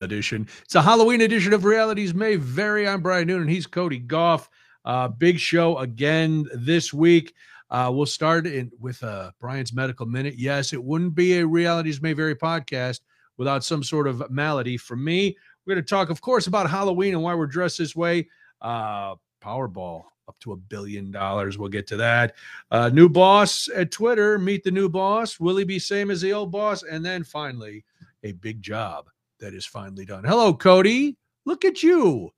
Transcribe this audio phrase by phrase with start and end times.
[0.00, 0.48] edition.
[0.62, 2.88] It's a Halloween edition of Realities May Vary.
[2.88, 3.48] I'm Brian Noonan.
[3.48, 4.48] He's Cody Goff.
[4.84, 7.34] Uh, big show again this week.
[7.68, 10.34] Uh, we'll start in with uh, Brian's medical minute.
[10.38, 13.00] Yes, it wouldn't be a Realities May Vary podcast
[13.36, 15.36] without some sort of malady from me.
[15.64, 18.28] We're going to talk, of course, about Halloween and why we're dressed this way.
[18.62, 21.58] Uh, Powerball up to a billion dollars.
[21.58, 22.34] We'll get to that.
[22.70, 24.38] Uh, new boss at Twitter.
[24.38, 25.38] Meet the new boss.
[25.38, 26.82] Will he be same as the old boss?
[26.82, 27.84] And then finally,
[28.24, 29.10] a big job
[29.40, 30.24] that is finally done.
[30.24, 31.16] Hello, Cody.
[31.44, 32.30] Look at you.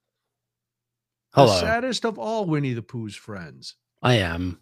[1.33, 1.47] Hello.
[1.47, 3.75] The saddest of all Winnie the Pooh's friends.
[4.01, 4.59] I am.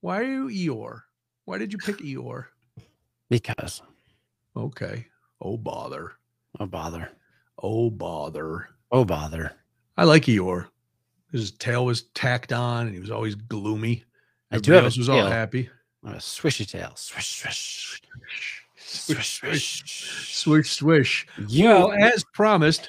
[0.00, 1.02] Why are you Eeyore?
[1.44, 2.46] Why did you pick Eeyore?
[3.28, 3.82] Because.
[4.56, 5.06] Okay.
[5.40, 6.12] Oh, bother.
[6.58, 7.10] Oh, bother.
[7.62, 8.68] Oh, bother.
[8.90, 9.52] Oh, bother.
[9.96, 10.68] I like Eeyore.
[11.30, 14.04] His tail was tacked on and he was always gloomy.
[14.50, 15.70] I do have else was all happy.
[16.04, 16.92] A swishy tail.
[16.96, 18.00] Swish, swish.
[18.92, 21.26] Swish, Swish, swish, swish, swish.
[21.46, 21.66] You.
[21.66, 22.88] Well, as promised,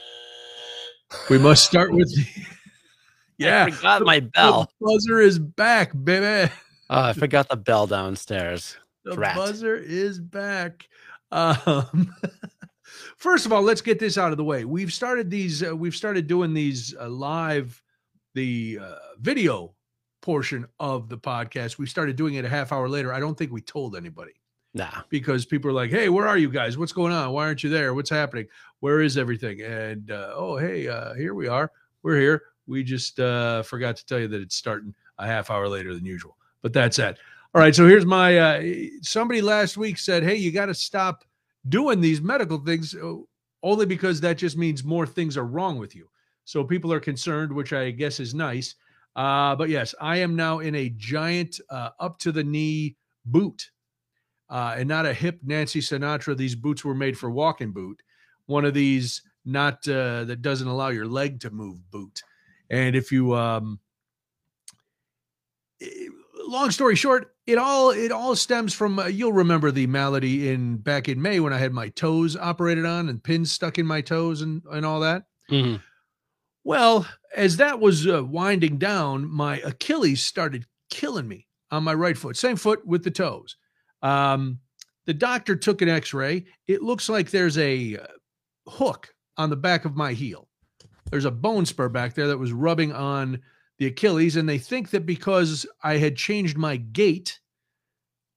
[1.30, 2.26] we must start with the.
[3.38, 4.70] Yeah, I forgot my bell.
[4.80, 6.52] The buzzer is back, baby.
[6.92, 8.78] Oh, I forgot the bell downstairs.
[9.04, 9.36] The Drat.
[9.36, 10.88] buzzer is back.
[11.32, 12.14] Um,
[13.18, 14.64] first of all, let's get this out of the way.
[14.64, 15.64] We've started these.
[15.64, 17.82] Uh, we've started doing these uh, live,
[18.36, 19.74] the uh, video
[20.22, 21.80] portion of the podcast.
[21.80, 23.12] We started doing it a half hour later.
[23.12, 24.34] I don't think we told anybody
[24.74, 25.02] Nah.
[25.10, 26.78] because people are like, "Hey, where are you guys?
[26.78, 27.32] What's going on?
[27.32, 27.94] Why aren't you there?
[27.94, 28.48] What's happening?
[28.80, 31.72] Where is everything?" And uh, oh, hey, uh, here we are.
[32.04, 32.44] We're here.
[32.68, 36.06] We just uh, forgot to tell you that it's starting a half hour later than
[36.06, 36.38] usual.
[36.62, 37.18] But that's it.
[37.54, 37.76] All right.
[37.76, 38.38] So here's my.
[38.38, 38.64] Uh,
[39.02, 41.26] somebody last week said, "Hey, you got to stop
[41.68, 43.16] doing these medical things, uh,
[43.64, 46.08] only because that just means more things are wrong with you."
[46.46, 48.76] So people are concerned, which I guess is nice.
[49.18, 53.70] Uh, but yes, I am now in a giant uh, up to the knee boot
[54.52, 56.38] uh, and not a hip Nancy Sinatra.
[56.38, 58.02] These boots were made for walking boot.
[58.46, 62.22] One of these not uh, that doesn't allow your leg to move boot.
[62.70, 63.80] And if you, um,
[65.82, 66.08] eh,
[66.48, 70.78] long story short, it all it all stems from uh, you'll remember the malady in
[70.78, 74.02] back in May when I had my toes operated on and pins stuck in my
[74.02, 75.24] toes and and all that.
[75.50, 75.82] Mhm.
[76.64, 82.18] Well, as that was uh, winding down, my Achilles started killing me on my right
[82.18, 83.58] foot, same foot with the toes.
[84.02, 84.60] Um,
[85.06, 86.46] the doctor took an x ray.
[86.68, 88.08] It looks like there's a uh,
[88.68, 90.48] hook on the back of my heel.
[91.10, 93.42] There's a bone spur back there that was rubbing on
[93.80, 94.36] the Achilles.
[94.36, 97.40] And they think that because I had changed my gait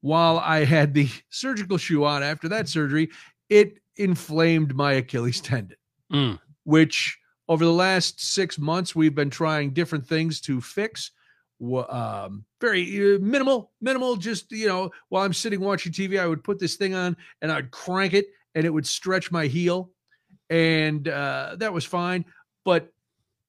[0.01, 3.11] while I had the surgical shoe on after that surgery,
[3.49, 5.77] it inflamed my Achilles tendon
[6.13, 6.39] Mm.
[6.65, 11.11] which over the last six months we've been trying different things to fix.
[11.63, 14.17] Um, very uh, minimal, minimal.
[14.17, 17.51] Just you know, while I'm sitting watching TV, I would put this thing on and
[17.51, 19.91] I'd crank it, and it would stretch my heel,
[20.51, 22.25] and uh, that was fine.
[22.65, 22.93] But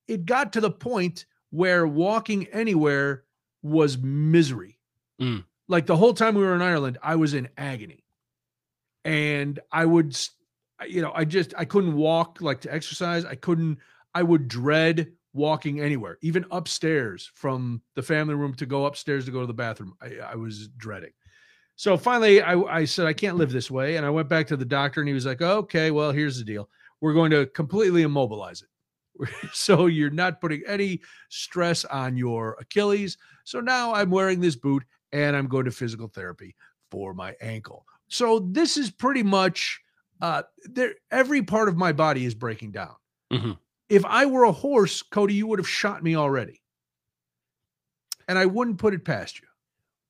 [0.08, 3.24] it got to the point where walking anywhere
[3.64, 4.80] was misery.
[5.22, 5.44] Mm.
[5.68, 8.04] Like the whole time we were in Ireland, I was in agony,
[9.04, 10.16] and I would
[10.88, 13.26] you know, I just I couldn't walk like to exercise.
[13.26, 13.80] I couldn't.
[14.14, 19.32] I would dread walking anywhere, even upstairs from the family room to go upstairs to
[19.32, 19.94] go to the bathroom.
[20.02, 21.12] I, I was dreading.
[21.76, 24.58] So finally, I, I said I can't live this way, and I went back to
[24.58, 26.70] the doctor, and he was like, "Okay, well, here's the deal.
[27.02, 33.18] We're going to completely immobilize it, so you're not putting any stress on your Achilles.
[33.44, 36.56] So now I'm wearing this boot, and I'm going to physical therapy
[36.92, 37.86] for my ankle.
[38.08, 39.82] So this is pretty much."
[40.22, 42.96] uh there every part of my body is breaking down
[43.34, 43.58] Mhm.
[43.90, 46.62] If i were a horse cody you would have shot me already
[48.28, 49.48] and i wouldn't put it past you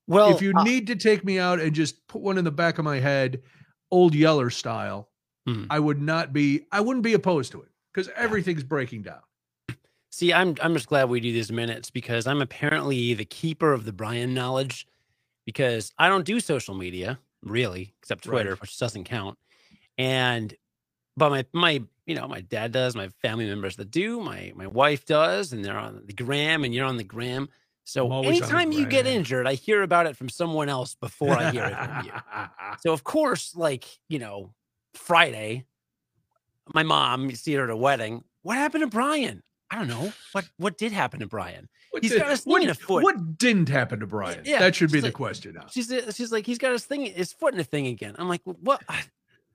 [0.06, 2.50] Well, if you uh, need to take me out and just put one in the
[2.50, 3.42] back of my head
[3.90, 5.10] old yeller style
[5.48, 5.66] Mhm.
[5.70, 9.20] i would not be i wouldn't be opposed to it because everything's breaking down
[10.10, 13.84] see, I'm I'm just glad we do these minutes because I'm apparently the keeper of
[13.84, 14.86] the Brian knowledge
[15.44, 18.32] because I don't do social media really, except Right.
[18.42, 19.38] Twitter, which doesn't count.
[19.98, 20.52] And
[21.16, 24.66] but my my you know my dad does, my family members that do, my my
[24.66, 27.48] wife does, and they're on the gram, and you're on the gram.
[27.84, 31.64] So anytime you get injured, I hear about it from someone else before I hear
[31.64, 32.12] it from you.
[32.80, 34.52] So of course, like you know,
[34.94, 35.64] Friday,
[36.74, 38.24] my mom, you see her at a wedding.
[38.42, 39.42] What happened to Brian?
[39.70, 40.12] I don't know.
[40.32, 41.68] What what did happen to Brian?
[41.90, 43.02] What He's did- got his thing what, in a foot.
[43.02, 46.30] what didn't happen to brian Yeah, that should be she's the question now She's she's
[46.30, 48.14] like he's got his thing, his foot in a thing again.
[48.18, 48.82] I'm like, what?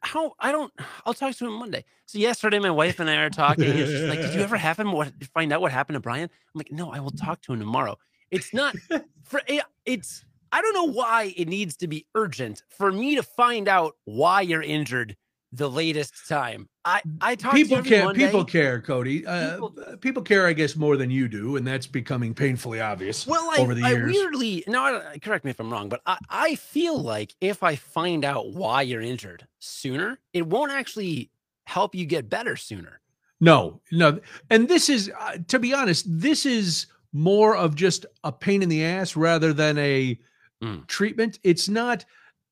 [0.01, 0.33] How?
[0.39, 0.73] I don't.
[1.05, 1.85] I'll talk to him Monday.
[2.05, 3.65] So yesterday, my wife and I are talking.
[3.65, 4.91] And she's like, did you ever happen?
[4.91, 6.23] What find out what happened to Brian?
[6.23, 7.97] I'm like, no, I will talk to him tomorrow.
[8.31, 8.75] It's not
[9.23, 10.25] for it- it's.
[10.53, 14.41] I don't know why it needs to be urgent for me to find out why
[14.41, 15.15] you're injured
[15.53, 16.67] the latest time.
[16.83, 18.05] I I talk to people care.
[18.05, 18.25] Monday.
[18.25, 19.25] People care, Cody.
[19.25, 23.27] Uh, People- people, care, I guess, more than you do, and that's becoming painfully obvious.
[23.27, 24.11] Well, I, over the I years.
[24.13, 27.75] weirdly no, I, correct me if I'm wrong, but I, I feel like if I
[27.75, 31.29] find out why you're injured sooner, it won't actually
[31.65, 32.99] help you get better sooner.
[33.39, 34.19] No, no,
[34.49, 38.69] and this is, uh, to be honest, this is more of just a pain in
[38.69, 40.17] the ass rather than a
[40.63, 40.85] Mm.
[40.85, 41.39] treatment.
[41.43, 42.05] It's not,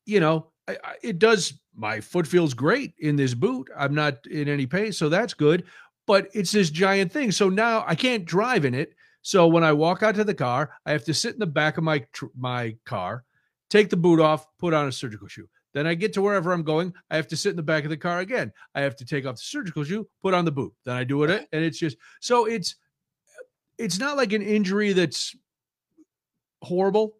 [0.07, 1.53] you know, I, I, it does.
[1.79, 3.69] My foot feels great in this boot.
[3.75, 5.63] I'm not in any pain, so that's good.
[6.05, 7.31] But it's this giant thing.
[7.31, 8.93] So now I can't drive in it.
[9.21, 11.77] So when I walk out to the car, I have to sit in the back
[11.77, 13.23] of my tr- my car,
[13.69, 15.47] take the boot off, put on a surgical shoe.
[15.73, 16.93] Then I get to wherever I'm going.
[17.09, 18.51] I have to sit in the back of the car again.
[18.75, 20.73] I have to take off the surgical shoe, put on the boot.
[20.83, 22.75] Then I do it, and it's just so it's
[23.77, 25.33] it's not like an injury that's
[26.61, 27.15] horrible.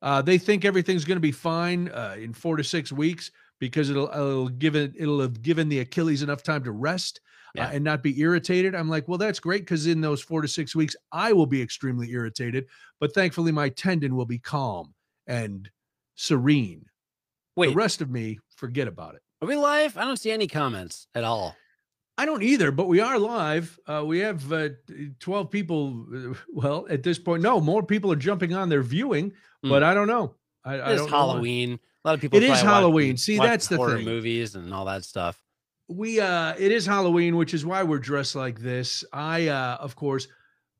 [0.00, 3.90] Uh, they think everything's going to be fine uh, in four to six weeks because
[3.90, 7.20] it'll it'll give it it'll have given the Achilles enough time to rest
[7.58, 8.74] uh, and not be irritated.
[8.74, 11.62] I'm like, well, that's great because in those four to six weeks, I will be
[11.62, 12.66] extremely irritated,
[13.00, 14.94] but thankfully my tendon will be calm
[15.26, 15.70] and
[16.16, 16.84] serene.
[17.56, 19.22] Wait, The rest of me, forget about it.
[19.40, 19.96] are we live?
[19.96, 21.56] I don't see any comments at all.
[22.18, 23.78] I don't either, but we are live.
[23.86, 24.70] Uh, we have uh,
[25.20, 26.06] 12 people.
[26.14, 28.68] uh, Well, at this point, no, more people are jumping on.
[28.70, 29.32] They're viewing,
[29.62, 30.34] but I don't know.
[30.64, 31.08] I, I It's know.
[31.08, 31.78] Halloween.
[32.06, 32.36] A lot of people.
[32.38, 33.16] It is probably watch- Halloween.
[33.16, 34.04] See, watch that's the horror thing.
[34.04, 35.42] movies and all that stuff.
[35.88, 39.94] we uh it is halloween which is why we're dressed like this i uh of
[39.94, 40.26] course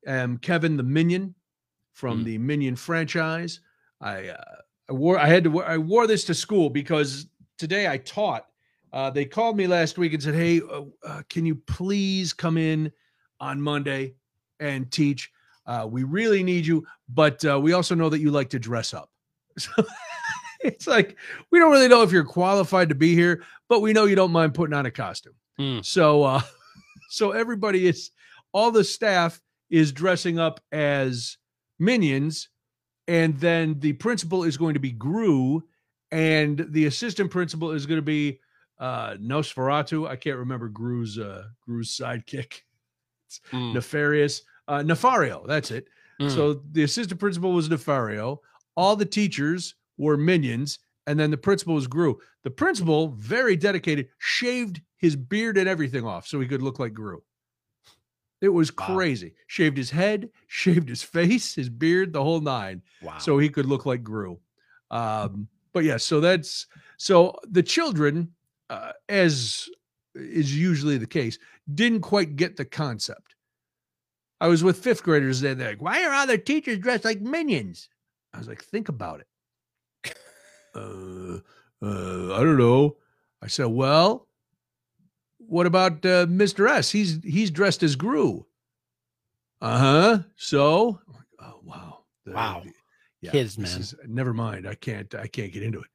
[0.05, 1.33] am kevin the minion
[1.93, 2.23] from Mm.
[2.25, 3.61] the minion franchise
[4.01, 4.43] i uh
[4.89, 7.27] i wore i had to wear i wore this to school because
[7.57, 8.47] today i taught
[8.91, 12.57] uh they called me last week and said hey uh, uh, can you please come
[12.57, 12.91] in
[13.39, 14.13] on monday
[14.59, 15.31] and teach
[15.67, 18.93] uh we really need you but uh, we also know that you like to dress
[18.93, 19.09] up
[19.57, 19.71] so
[20.67, 21.17] it's like
[21.51, 24.31] we don't really know if you're qualified to be here but we know you don't
[24.31, 25.33] mind putting on a costume.
[25.57, 25.79] Hmm.
[25.81, 26.41] So uh
[27.09, 28.11] so everybody is
[28.53, 31.37] all the staff is dressing up as
[31.79, 32.49] minions
[33.07, 35.63] and then the principal is going to be Gru
[36.11, 38.39] and the assistant principal is going to be
[38.79, 40.07] uh Nosferatu.
[40.07, 42.61] I can't remember Gru's uh Gru's sidekick.
[43.51, 44.43] Mm, Nefarious.
[44.67, 45.87] Uh Nefario, that's it.
[46.21, 46.29] mm.
[46.31, 48.37] So the assistant principal was Nefario.
[48.75, 52.19] All the teachers were minions, and then the principal was Gru.
[52.43, 56.93] The principal, very dedicated, shaved his beard and everything off so he could look like
[56.93, 57.21] Gru.
[58.41, 58.95] It was Wow.
[58.95, 59.33] crazy.
[59.47, 63.17] Shaved his head, shaved his face, his beard, the whole nine, wow.
[63.17, 64.39] so he could look like Gru.
[64.91, 66.67] Um, but yeah, so that's
[66.97, 68.33] so the children,
[68.69, 69.69] uh, as
[70.15, 71.37] is usually the case,
[71.73, 73.35] didn't quite get the concept.
[74.39, 77.21] I was with fifth graders and they're like, why are all their teachers dressed like
[77.21, 77.89] minions?
[78.33, 79.27] I was like, think about it.
[80.77, 81.39] Uh,
[81.85, 82.97] uh, I don't know.
[83.41, 84.27] I said, well,
[85.37, 86.69] what about uh, Mr.
[86.69, 86.89] S?
[86.91, 88.45] He's he's dressed as Gru.
[89.61, 90.19] Uh huh.
[90.35, 90.99] So,
[91.39, 92.63] oh wow, The- Wow.
[93.21, 93.79] yeah, Kids, man.
[93.79, 94.67] is- never mind.
[94.67, 95.13] I can't.
[95.15, 95.87] I can't get into it.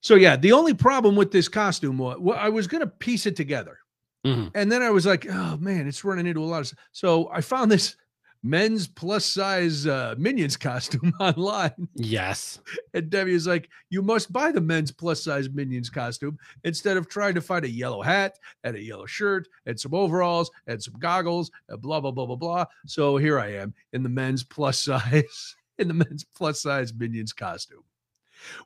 [0.00, 3.34] So yeah, the only problem with this costume was well, I was gonna piece it
[3.36, 3.78] together,
[4.26, 4.50] Mhm.
[4.54, 6.72] and then I was like, oh man, it's running into a lot of.
[6.92, 7.96] So I found this
[8.42, 12.60] men's plus size uh, minions costume online, Yes.
[12.94, 17.08] and Debbie is like, you must buy the men's plus size minions costume instead of
[17.08, 20.94] trying to find a yellow hat and a yellow shirt and some overalls and some
[20.98, 22.64] goggles and blah blah blah blah blah.
[22.86, 27.32] So here I am in the men's plus size in the men's plus size minions
[27.32, 27.82] costume.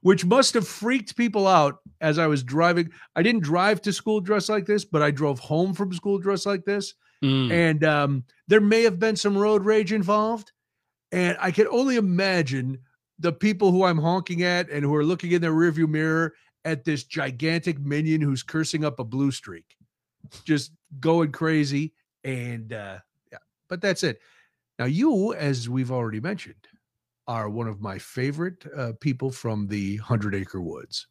[0.03, 2.91] Which must have freaked people out as I was driving.
[3.17, 6.45] I didn't drive to school dressed like this, but I drove home from school dressed
[6.45, 7.53] like this Mm.
[7.53, 10.53] and um, there may have been some road rage involved.
[11.13, 12.79] And I can only imagine
[13.19, 16.85] the people who I'm honking at and who are looking in their rearview mirror at
[16.85, 19.77] this gigantic minion who's cursing up a blue streak,
[20.45, 21.93] just going crazy.
[22.25, 22.99] And uh,
[23.31, 23.39] yeah,
[23.69, 24.21] but that's it.
[24.79, 26.67] Now, you, as we've already mentioned,
[27.29, 31.07] are one of my favorite uh, people from the Hundred Acre Woods.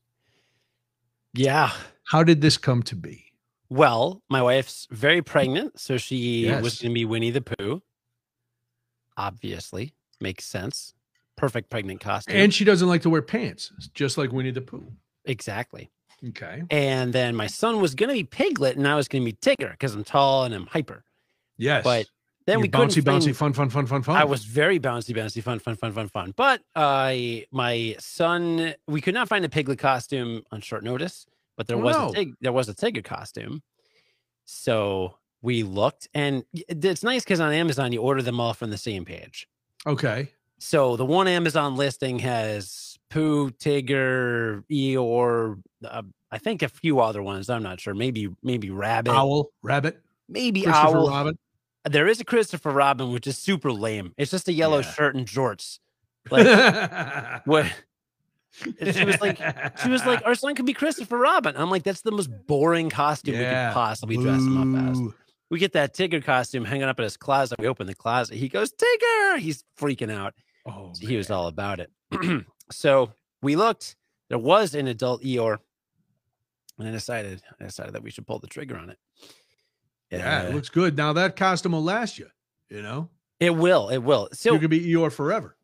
[1.34, 1.72] Yeah.
[2.04, 3.31] How did this come to be?
[3.72, 7.82] Well, my wife's very pregnant, so she was going to be Winnie the Pooh.
[9.16, 10.94] Obviously, makes sense.
[11.38, 12.36] Perfect pregnant costume.
[12.36, 14.92] And she doesn't like to wear pants, just like Winnie the Pooh.
[15.24, 15.90] exactly.
[16.30, 16.64] Okay.
[16.70, 19.38] And then my son was going to be Piglet, and I was going to be
[19.38, 21.06] Tigger because I'm tall and I'm hyper.
[21.58, 21.86] Yes.
[21.86, 22.08] But
[22.46, 24.18] then You're we couldn't bouncy, find- bouncy, fun, fun, fun, fun, fun.
[24.18, 26.34] I was very bouncy, bouncy, fun, fun, fun, fun, fun.
[26.36, 31.26] But I, my son, we could not find a piglet costume on short notice,
[31.58, 32.10] but there Oh, was no.
[32.10, 33.62] a tig, there was a tiger costume.
[34.46, 38.78] So we looked, and it's nice because on Amazon you order them all from the
[38.78, 39.48] same page.
[39.86, 40.30] okay.
[40.64, 47.24] So the one Amazon listing has Pooh, Tigger, Eeyore, uh, I think a few other
[47.24, 47.50] ones.
[47.50, 47.96] I'm not sure.
[47.96, 51.10] Maybe maybe Rabbit, Owl, rabbit, maybe Christopher Owl.
[51.10, 51.38] Robin.
[51.90, 54.14] There is a Christopher Robin, which is super lame.
[54.20, 54.92] It's just a yellow Yeah.
[54.92, 55.80] shirt and jorts.
[56.30, 57.66] Like what?
[58.80, 59.38] And she was like,
[59.82, 61.56] she was like, our son could be Christopher Robin.
[61.58, 65.00] I'm like, that's the most boring costume we could possibly dress him up as.
[65.50, 67.60] We get that Tigger costume hanging up in his closet.
[67.60, 68.36] We open the closet.
[68.38, 69.38] He goes, Tigger.
[69.40, 70.34] He's freaking out.
[70.66, 71.92] Oh, So he was all about it.
[72.72, 73.96] so we looked.
[74.30, 75.58] There was an adult Eeyore,
[76.80, 78.98] and I decided I decided that we should pull the trigger on it.
[80.12, 80.96] yeah, it Uh, looks good.
[80.96, 82.28] Now that costume will last you.
[82.70, 83.90] You know, it will.
[83.90, 84.30] It will.
[84.34, 85.58] So you could be Eeyore forever.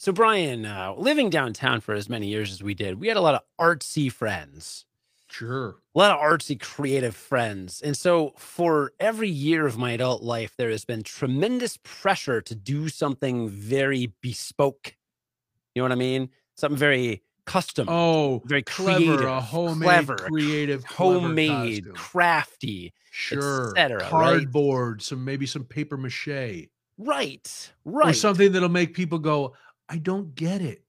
[0.00, 3.20] So, Brian, uh, living downtown for as many years as we did, we had a
[3.20, 4.84] lot of artsy friends,
[5.28, 5.76] Sure.
[5.94, 7.82] a lot of artsy, creative friends.
[7.82, 12.54] And so, for every year of my adult life, there has been tremendous pressure to
[12.54, 14.94] do something very bespoke.
[15.74, 16.30] You know what I mean?
[16.56, 21.94] Something very custom, Oh, very clever, creative, a homemade, clever, creative, homemade, costume.
[21.94, 22.92] crafty.
[23.10, 24.10] sure, cetera, right?
[24.10, 28.10] cardboard, some maybe some paper mache, Right, right.
[28.10, 29.54] or something that'll make people go,
[29.88, 30.82] "I don't get it."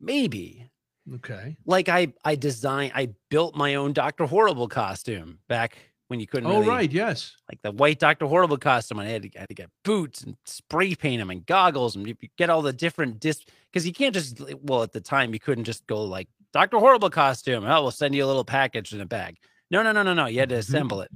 [0.00, 0.68] Maybe.
[1.14, 1.56] Okay.
[1.66, 6.48] Like I, I designed, I built my own Doctor Horrible costume back when you couldn't.
[6.48, 6.92] Oh, really, right.
[6.92, 7.34] Yes.
[7.50, 9.00] like the white Doctor Horrible costume.
[9.00, 12.06] I had to, I had to get boots and spray paint them and goggles and
[12.06, 15.32] you you get all the different dis because you can't just well at the time
[15.32, 17.64] you couldn't just go like Doctor Horrible costume.
[17.64, 19.38] Oh, we'll send you a little package in a bag.
[19.70, 20.26] No, no, no, no, no.
[20.26, 20.58] You had to Mhm.
[20.58, 21.10] assemble it,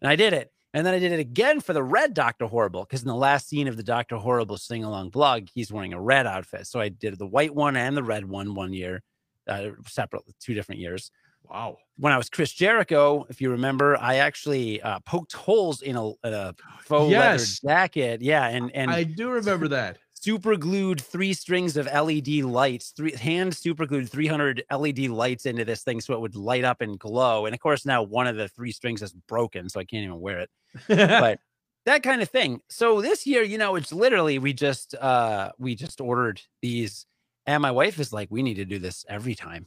[0.00, 0.51] and I did it.
[0.74, 3.48] And then I did it again for the red Doctor Horrible because in the last
[3.48, 6.66] scene of the Doctor Horrible sing along blog, he's wearing a red outfit.
[6.66, 9.02] So I did the white one and the red one one year,
[9.46, 11.10] uh, separate, two different years
[11.48, 11.76] Wow.
[11.98, 16.12] when I was Chris Jericho, if you remember, I actually uh, poked holes in a,
[16.22, 17.62] a faux Yes.
[17.64, 18.22] leather jacket.
[18.22, 19.98] Yeah, and and I do remember that.
[20.22, 25.64] Super glued three strings of LED lights, three hand super glued 300 LED lights into
[25.64, 27.46] this thing so it would light up and glow.
[27.46, 30.20] And of course, now one of the three strings is broken, so I can't even
[30.20, 30.50] wear it.
[30.88, 31.40] But
[31.86, 32.60] that kind of thing.
[32.68, 37.06] So this year, you know, it's literally we just uh we just ordered these,
[37.46, 39.66] and my wife is like, we need to do this every time.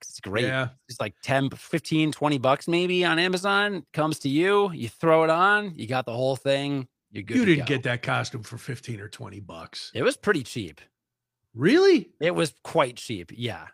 [0.00, 0.68] It's great Yeah.
[0.88, 5.30] it's like 10 15 20 bucks maybe on amazon comes to you you throw it
[5.30, 7.64] on you got the whole thing You didn't go.
[7.64, 9.90] get that costume for 15 or 20 bucks.
[9.94, 10.80] it was pretty cheap
[11.54, 12.10] Really?
[12.20, 13.66] it was quite cheap yeah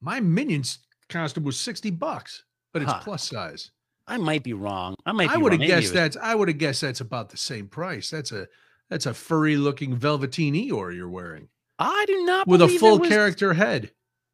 [0.00, 3.00] My Minions costume was 60 bucks, but it's Huh.
[3.04, 3.70] plus size.
[4.06, 5.68] i might be wrong i might I would have wrong.
[5.68, 8.10] Maybe it guessed that's I would have guessed that's about the same price.
[8.10, 8.48] That's a
[8.88, 11.48] that's a furry looking velveteen Eeyore you're wearing
[11.78, 13.90] i do not with a full was- character head.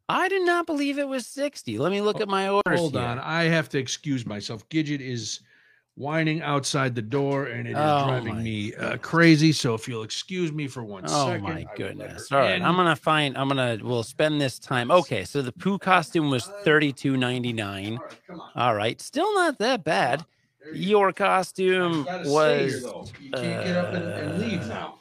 [0.09, 3.03] i do not believe it was 60 let me look at my orders Hold here.
[3.03, 4.69] on, I have to excuse myself.
[4.69, 5.41] Gidget is
[5.99, 9.53] whining outside the door, and it is Oh driving me uh, crazy.
[9.53, 12.31] So if you'll excuse me for one Oh second, my goodness!
[12.33, 12.63] All right, in.
[12.63, 13.37] I'm gonna find.
[13.37, 13.79] I'm gonna.
[13.83, 14.91] We'll spend this time.
[14.91, 17.99] Okay, so the poo costume was thirty two ninety nine.
[17.99, 18.51] All right, come on.
[18.55, 20.25] All right, still not that bad.
[20.73, 23.07] You Your costume stay was here, though.
[23.21, 24.95] You can't get up and, and leave uh, now.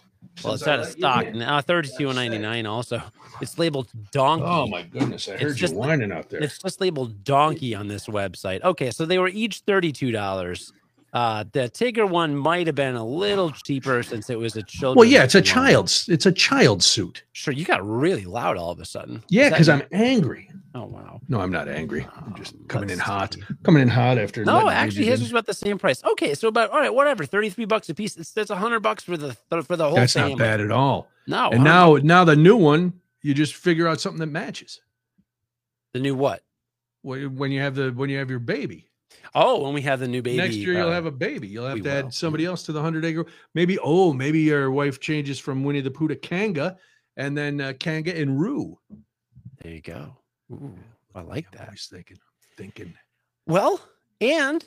[0.43, 1.59] Well, it's out of stock now.
[1.61, 2.65] Thirty-two and Gotta ninety-nine.
[2.65, 3.01] Also,
[3.41, 4.45] it's labeled donkey.
[4.45, 5.27] Oh my goodness!
[5.27, 6.41] I It's heard just you whining out there.
[6.41, 8.61] It's just labeled donkey on this website.
[8.63, 10.73] Okay, so they were each thirty-two dollars.
[11.13, 14.97] Uh, the Tigger one might have been a little cheaper since it was a child.
[14.97, 16.07] Well, yeah, it's a child's.
[16.09, 17.23] It's a child suit.
[17.31, 19.23] Sure, you got really loud all of a sudden.
[19.29, 19.69] Yeah, because?
[19.69, 20.49] I'm angry.
[20.75, 21.21] Oh wow.
[21.29, 22.05] No, I'm not angry.
[22.15, 23.33] I'm just Um, coming in hot.
[23.33, 23.41] see.
[23.63, 24.43] Coming in hot after.
[24.45, 26.03] No, actually, his was about the same price.
[26.03, 28.15] Okay, so about all right, whatever, thirty-three bucks a piece.
[28.17, 29.33] It's that's a hundred bucks for the
[29.63, 30.01] for the whole thing.
[30.01, 30.31] That's family.
[30.35, 31.07] not bad at all.
[31.25, 34.81] No, and 100 now, now the new one, you just figure out something that matches.
[35.93, 36.43] the new what?
[37.01, 38.86] When you have the when you have your baby.
[39.35, 40.37] Oh, when we have the new baby.
[40.37, 41.47] Next year you'll uh, have a baby.
[41.47, 43.25] You'll have to add somebody else to the hundred acre.
[43.53, 46.77] Maybe oh, maybe your wife changes from Winnie the Pooh to Kanga,
[47.15, 48.79] and then uh, Kanga and Roo.
[49.61, 50.17] There you go.
[50.51, 50.75] Ooh,
[51.13, 51.67] I like that.
[51.67, 52.17] I was thinking,
[52.55, 52.93] thinking.
[53.45, 53.79] Well,
[54.21, 54.65] and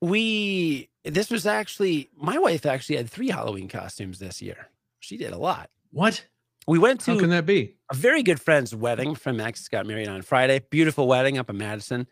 [0.00, 4.68] we this was actually my wife actually had three Halloween costumes this year.
[5.00, 5.70] She did a lot.
[5.92, 6.24] What?
[6.66, 7.76] We went to, How can that be?
[7.90, 9.14] a very good friend's wedding.
[9.14, 10.60] Friend Max got married on Friday.
[10.70, 12.06] Beautiful wedding up in Madison.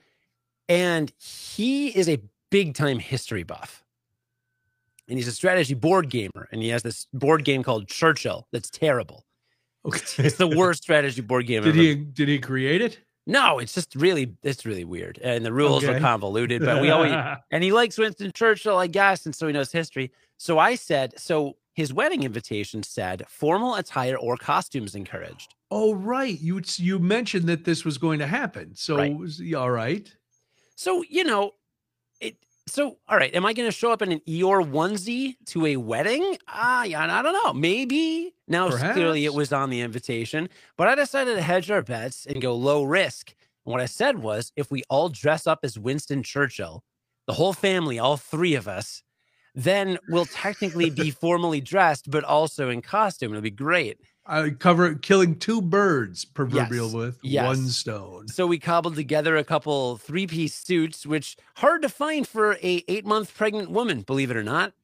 [0.68, 2.20] And he is a
[2.50, 3.84] big time history buff.
[5.08, 6.48] And he's a strategy board gamer.
[6.52, 9.24] And he has this board game called Churchill that's terrible.
[9.86, 10.00] Okay.
[10.26, 11.78] It's the worst strategy board game did ever.
[11.78, 12.98] he did he create it?
[13.26, 15.18] No, it's just really, it's really weird.
[15.22, 17.12] And the rules are convoluted, but we always,
[17.50, 20.10] and he likes Winston Churchill, I guess, and so he knows history.
[20.38, 25.54] So I said, so his wedding invitation said formal attire or costumes encouraged.
[25.70, 28.74] Oh right, you you mentioned that this was going to happen.
[28.74, 29.14] So Right.
[29.14, 30.10] was all right?
[30.78, 31.54] So you know,
[32.20, 32.36] it
[32.68, 35.76] So, all right, am I going to show up in an Eeyore onesie to a
[35.76, 36.36] wedding?
[36.46, 37.52] Ah, yeah, I don't know.
[37.52, 38.32] Maybe.
[38.46, 42.40] Now, clearly, it was on the invitation, but I decided to hedge our bets and
[42.40, 43.34] go low risk.
[43.66, 46.84] And what I said was, if we all dress up as Winston Churchill,
[47.26, 49.02] the whole family, all three of us,
[49.56, 53.32] then we'll technically be formally dressed, but also in costume.
[53.32, 53.98] It'll be great.
[54.28, 56.94] I cover killing two birds, proverbial Yes.
[56.94, 57.46] with Yes.
[57.46, 58.28] one stone.
[58.28, 63.34] So we cobbled together a couple three-piece suits, which hard to find for a eight-month
[63.34, 64.74] pregnant woman, believe it or not.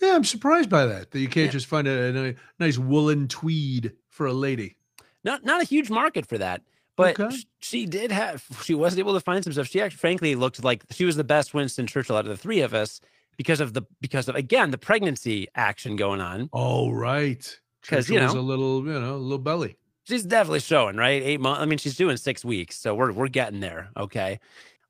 [0.00, 1.10] Yeah, I'm surprised by that.
[1.10, 1.52] That you can't Yeah.
[1.52, 4.76] just find a, a nice woolen tweed for a lady.
[5.24, 6.62] not not a huge market for that
[6.96, 7.36] but Okay.
[7.60, 10.82] she did have she was able to find some stuff she actually frankly looked like
[10.90, 13.00] she was the best winston churchill out of the three of us
[13.36, 17.58] because of the because of again the pregnancy action going on Oh, right.
[17.86, 19.76] 'Cause, you know- a little, you know, a little belly.
[20.04, 23.28] she's definitely showing right eight months i mean she's doing six weeks so we're we're
[23.28, 24.40] getting there okay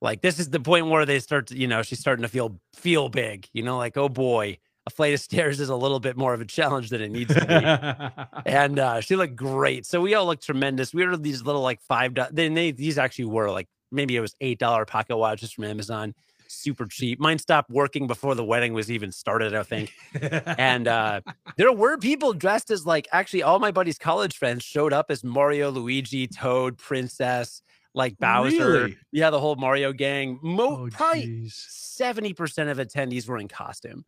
[0.00, 2.58] like this is the point where they start to you know she's starting to feel
[2.74, 4.56] feel big you know like oh boy
[4.86, 7.32] a flight of stairs is a little bit more of a challenge than it needs
[7.34, 9.86] to be and uh, she looked great.
[9.86, 10.92] So we all looked tremendous.
[10.92, 12.16] We ordered these little like five.
[12.32, 16.14] Then they these actually were like maybe it was eight dollar pocket watches from Amazon,
[16.52, 17.18] super cheap.
[17.20, 19.92] Mine stopped working before the wedding was even started, I think.
[20.58, 21.20] And uh,
[21.56, 25.24] there were people dressed as like actually all my buddies' college friends showed up as
[25.24, 27.62] Mario, Luigi, Toad, Princess,
[27.94, 28.72] like Bowser.
[28.72, 28.96] Really?
[29.10, 30.38] Yeah, the whole Mario gang.
[30.42, 34.04] Mo- oh, probably seventy percent of attendees were in costume.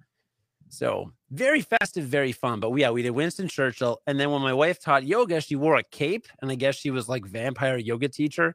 [0.68, 2.60] So very festive, very fun.
[2.60, 4.00] But yeah, we did Winston Churchill.
[4.06, 6.26] And then when my wife taught yoga, she wore a cape.
[6.42, 8.54] And I guess she was like vampire yoga teacher.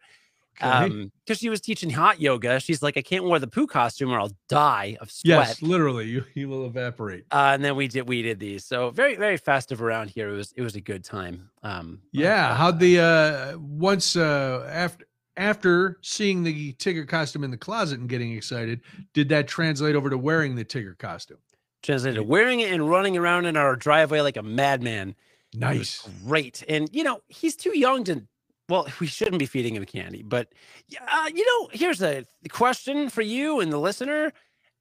[0.61, 0.69] Okay.
[0.69, 2.59] Um, because she was teaching hot yoga.
[2.59, 5.23] She's like, I can't wear the poo costume or I'll die of sweat.
[5.47, 7.25] yes, literally, you, you will evaporate.
[7.31, 8.65] Uh, and then we did we did these.
[8.65, 10.29] So very, very festive around here.
[10.29, 11.49] It was it was a good time.
[11.63, 12.49] Um Yeah.
[12.51, 15.05] uh, How'd the uh once uh after
[15.37, 18.81] after seeing the Tigger costume in the closet and getting excited,
[19.13, 21.37] did that translate over to wearing the Tigger costume?
[21.81, 25.15] translated wearing it and running around in our driveway like a madman.
[25.53, 26.05] Nice.
[26.25, 26.61] great.
[26.67, 28.23] And you know, he's too young to.
[28.69, 30.53] Well, we shouldn't be feeding him candy, but
[30.87, 34.31] yeah, uh, you know, here's a question for you and the listener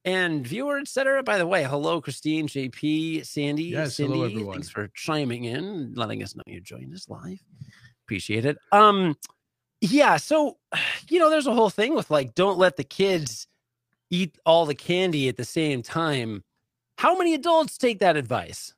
[0.05, 1.23] and viewer, etc.
[1.23, 4.13] By the way, hello, Christine, JP, Sandy, Yes, Cindy.
[4.13, 4.53] hello, everyone.
[4.53, 7.39] Thanks for chiming in, letting us know you joined us live.
[8.05, 8.57] Appreciate it.
[8.71, 9.17] Um,
[9.81, 10.17] yeah.
[10.17, 10.57] So,
[11.09, 13.47] you know, there's a whole thing with like, don't let the kids
[14.11, 16.43] eat all the candy at the same time.
[16.97, 18.73] How many adults take that advice?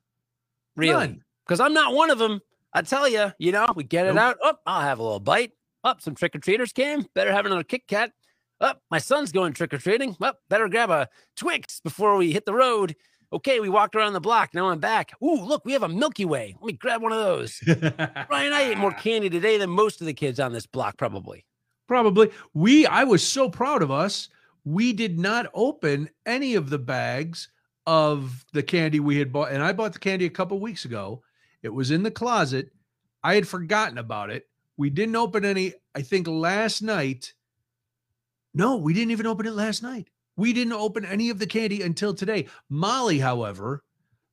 [0.76, 1.20] Really?
[1.46, 2.40] Because I'm not one of them.
[2.72, 4.18] I tell you, you know, we get it Nope.
[4.22, 4.36] out.
[4.44, 5.52] Up, I'll have a little bite.
[5.84, 7.06] Up, some trick or treaters came.
[7.14, 8.12] Better have another Kit Kat.
[8.60, 10.16] Up, my son's going trick or treating.
[10.20, 12.94] Up, better grab a Twix before we hit the road.
[13.32, 14.50] Okay, we walked around the block.
[14.54, 15.10] Now I'm back.
[15.22, 16.54] Ooh, look, we have a Milky Way.
[16.60, 17.60] Let me grab one of those.
[17.66, 21.44] Ryan, I ate more candy today than most of the kids on this block, probably.
[21.88, 22.30] Probably.
[22.54, 24.28] We I was so proud of us.
[24.64, 27.48] We did not open any of the bags
[27.86, 29.50] of the candy we had bought.
[29.50, 31.22] And I bought the candy a couple weeks ago.
[31.62, 32.70] It was in the closet.
[33.22, 34.48] I had forgotten about it.
[34.76, 37.34] We didn't open any, I think last night.
[38.54, 40.08] No, we didn't even open it last night.
[40.36, 42.48] We didn't open any of the candy until today.
[42.68, 43.84] Molly, however,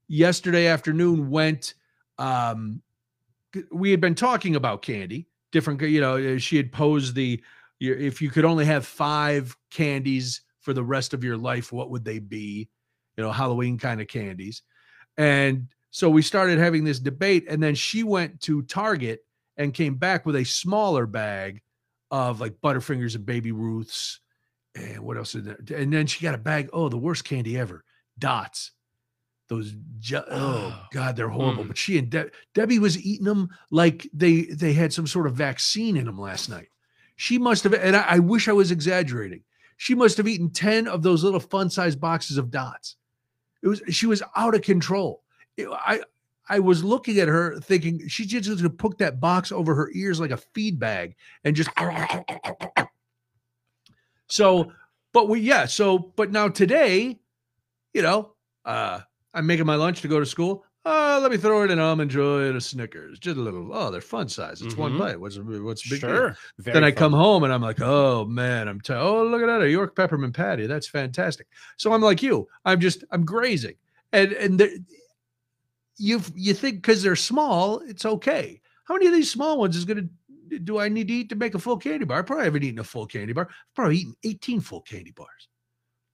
[0.10, 1.76] yesterday afternoon went
[2.18, 2.82] um
[3.72, 7.42] we had been talking about candy different you know uh, she had posed the
[7.80, 12.04] if you could only have five candies for the rest of your life what would
[12.04, 12.68] they be
[13.16, 14.64] you know halloween kind of candies
[15.18, 19.22] and so we started having this debate and then she went to target
[19.58, 21.62] and came back with a smaller bag
[22.12, 24.20] of like butterfingers and baby ruths
[24.76, 25.58] and what else is there?
[25.76, 27.84] And then she got a bag oh the worst candy ever
[28.18, 28.72] dots.
[29.48, 30.86] Those ju- oh Oh.
[30.92, 31.68] god they're horrible Mm.
[31.70, 35.34] but she and De- debbie was eating them like they they had some sort of
[35.36, 36.68] vaccine in them last night.
[37.16, 39.42] She must have and i, I wish i was exaggerating.
[39.78, 42.96] She must have eaten 10 of those little fun sized boxes of dots.
[43.64, 45.24] It was she was out of control
[45.68, 46.00] i
[46.50, 49.76] i was looking at her thinking she just was going to put that box over
[49.76, 51.70] her ears like a feed bag and just
[54.28, 54.72] so
[55.14, 57.20] but we yeah so but now today
[57.94, 58.34] you know
[58.66, 59.00] uh
[59.34, 62.10] i'm making my lunch to go to school uh let me throw it in almond
[62.12, 65.00] joy and a snickers just a little oh they're fun size it's one Mhm.
[65.00, 66.00] bite what's what's big?
[66.00, 66.38] Sure.
[66.58, 66.98] Then I fun.
[66.98, 69.96] come home and I'm like, oh man, I'm t- oh look at that a York
[69.96, 71.48] peppermint patty, that's fantastic.
[71.78, 73.76] So I'm like you, I'm just I'm grazing,
[74.14, 74.84] and and the,
[76.00, 78.62] you you think because they're small, it's okay.
[78.86, 80.08] How many of these small ones is gonna
[80.64, 82.20] do I need to eat to make a full candy bar?
[82.20, 83.48] I probably haven't eaten a full candy bar.
[83.50, 85.50] I've probably eaten 18 full candy bars,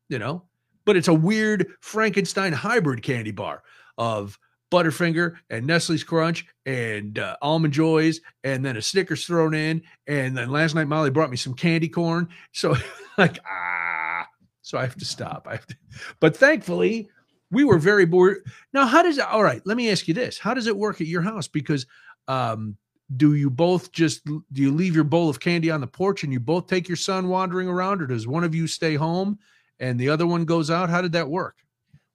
[0.09, 0.43] you know.
[0.85, 3.63] But it's a weird Frankenstein hybrid candy bar
[3.97, 4.37] of
[4.71, 9.81] Butterfinger and Nestle's Crunch and uh, Almond Joys, and then a Snickers thrown in.
[10.07, 12.27] And then last night, Molly brought me some candy corn.
[12.51, 12.75] So,
[13.17, 14.27] like, ah.
[14.61, 15.47] so I have to stop.
[15.49, 15.75] I have to,
[16.19, 17.09] but thankfully,
[17.55, 18.43] we were very bored.
[18.73, 19.25] Now, how does it?
[19.25, 21.47] All right, let me ask you this: How does it work at your house?
[21.47, 21.87] Because
[22.27, 22.77] um,
[23.15, 26.33] do you both just do you leave your bowl of candy on the porch and
[26.33, 29.39] you both take your son wandering around, or does one of you stay home
[29.79, 30.89] and the other one goes out?
[30.89, 31.55] How did that work?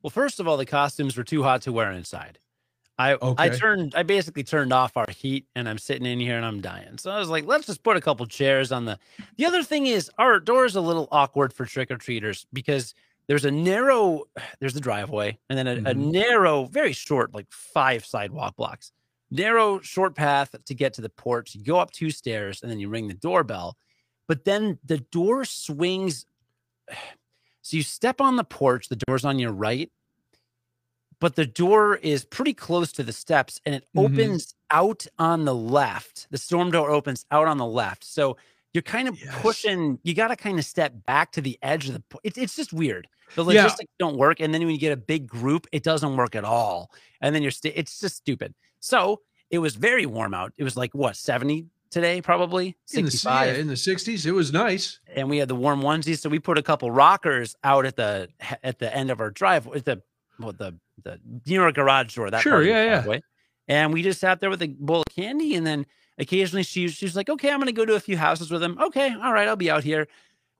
[0.02, 2.38] Well, first of all, the costumes were too hot to wear inside.
[2.98, 6.44] I I turned I basically turned off our heat and I'm sitting in here and
[6.44, 6.98] I'm dying.
[6.98, 8.98] So I was like, let's just put a couple chairs on the
[9.38, 12.94] The other thing is our door is a little awkward for trick or treaters because
[13.30, 14.24] there's a narrow
[14.60, 16.10] there's the driveway and then a, a Mhm.
[16.10, 18.90] narrow, very short, like five sidewalk blocks.
[19.30, 21.54] Narrow, short path to get to the porch.
[21.54, 23.76] You go up two stairs and then you ring the doorbell.
[24.26, 26.26] But then the door swings.
[27.62, 29.92] So you step on the porch, the door's on your right,
[31.20, 34.06] but the door is pretty close to the steps and it Mhm.
[34.06, 36.26] opens out on the left.
[36.30, 38.02] The storm door opens out on the left.
[38.02, 38.38] So
[38.72, 39.34] you're kind of Yes.
[39.40, 42.56] pushing, you got to kind of step back to the edge of the, it's, it's
[42.56, 43.06] just weird.
[43.34, 43.62] The Yeah.
[43.64, 44.40] logistics don't work.
[44.40, 46.90] And then when you get a big group, it doesn't work at all.
[47.20, 48.54] And then you're, st- it's just stupid.
[48.80, 50.52] So it was very warm out.
[50.56, 54.32] It was like what, 70 today, probably In the, 65 yeah, in the 60s, it
[54.32, 55.00] was nice.
[55.14, 56.18] and we had the warm onesies.
[56.20, 58.28] So we put a couple rockers out at the
[58.62, 60.00] at the end of our drive, at the
[60.38, 62.30] well, the the near our garage door.
[62.30, 63.18] That Sure, yeah, yeah.
[63.68, 65.84] And we just sat there with a bowl of candy, and then
[66.20, 68.78] occasionally she she's like, "Okay, I'm going to go to a few houses with him.
[68.80, 70.06] Okay, all right, I'll be out here."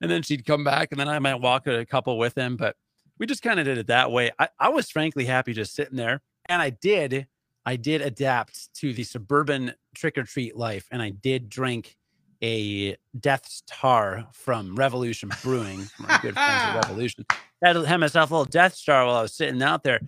[0.01, 2.57] And then she'd come back, and then I might walk a couple with him.
[2.57, 2.75] But
[3.19, 4.31] we just kind of did it that way.
[4.39, 7.27] I, I was frankly happy just sitting there, and I did.
[7.65, 11.95] I did adapt to the suburban trick or treat life, and I did drink
[12.43, 17.23] a Deth's Tar from Revolution Brewing, my good friends at Revolution.
[17.63, 19.99] Had, had myself a little Deth's Tar while I was sitting out there.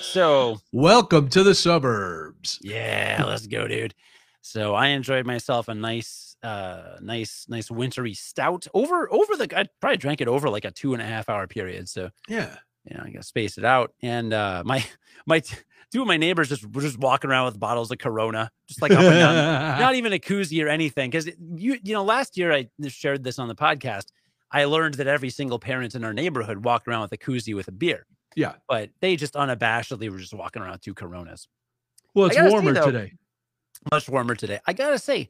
[0.00, 2.58] So Welcome to the suburbs.
[2.62, 3.94] yeah, let's go, dude.
[4.46, 9.48] So I enjoyed myself a nice, uh, nice, nice wintry stout over over the.
[9.58, 11.88] I probably drank it over like a two and a half hour period.
[11.88, 12.54] So Yeah.
[12.84, 13.94] you know, I gotta space it out.
[14.02, 14.84] And uh, my
[15.26, 15.40] my
[15.90, 18.92] two of my neighbors just were just walking around with bottles of Corona, just like
[18.92, 19.34] up and down
[19.80, 21.08] not even a koozie or anything.
[21.10, 24.08] Because you you know, last year I shared this on the podcast.
[24.50, 27.68] I learned that every single parent in our neighborhood walked around with a koozie with
[27.68, 28.56] a beer, yeah.
[28.68, 31.48] but they just unabashedly were just walking around with two Coronas.
[32.14, 33.14] Well, it's warmer though, today.
[33.90, 34.60] Much warmer today.
[34.66, 35.28] I gotta say,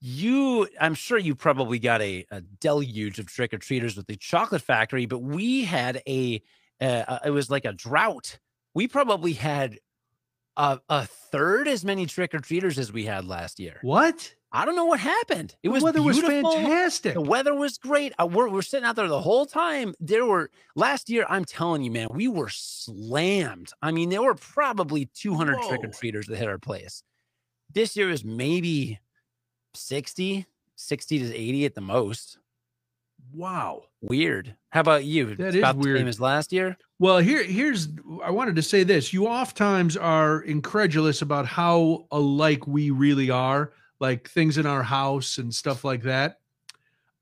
[0.00, 4.16] you, I'm sure you probably got a, a deluge of trick or treaters with the
[4.16, 6.42] chocolate factory, but we had a,
[6.80, 8.38] uh, it was like a drought.
[8.74, 9.78] We probably had
[10.56, 13.78] a, a third as many trick or treaters as we had last year.
[13.82, 14.34] What?
[14.54, 15.54] I don't know what happened.
[15.62, 17.14] It The was weather was fantastic.
[17.14, 18.12] The weather was great.
[18.20, 19.94] Uh, we're, we're sitting out there the whole time.
[19.98, 21.24] There were last year.
[21.28, 23.70] I'm telling you, man, we were slammed.
[23.80, 27.02] I mean, there were probably 200 trick or treaters that hit our place.
[27.74, 28.98] This year is maybe
[29.74, 32.38] 60, 60 to 80 at the most.
[33.32, 33.84] Wow.
[34.02, 34.54] Weird.
[34.70, 35.34] How about you?
[35.36, 35.98] That It's is about the weird.
[35.98, 36.76] same as last year.
[36.98, 37.88] Well, here, here's.
[38.22, 39.12] I wanted to say this.
[39.12, 45.38] You oftentimes are incredulous about how alike we really are, like things in our house
[45.38, 46.40] and stuff like that.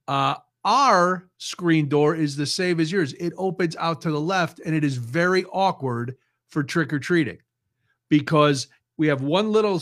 [0.09, 0.35] Uh,
[0.65, 3.13] our screen door is the same as yours.
[3.15, 6.17] It opens out to the left, and it is very awkward
[6.49, 7.39] for trick or treating
[8.09, 9.81] because we have one little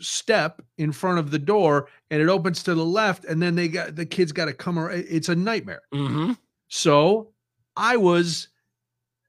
[0.00, 3.68] step in front of the door, and it opens to the left, and then they
[3.68, 5.04] got the kids got to come around.
[5.08, 5.82] It's a nightmare.
[5.92, 6.32] Mm-hmm.
[6.68, 7.32] So
[7.76, 8.48] I was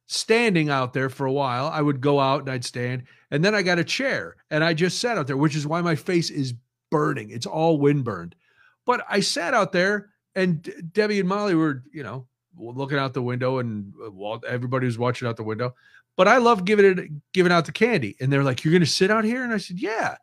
[0.07, 1.67] standing out there for a while.
[1.67, 4.73] I would go out and I'd stand, and then I got a chair and I
[4.73, 6.53] just sat out there, which is why my face is
[6.89, 7.29] burning.
[7.29, 8.35] It's all wind burned.
[8.85, 12.27] But I sat out there, and Debbie and Molly were, you know,
[12.57, 15.75] looking out the window, and uh, everybody was watching out the window.
[16.15, 18.87] But I love giving it, giving out the candy, and they're like, "You're going to
[18.87, 20.15] sit out here?" And I said, "Yeah."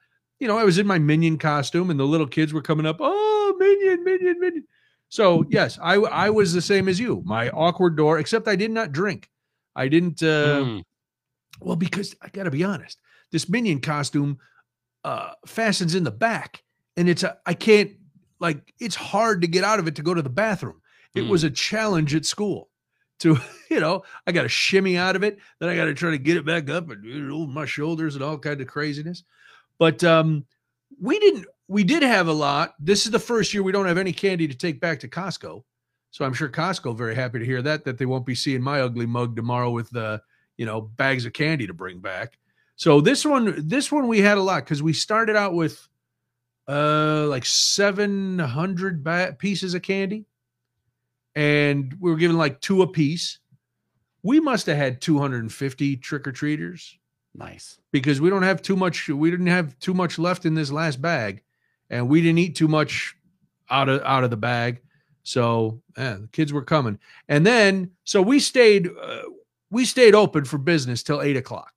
[0.44, 2.98] You know, I was in my minion costume, and the little kids were coming up.
[3.00, 4.64] Oh, minion, minion, minion.
[5.08, 7.22] So yes, I I was the same as you.
[7.24, 9.30] My awkward door, except I did not drink.
[9.74, 10.22] I didn't.
[10.22, 10.82] Uh, Mm.
[11.62, 12.98] Well, because I got to be honest,
[13.32, 14.36] this minion costume
[15.02, 16.62] uh, fastens in the back,
[16.98, 17.92] and it's a I can't
[18.38, 20.82] like it's hard to get out of it to go to the bathroom.
[21.14, 21.28] It Mm.
[21.30, 22.68] was a challenge at school.
[23.20, 23.38] To
[23.70, 26.18] you know, I got to shimmy out of it, then I got to try to
[26.18, 29.24] get it back up and over my shoulders and all kind of craziness.
[29.78, 30.46] But um,
[31.00, 31.46] we didn't.
[31.66, 32.74] We did have a lot.
[32.78, 35.62] This is the first year we don't have any candy to take back to Costco.
[36.10, 38.80] So I'm sure Costco very happy to hear that that they won't be seeing my
[38.80, 40.20] ugly mug tomorrow with the
[40.56, 42.38] you know bags of candy to bring back.
[42.76, 45.88] So this one, this one we had a lot because we started out with
[46.68, 50.26] uh like 700 ba- pieces of candy,
[51.34, 53.38] and we were given like two a piece.
[54.22, 56.98] We must have had 250 trick or treaters
[57.36, 57.78] Nice.
[57.90, 61.02] because we don't have too much we didn't have too much left in this last
[61.02, 61.42] bag
[61.90, 63.16] and we didn't eat too much
[63.70, 64.80] out of out of the bag
[65.24, 69.22] So yeah, the kids were coming, and then so we stayed uh,
[69.70, 71.72] we stayed open for business till eight o'clock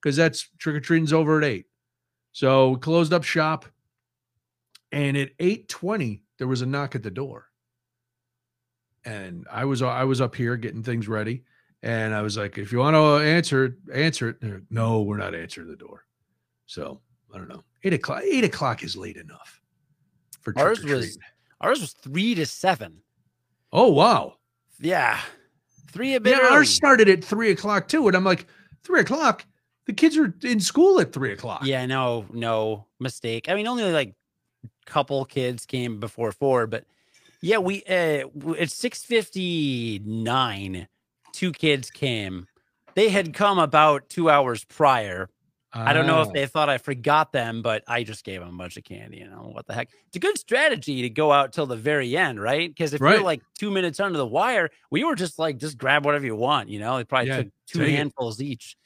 [0.00, 1.66] because that's trick or treating's over at eight.
[2.32, 3.64] So we closed up shop,
[4.92, 7.46] and at eight twenty there was a knock at the door,
[9.04, 11.44] and I was I was up here getting things ready,
[11.82, 14.42] and I was like, if you want to answer it, answer it.
[14.42, 16.04] Like, no, we're not answering the door.
[16.66, 17.00] So
[17.34, 17.62] I don't know.
[17.84, 18.22] Eight o'clock.
[18.24, 19.62] Eight o'clock is late enough
[20.42, 21.18] for ours was
[21.60, 22.98] ours was three to seven.
[23.72, 24.34] Oh wow.
[24.80, 25.20] Yeah,
[25.90, 26.36] three a bit.
[26.36, 28.46] Yeah, ours started at three o'clock too, and I'm like,
[28.82, 29.46] three o'clock.
[29.86, 31.62] The kids are in school at three o'clock.
[31.64, 33.48] Yeah, no, no mistake.
[33.48, 34.14] I mean, only like
[34.64, 36.84] a couple kids came before four, but
[37.40, 38.26] yeah, we uh
[38.58, 40.88] at six fifty nine
[41.32, 42.46] two kids came.
[42.94, 45.28] They had come about two hours prior.
[45.74, 46.32] I don't know if Oh.
[46.34, 49.18] they thought I forgot them, but I just gave them a bunch of candy.
[49.18, 49.88] You know what the heck?
[50.06, 52.68] It's a good strategy to go out till the very end, right?
[52.68, 53.14] Because if Right.
[53.14, 56.36] you're like two minutes under the wire, we were just like, just grab whatever you
[56.36, 56.68] want.
[56.68, 57.96] You know, they probably Yeah, took two take it.
[57.96, 58.76] handfuls each.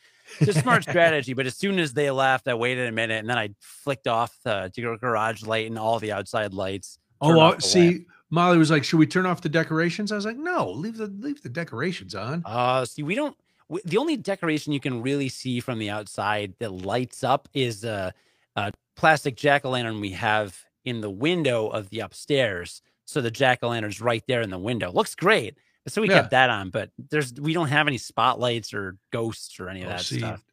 [0.40, 1.32] It's a smart strategy.
[1.35, 4.37] But as soon as they left, I waited a minute and then I flicked off
[4.44, 6.98] the garage light and all the outside lights.
[7.20, 8.06] Oh, uh, lamp.
[8.30, 11.06] Molly was like, "Should we turn off the decorations?" I was like, "No, leave the
[11.06, 13.36] leave the decorations on." Uh, see, we don't.
[13.68, 17.84] w the only decoration you can really see from the outside that lights up is
[17.84, 18.12] a,
[18.56, 22.82] a plastic jack o' lantern we have in the window of the upstairs.
[23.06, 24.92] So the jack o' lantern's right there in the window.
[24.92, 25.58] Looks great.
[25.88, 26.14] So we Yeah.
[26.16, 29.88] kept that on, but there's we don't have any spotlights or ghosts or any of
[29.88, 30.44] Oh, that see, stuff.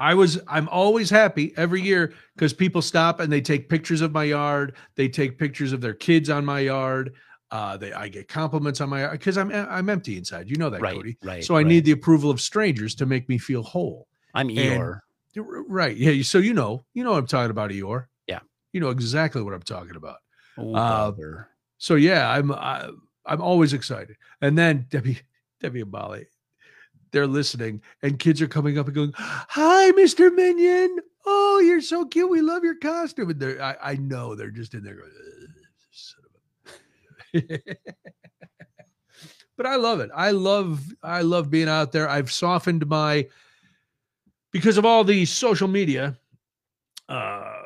[0.00, 4.12] I was I'm always happy every year because people stop and they take pictures of
[4.12, 4.74] my yard.
[4.96, 7.12] They take pictures of their kids on my yard.
[7.50, 10.48] Uh, they I get compliments on my yard because I'm I'm empty inside.
[10.48, 11.18] You know that, Right, Cody.
[11.22, 11.44] right.
[11.44, 11.66] So I right.
[11.66, 14.08] need the approval of strangers to make me feel whole.
[14.32, 15.00] I'm Eeyore.
[15.34, 15.96] You're Right?
[15.96, 16.22] Yeah.
[16.22, 18.06] So you know you know what I'm talking about, Eeyore.
[18.26, 18.40] Yeah.
[18.72, 20.16] You know exactly what I'm talking about.
[20.56, 21.12] Oh, uh.
[21.76, 22.88] So yeah, I'm I,
[23.26, 24.16] I'm always excited.
[24.40, 25.20] And then Debbie
[25.60, 26.26] Debbie and Molly,
[27.12, 30.34] they're listening, and kids are coming up and going, "Hi, Mr.
[30.34, 30.98] Minion.
[31.26, 32.30] Oh, you're so cute.
[32.30, 35.10] We love your costume." And they're I, I know they're just in there going,
[35.92, 36.24] son
[37.34, 37.76] of a-"
[39.56, 40.10] but I love it.
[40.14, 42.08] I love I love being out there.
[42.08, 43.26] I've softened my
[44.52, 46.16] because of all the social media
[47.08, 47.56] uh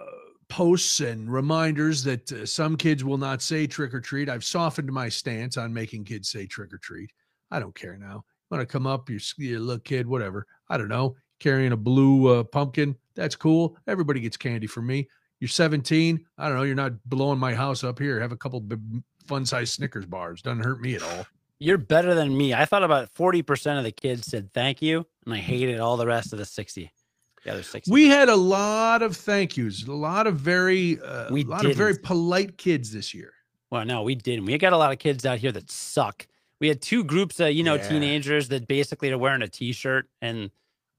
[0.49, 4.29] posts and reminders that uh, some kids will not say trick or treat.
[4.29, 7.11] I've softened my stance on making kids say trick or treat.
[7.51, 8.25] I don't care now.
[8.51, 10.47] Want to come up, you're, you're a little kid, whatever.
[10.69, 11.17] I don't know.
[11.41, 13.77] Carrying a blue uh, pumpkin, that's cool.
[13.87, 15.09] Everybody gets candy from me.
[15.41, 16.25] You're 17.
[16.39, 16.63] I don't know.
[16.63, 18.21] You're not blowing my house up here.
[18.21, 18.65] Have a couple
[19.27, 20.43] fun sized Snickers bars.
[20.43, 21.27] Doesn't hurt me at all.
[21.59, 22.55] You're better than me.
[22.55, 26.07] I thought about 40% of the kids said thank you, and I hated all the
[26.07, 26.93] rest of the 60.
[27.45, 27.91] The other 60.
[27.91, 31.65] We had a lot of thank yous, a lot of very, uh, We a lot
[31.65, 33.33] of very polite kids this year.
[33.71, 34.47] Well, no, we didn't.
[34.47, 36.27] We got a lot of kids out here that suck.
[36.61, 37.89] We had two groups of, you know, Yeah.
[37.89, 40.51] teenagers that basically are wearing a t-shirt and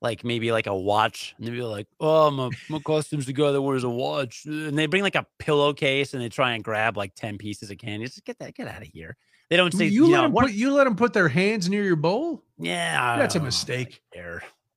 [0.01, 1.33] like maybe like a watch.
[1.37, 4.45] And they'd be like, oh, my, my costume's the guy that wears a watch.
[4.45, 7.77] And they bring like a pillowcase and they try and grab like 10 pieces of
[7.77, 8.05] candy.
[8.05, 9.15] Just get that, get out of here.
[9.49, 11.69] They don't say, you you let know, them put you let them put their hands
[11.69, 12.43] near your bowl.
[12.59, 13.17] yeah.
[13.17, 14.01] That's a mistake.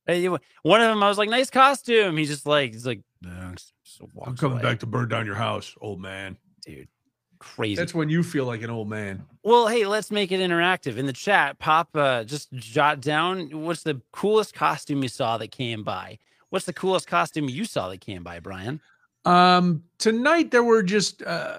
[0.07, 2.17] you- One of them, I was like, nice costume.
[2.17, 4.61] He's just like, he's like, I'm coming away.
[4.63, 6.37] back to burn down your house, old man.
[6.65, 6.87] dude.
[7.39, 7.75] Crazy.
[7.75, 9.25] That's when you feel like an old man.
[9.43, 10.97] Well, hey, let's make it interactive.
[10.97, 15.51] In the chat, pop uh just jot down what's the coolest costume you saw that
[15.51, 16.19] came by.
[16.49, 18.81] What's the coolest costume you saw that came by, Brian?
[19.25, 21.57] Um, tonight there were just uh,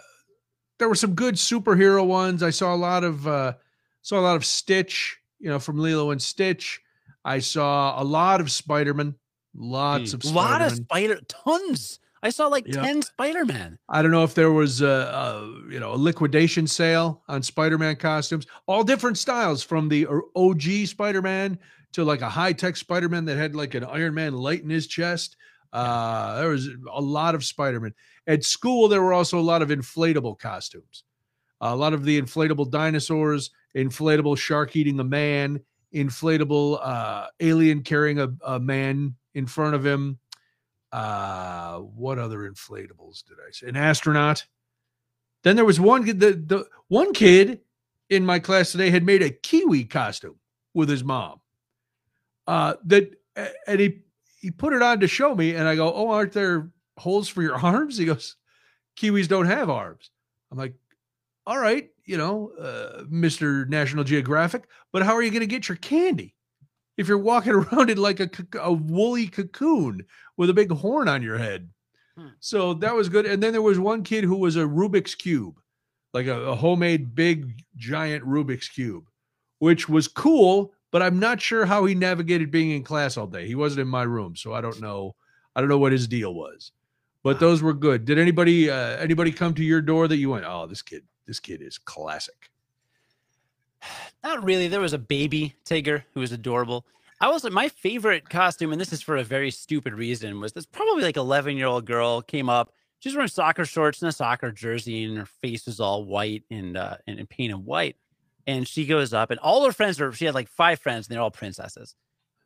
[0.78, 2.42] there were some good superhero ones.
[2.42, 3.54] I saw a lot of uh,
[4.02, 6.80] saw a lot of Stitch, you know, from Lilo and Stitch.
[7.24, 9.14] I saw a lot of Spider-Man,
[9.54, 11.98] lots of A lot of spider tons.
[12.22, 12.82] I saw like Yeah.
[12.82, 13.78] 10 Spider-Man.
[13.88, 17.96] I don't know if there was a, a you know a liquidation sale on Spider-Man
[17.96, 20.06] costumes, all different styles from the
[20.36, 21.58] OG Spider-Man
[21.92, 25.36] to like a high-tech Spider-Man that had like an Iron Man light in his chest.
[25.72, 27.94] Uh, there was a lot of Spider-Man.
[28.26, 31.04] At school, there were also a lot of inflatable costumes.
[31.60, 35.60] A lot of the inflatable dinosaurs, inflatable shark eating a man,
[35.94, 40.18] inflatable uh, alien carrying a, a man in front of him.
[40.92, 43.68] Uh, what other inflatables did I say?
[43.68, 44.44] An astronaut.
[45.42, 47.60] Then there was one the, the one kid
[48.08, 50.38] in my class today had made a kiwi costume
[50.74, 51.40] with his mom.
[52.46, 53.14] Uh, that
[53.66, 54.00] and he
[54.40, 57.42] he put it on to show me, and I go, "Oh, aren't there holes for
[57.42, 58.36] your arms?" He goes,
[58.96, 60.10] "Kiwis don't have arms."
[60.50, 60.74] I'm like,
[61.46, 65.68] "All right, you know, uh, Mister National Geographic, but how are you going to get
[65.68, 66.34] your candy
[67.00, 70.04] if you're walking around in like a, a woolly cocoon
[70.36, 71.70] with a big horn on your head?"
[72.16, 72.28] Hmm.
[72.38, 73.26] So that was good.
[73.26, 75.58] And then there was one kid who was a Rubik's cube,
[76.12, 79.08] like a, a homemade big giant Rubik's cube,
[79.58, 80.72] which was cool.
[80.92, 83.46] But I'm not sure how he navigated being in class all day.
[83.46, 85.14] He wasn't in my room, so I don't know.
[85.54, 86.72] I don't know what his deal was.
[87.22, 88.04] But those were good.
[88.04, 91.38] Did anybody uh, anybody come to your door that you went, oh, this kid, this
[91.38, 92.50] kid is classic.
[94.22, 94.68] Not really.
[94.68, 96.86] There was a baby Tigger who was adorable.
[97.20, 100.66] I was my favorite costume, and this is for a very stupid reason, was this
[100.66, 102.72] probably like 11 year old girl came up.
[103.00, 106.76] She's wearing soccer shorts and a soccer jersey, and her face was all white and
[106.76, 107.96] uh and, and painted white.
[108.46, 110.12] And she goes up, and all her friends were.
[110.12, 111.94] She had like five friends, and they're all princesses.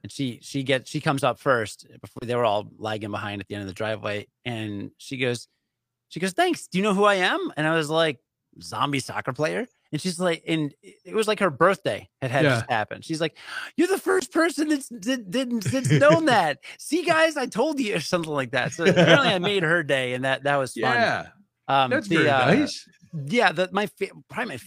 [0.02, 3.48] And she she gets she comes up first before they were all lagging behind at
[3.48, 5.48] the end of the driveway, and she goes,
[6.08, 6.66] she goes, "Thanks.
[6.66, 8.18] Do you know who I am?" And I was like,
[8.60, 12.50] "Zombie soccer player." And she's like, and it was like her birthday had had Yeah.
[12.56, 13.04] just happened.
[13.04, 13.36] She's like,
[13.76, 17.94] "You're the first person that's that didn't that's known that." See, guys, I told you,
[17.96, 18.72] or something like that.
[18.72, 20.82] So apparently, I made her day, and that that was fun.
[20.96, 21.26] Yeah,
[21.68, 22.88] um, that's the, very uh, nice.
[23.26, 23.88] yeah, the my
[24.28, 24.58] probably my.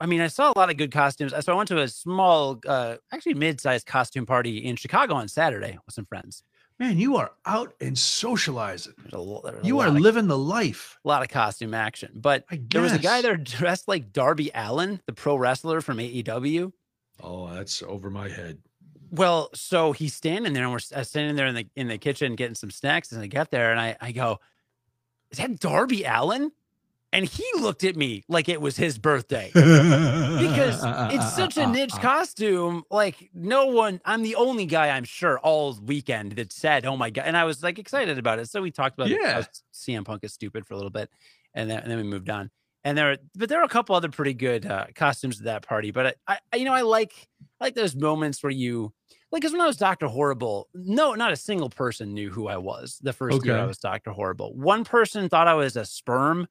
[0.00, 1.32] I mean, I saw a lot of good costumes.
[1.44, 5.76] So I went to a small, uh, actually mid-sized costume party in Chicago on Saturday
[5.84, 6.44] with some friends.
[6.78, 8.94] Man, you are out and socializing.
[8.98, 10.98] There's a, lo- there a You are of, living the life.
[11.04, 15.00] a lot of costume action, but there was a guy there dressed like Darby Allin,
[15.06, 16.72] the pro wrestler from AEW.
[17.20, 18.58] Oh, that's over my head.
[19.10, 22.36] Well, so he's standing there, and we're uh, standing there in the in the kitchen
[22.36, 24.38] getting some snacks, and I get there, and I I go,
[25.30, 26.52] "Is that Darby Allin?"
[27.12, 29.50] And he looked at me like it was his birthday.
[29.54, 30.80] because
[31.14, 32.82] it's such a niche costume.
[32.90, 37.10] Like no one, I'm the only guy I'm sure all weekend that said, "Oh my
[37.10, 38.50] god!" And I was like excited about it.
[38.50, 39.40] So we talked about it, Yeah.
[39.40, 41.10] how CM Punk is stupid for a little bit,
[41.54, 42.50] and then and then we moved on.
[42.84, 45.90] And there, but there are a couple other pretty good uh, costumes at that party.
[45.90, 47.12] But I, I, you know, I like
[47.60, 48.92] I like those moments where you
[49.32, 52.58] like because when I was Doctor Horrible, no, not a single person knew who I
[52.58, 54.54] was the first year I was Doctor Horrible.
[54.54, 56.46] One person thought I was a sperm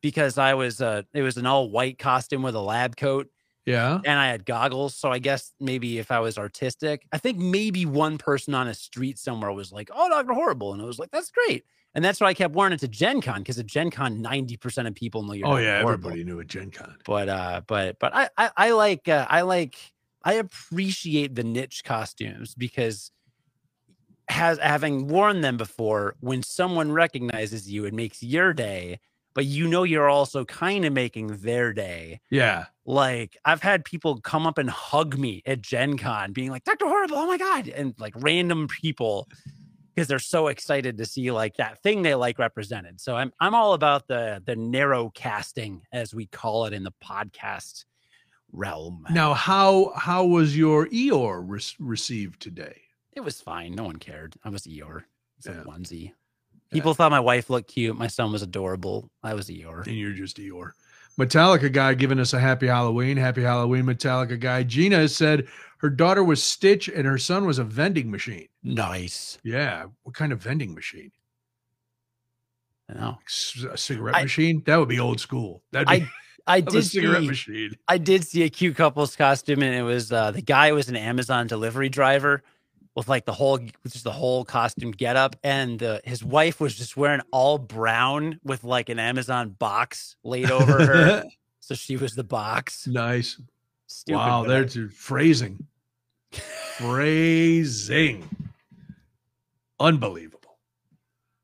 [0.00, 3.28] because I was uh it was an all white costume with a lab coat
[3.64, 4.00] Yeah.
[4.04, 4.94] and I had goggles.
[4.94, 8.74] So I guess maybe if I was artistic, I think maybe one person on a
[8.74, 12.20] street somewhere was like, "Oh, Doctor Horrible," and I was like, "That's great." And that's
[12.20, 14.94] why I kept wearing it to Gen Con because at Gen Con, ninety percent of
[14.94, 15.46] people know you're.
[15.48, 15.62] Oh Dr.
[15.62, 16.10] yeah, Horrible.
[16.10, 16.96] everybody knew at Gen Con.
[17.06, 19.76] But uh, but but I I, I like uh, I like
[20.22, 23.10] I appreciate the niche costumes because
[24.28, 28.98] has having worn them before when someone recognizes you it makes your day
[29.36, 32.64] but you know you're also kind of making their day Yeah.
[32.84, 36.86] like I've had people come up and hug me at Gen Con being like, Dr.
[36.86, 37.68] Horrible, oh my God.
[37.68, 39.28] And like random people
[39.94, 43.00] because they're so excited to see like that thing they like represented.
[43.00, 46.92] So I'm I'm all about the the narrow casting, as we call it in the
[47.02, 47.84] podcast
[48.52, 49.06] realm.
[49.10, 52.80] Now, how how was your Eeyore re- received today?
[53.14, 53.74] It was fine.
[53.74, 54.34] No one cared.
[54.44, 55.04] I was Eeyore.
[55.38, 55.62] It's Yeah.
[55.62, 56.12] a onesie.
[56.72, 57.96] People thought my wife looked cute.
[57.96, 59.10] My son was adorable.
[59.22, 59.86] I was Eeyore.
[59.86, 60.70] And you're just Eeyore.
[61.18, 63.16] Metallica guy giving us a happy Halloween.
[63.16, 64.62] Happy Halloween, Metallica guy.
[64.64, 65.46] Gina said
[65.78, 68.48] her daughter was Stitch and her son was a vending machine.
[68.62, 69.38] Nice.
[69.42, 69.86] Yeah.
[70.02, 71.12] What kind of vending machine?
[72.90, 73.18] I know.
[73.26, 74.62] S- A cigarette I- machine?
[74.66, 75.62] That would be old school.
[75.72, 76.06] That'd be
[76.46, 77.70] I a did cigarette see, machine.
[77.88, 80.96] I did see a cute couple's costume, and it was uh, the guy was an
[80.96, 82.42] Amazon delivery driver
[82.96, 87.20] with like the whole just the whole costume getup, and his wife was just wearing
[87.30, 91.24] all brown with like an Amazon box laid over her,
[91.60, 92.86] so she was the box.
[92.86, 93.40] nice.
[93.86, 95.64] Stupid, wow, there's phrasing.
[96.32, 98.28] Phrasing.
[99.78, 100.58] Unbelievable.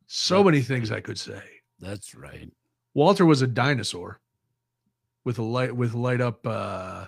[0.07, 1.43] So many things I could say.
[1.79, 2.51] that's right.
[2.95, 4.21] Walter was a dinosaur
[5.25, 7.07] with a light with light up uh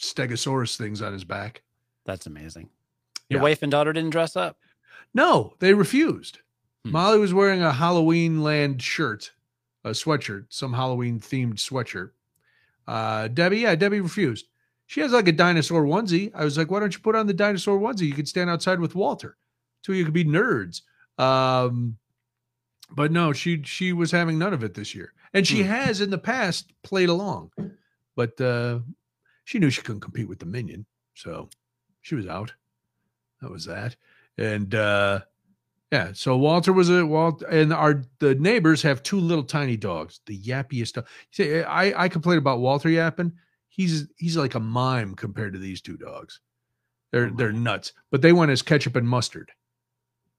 [0.00, 1.62] stegosaurus things on his back.
[2.04, 2.68] That's amazing.
[3.32, 3.42] Your Yeah.
[3.44, 4.58] wife and daughter didn't dress up.
[5.14, 6.38] No, they refused.
[6.84, 6.92] Hmm.
[6.92, 9.32] Molly was wearing a Halloween land shirt,
[9.84, 12.10] a sweatshirt, some Halloween themed sweatshirt.
[12.86, 14.46] Uh Debbie, yeah, Debbie refused.
[14.86, 16.30] She has like a dinosaur onesie.
[16.34, 18.02] I was like, why don't you put on the dinosaur onesie?
[18.06, 19.36] You could stand outside with Walter.
[19.82, 20.82] Two of you could be nerds.
[21.18, 21.96] Um
[22.90, 25.12] but no, she she was having none of it this year.
[25.32, 25.68] And she Hmm.
[25.68, 27.52] has in the past played along.
[28.16, 28.80] But uh
[29.44, 30.86] she knew she couldn't compete with the minion.
[31.14, 31.48] So
[32.02, 32.52] she was out.
[33.42, 33.96] That was that.
[34.38, 35.20] And uh
[35.90, 40.20] yeah, so Walter was a Walt, and our the neighbors have two little tiny dogs,
[40.24, 40.94] the yappiest.
[40.94, 41.06] Dog.
[41.32, 43.32] See, I I complain about Walter yapping.
[43.68, 46.40] He's he's like a mime compared to these two dogs.
[47.10, 49.52] They're Oh, they're nuts, but they went as ketchup and mustard.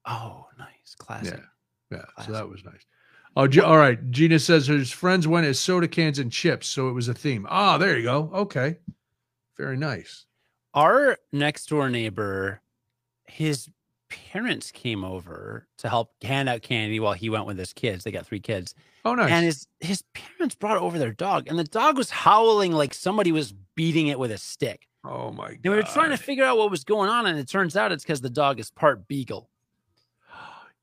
[0.06, 1.40] Oh, nice, classic.
[1.92, 2.32] Yeah, so Classic.
[2.32, 2.84] that was nice.
[3.36, 4.10] Oh, all right.
[4.10, 7.46] Gina says her friends went as soda cans and chips, so it was a theme.
[7.48, 8.30] Ah, there you go.
[8.34, 8.78] Okay,
[9.56, 10.26] very nice.
[10.74, 12.60] Our next door neighbor,
[13.26, 13.68] his
[14.10, 18.04] parents came over to help hand out candy while he went with his kids.
[18.04, 18.74] They got three kids.
[19.04, 19.30] Oh, nice.
[19.30, 23.32] and his his parents brought over their dog, and the dog was howling like somebody
[23.32, 24.88] was beating it with a stick.
[25.04, 25.58] oh my god.
[25.64, 27.92] And we were trying to figure out what was going on, and it turns out
[27.92, 29.50] it's because the dog is part beagle.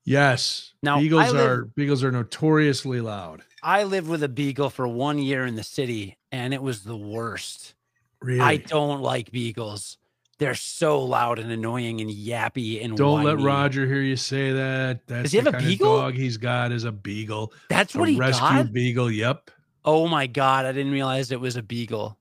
[0.04, 0.74] Yes.
[0.82, 3.44] Now, beagles live- are beagles are notoriously loud.
[3.64, 6.98] I lived with a beagle for one year in the city, and it was the
[6.98, 7.76] worst.
[8.20, 8.39] Really.
[8.39, 9.98] I don't like beagles.
[10.42, 13.38] They're so loud and annoying and yappy and Don't let.
[13.39, 15.06] Roger hear you say that.
[15.06, 15.98] That's he have a beagle?
[15.98, 17.54] dog he's got is a beagle.
[17.70, 18.74] That's a what he rescue got.
[18.74, 19.12] beagle.
[19.12, 19.52] Yep.
[19.86, 20.66] Oh my god!
[20.66, 22.18] I didn't realize it was a beagle.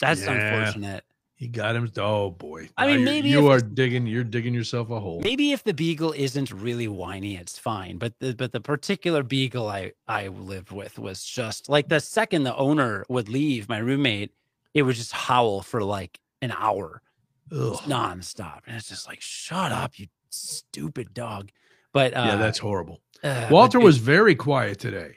[0.00, 0.34] That's Yeah.
[0.34, 1.02] unfortunate.
[1.34, 1.90] He got him.
[1.96, 2.68] Oh boy.
[2.76, 4.06] I Now mean, maybe you are digging.
[4.06, 5.20] You're digging yourself a hole.
[5.24, 7.98] Maybe if the beagle isn't really whiny, it's fine.
[7.98, 12.44] But the but the particular beagle I I lived with was just like the second
[12.44, 14.30] the owner would leave, my roommate,
[14.74, 17.02] it would just howl for like an hour,
[17.52, 17.76] Ugh.
[17.86, 21.50] nonstop, and it's just like, shut up, you stupid dog.
[21.92, 23.00] But uh, yeah, that's horrible.
[23.24, 25.16] uh, Walter was very quiet today.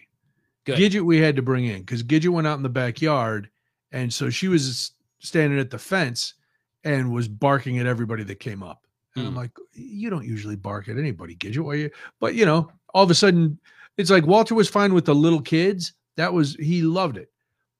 [0.66, 0.78] Good.
[0.78, 3.50] Gidget we had to bring in because Gidget went out in the backyard,
[3.92, 6.36] and so she was standing at the fence
[6.84, 8.86] and was barking at everybody that came up.
[9.16, 9.38] And I'm Mm.
[9.38, 11.60] like, you don't usually bark at anybody, Gidget.
[11.64, 11.90] Why you?
[12.20, 13.60] But you know, all of a sudden,
[13.98, 15.94] it's like Walter was fine with the little kids.
[16.16, 17.30] That was he loved it.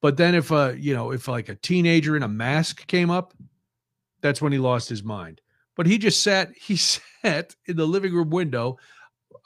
[0.02, 3.32] But then if uh, you know, if like a teenager in a mask came up,
[4.22, 5.40] that's when he lost his mind.
[5.76, 8.78] But he just sat, he sat in the living room window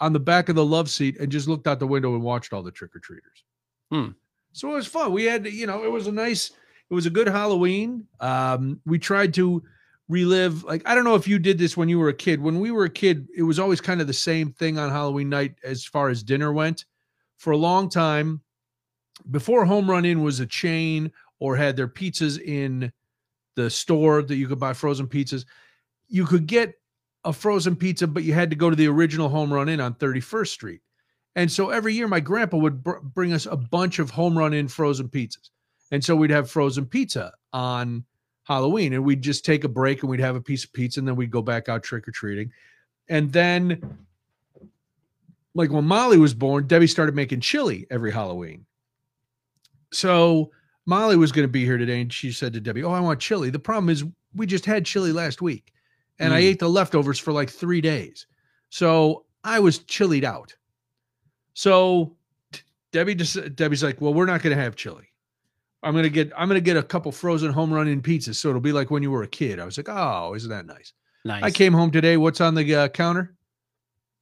[0.00, 2.52] on the back of the love seat and just looked out the window and watched
[2.52, 3.44] all the trick or treaters.
[3.90, 4.10] Hmm.
[4.52, 5.12] So it was fun.
[5.12, 6.50] We had, you know, it was a nice,
[6.90, 8.06] it was a good Halloween.
[8.20, 9.62] Um, we tried to
[10.08, 12.40] relive, like, I don't know if you did this when you were a kid.
[12.40, 15.28] When we were a kid, it was always kind of the same thing on Halloween
[15.28, 16.84] night as far as dinner went.
[17.38, 18.40] For a long time,
[19.30, 22.92] before Home Run Inn was a chain or had their pizzas in
[23.56, 25.44] the store that you could buy frozen pizzas,
[26.08, 26.74] you could get
[27.24, 29.94] a frozen pizza, but you had to go to the original Home Run Inn on
[29.94, 30.80] 31st Street.
[31.34, 34.54] And so every year, my grandpa would br- bring us a bunch of Home Run
[34.54, 35.50] Inn frozen pizzas.
[35.90, 38.04] And so we'd have frozen pizza on
[38.44, 41.08] Halloween, and we'd just take a break and we'd have a piece of pizza, and
[41.08, 42.52] then we'd go back out trick or treating.
[43.08, 43.98] And then,
[45.54, 48.66] like when Molly was born, Debbie started making chili every Halloween.
[49.92, 50.52] So
[50.86, 53.20] Molly was going to be here today, and she said to Debbie, "Oh, I want
[53.20, 55.72] chili." The problem is, we just had chili last week,
[56.18, 56.44] and I Mm.
[56.44, 58.26] ate the leftovers for like three days,
[58.70, 60.54] so I was chilied out.
[61.54, 62.16] So
[62.92, 65.08] Debbie just Debbie's like, "Well, we're not going to have chili.
[65.82, 68.36] I'm going to get I'm going to get a couple frozen Home Run Inn pizzas,
[68.36, 70.66] so it'll be like when you were a kid." I was like, "Oh, isn't that
[70.66, 70.92] nice?"
[71.24, 71.42] nice.
[71.42, 72.16] I came home today.
[72.16, 73.34] What's on the uh, counter?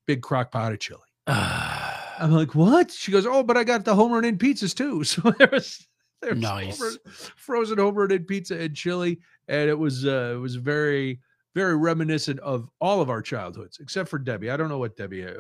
[0.06, 1.00] Big crock pot of chili.
[1.26, 2.90] I'm like, what?
[2.90, 5.02] She goes, oh, but I got the Home Run Inn pizzas too.
[5.04, 5.86] So there was,
[6.24, 6.80] there was Nice.
[6.80, 6.98] run-
[7.36, 11.20] frozen Home Run Inn pizza and chili, and it was uh, it was very
[11.54, 14.50] very reminiscent of all of our childhoods, except for Debbie.
[14.50, 15.24] I don't know what Debbie.
[15.26, 15.32] uh,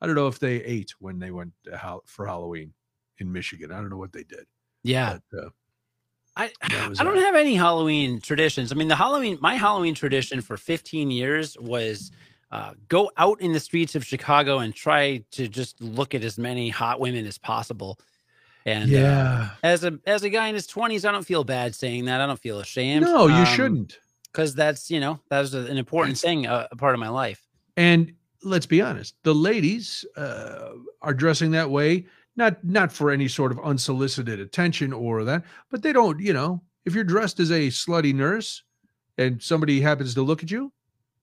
[0.00, 1.52] I don't know if they ate when they went
[2.06, 2.72] for Halloween
[3.18, 3.70] in Michigan.
[3.70, 4.46] I don't know what they did.
[4.82, 5.18] yeah.
[5.30, 5.48] But, uh,
[6.34, 8.72] I, I don't have any Halloween traditions.
[8.72, 12.10] I mean, the Halloween, my Halloween tradition for 15 years was
[12.50, 16.38] uh, go out in the streets of Chicago and try to just look at as
[16.38, 18.00] many hot women as possible.
[18.64, 19.48] And uh, yeah.
[19.62, 22.20] as a as a guy in his 20s, I don't feel bad saying that.
[22.20, 23.04] I don't feel ashamed.
[23.04, 23.98] No, you shouldn't.
[24.30, 27.08] because that's you know that was an important That's- thing, uh, a part of my
[27.08, 27.46] life.
[27.76, 32.06] And let's be honest, the ladies uh, are dressing that way
[32.36, 36.20] not not for any sort of unsolicited attention or that, but they don't.
[36.20, 38.62] You know, if you're dressed as a slutty nurse
[39.18, 40.72] and somebody happens to look at you,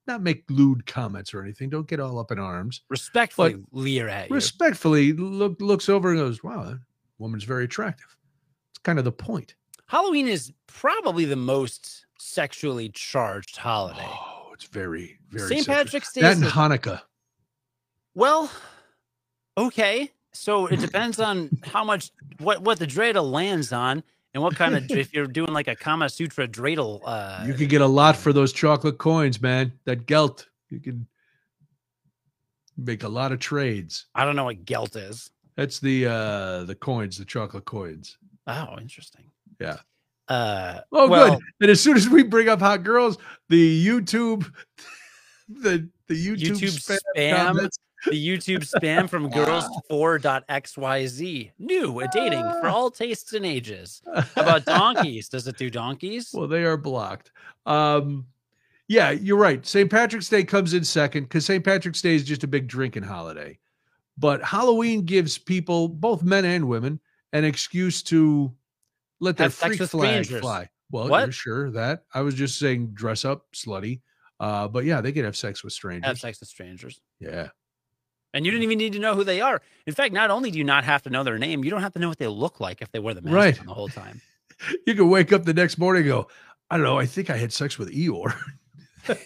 [0.06, 1.70] not make lewd comments or anything.
[1.70, 2.82] Don't get all up in arms.
[2.88, 4.34] Respectfully leer at you.
[4.34, 6.78] Respectfully, look looks over and goes, "Wow,
[7.20, 8.16] woman's very attractive."
[8.72, 9.54] It's kind of the point.
[9.86, 14.06] Halloween is probably the most sexually charged holiday.
[14.06, 15.48] Oh, it's very very.
[15.48, 15.66] St.
[15.66, 17.02] Patrick's Day That and Hanukkah.
[18.14, 18.50] Well,
[19.56, 20.10] okay.
[20.32, 24.02] So it depends on how much what what the dreidel lands on
[24.34, 27.00] and what kind of if you're doing like a Kama Sutra dreidel.
[27.04, 29.72] Uh, you could get a lot for those chocolate coins, man.
[29.84, 31.06] That gelt, you can
[32.76, 34.06] make a lot of trades.
[34.14, 35.30] I don't know what gelt is.
[35.60, 38.16] That's the uh the coins, the chocolate coins.
[38.46, 39.24] Oh, interesting.
[39.60, 39.76] Yeah.
[40.26, 41.42] Uh, Oh, well, good.
[41.60, 43.18] And as soon as we bring up hot girls,
[43.50, 44.50] the YouTube,
[45.50, 47.68] the the YouTube, YouTube spam, spam.
[48.06, 49.30] the YouTube spam from
[49.90, 51.50] girls4.xyz.
[51.58, 54.00] New, a dating for all tastes and ages.
[54.14, 55.28] How about donkeys?
[55.28, 56.30] Does it do donkeys?
[56.32, 57.32] well, they are blocked.
[57.66, 58.24] Um,
[58.88, 59.66] yeah, you're right.
[59.66, 59.90] St.
[59.90, 61.62] Patrick's Day comes in second because St.
[61.62, 63.58] Patrick's Day is just a big drinking holiday.
[64.20, 67.00] But Halloween gives people, both men and women,
[67.32, 68.52] an excuse to
[69.18, 69.88] let their freak flag
[70.24, 70.40] strangers.
[70.42, 70.68] fly.
[70.90, 71.20] Well, What?
[71.24, 74.02] you're sure that I was just saying dress up slutty.
[74.38, 76.06] Uh, but yeah, they can have sex with strangers.
[76.06, 77.00] Have sex with strangers.
[77.18, 77.48] Yeah.
[78.34, 79.60] And you didn't even need to know who they are.
[79.86, 81.92] In fact, not only do you not have to know their name, you don't have
[81.94, 83.60] to know what they look like if they wear the mask Right.
[83.60, 84.20] on the whole time.
[84.86, 86.28] You can wake up the next morning and go,
[86.70, 88.34] I don't know, I think I had sex with Eeyore.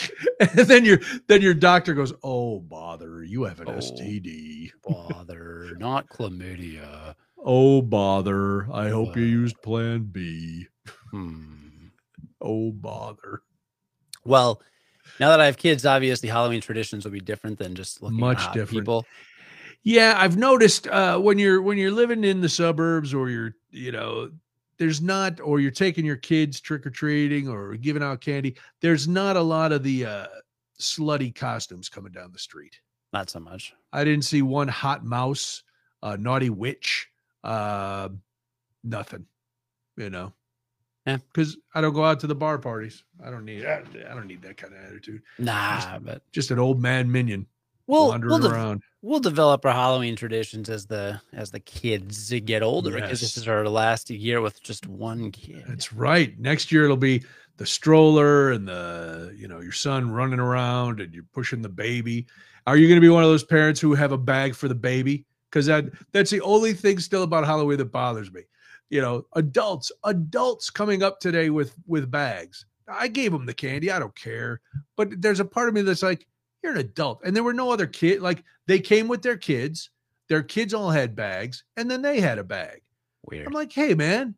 [0.40, 3.72] and then your then your doctor goes, Oh bother, you have an Oh.
[3.74, 4.70] STD.
[4.86, 7.14] Bother, not chlamydia.
[7.38, 8.70] Oh bother.
[8.72, 9.26] I hope you Uh.
[9.26, 10.66] used plan B.
[11.10, 11.52] Hmm.
[12.40, 13.42] Oh bother.
[14.24, 14.60] Well,
[15.18, 18.42] now that I have kids, obviously Halloween traditions will be different than just looking Much
[18.42, 18.70] at different.
[18.70, 19.06] people.
[19.82, 23.90] Yeah, I've noticed uh, when you're when you're living in the suburbs or you're you
[23.92, 24.30] know
[24.78, 28.56] there's not or you're taking your kids trick or treating or giving out candy.
[28.80, 30.26] There's not a lot of the uh,
[30.80, 32.78] slutty costumes coming down the street.
[33.12, 33.72] Not so much.
[33.92, 35.62] I didn't see one hot mouse,
[36.02, 37.08] uh, naughty witch,
[37.44, 38.08] uh,
[38.84, 39.26] nothing.
[39.96, 40.34] You know,
[41.06, 41.16] Yeah.
[41.32, 43.02] because I don't go out to the bar parties.
[43.24, 45.22] I don't need I, I don't need that kind of attitude.
[45.38, 47.46] Nah, but Just an old man minion
[47.86, 48.82] we'll wandering we'll, de- around.
[49.02, 53.48] we'll develop our Halloween traditions as the as the kids get older because this is
[53.48, 55.64] our last year with just one kid.
[55.66, 56.38] That's right.
[56.38, 57.22] Next year it'll be
[57.56, 62.26] the stroller and the you know your son running around and you're pushing the baby.
[62.66, 64.74] Are you going to be one of those parents who have a bag for the
[64.74, 65.24] baby?
[65.50, 68.42] Because that that's the only thing still about Halloween that bothers me.
[68.90, 72.66] You know, adults, adults coming up today with with bags.
[72.88, 73.90] I gave them the candy.
[73.90, 74.60] I don't care.
[74.96, 76.26] But there's a part of me that's like,
[76.66, 78.20] you're an adult, and there were no other kid.
[78.20, 79.90] Like they came with their kids.
[80.28, 82.82] Their kids all had bags, and then they had a bag.
[83.24, 83.46] Weird.
[83.46, 84.34] I'm like, hey man,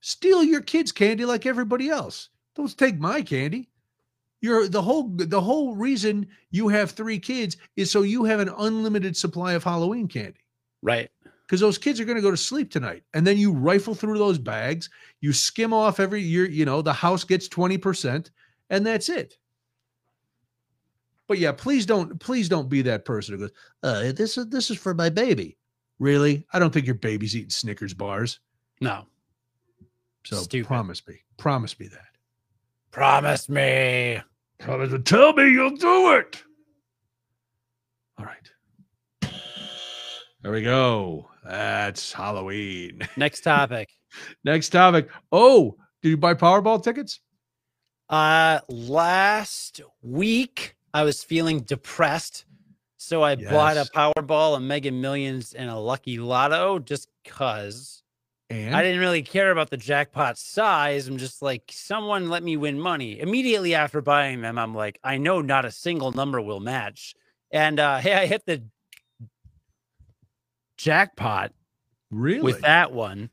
[0.00, 2.30] steal your kids' candy like everybody else.
[2.56, 3.70] Don't take my candy.
[4.40, 8.52] You're the whole the whole reason you have three kids is so you have an
[8.58, 10.40] unlimited supply of Halloween candy.
[10.82, 11.10] right.
[11.46, 13.04] Because those kids are going to go to sleep tonight.
[13.14, 14.90] And then you rifle through those bags,
[15.22, 18.28] you skim off every year, you know, the house gets 20%,
[18.68, 19.37] and that's it.
[21.28, 23.50] But yeah, please don't, please don't be that person who goes,
[23.82, 25.58] uh, this is this is for my baby.
[25.98, 26.46] Really?
[26.52, 28.40] I don't think your baby's eating Snickers bars.
[28.80, 29.06] No.
[30.24, 30.66] So Stupid.
[30.66, 32.06] promise me, promise me that.
[32.90, 34.20] Promise me.
[34.58, 36.42] Promise me, tell me you'll do it.
[38.18, 38.50] All right.
[40.42, 41.28] There we go.
[41.44, 43.06] That's Halloween.
[43.16, 43.90] Next topic.
[44.44, 45.08] Next topic.
[45.30, 47.20] Oh, did you buy Powerball tickets?
[48.08, 52.44] Uh last week I was feeling depressed.
[52.96, 58.02] So I bought a Powerball, a Mega Millions, and a Lucky Lotto just cause
[58.74, 61.06] I didn't really care about the jackpot size.
[61.06, 63.20] I'm just like, someone let me win money.
[63.20, 67.14] Immediately after buying them, I'm like, I know not a single number will match.
[67.50, 68.62] And uh hey, I hit the
[70.76, 71.52] jackpot
[72.10, 73.30] really with that one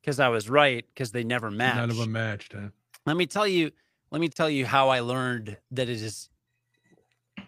[0.00, 1.76] because I was right because they never matched.
[1.76, 2.52] none of them matched.
[2.52, 2.68] Huh?
[3.06, 3.70] let me tell you
[4.10, 6.28] let me tell you how i learned that it is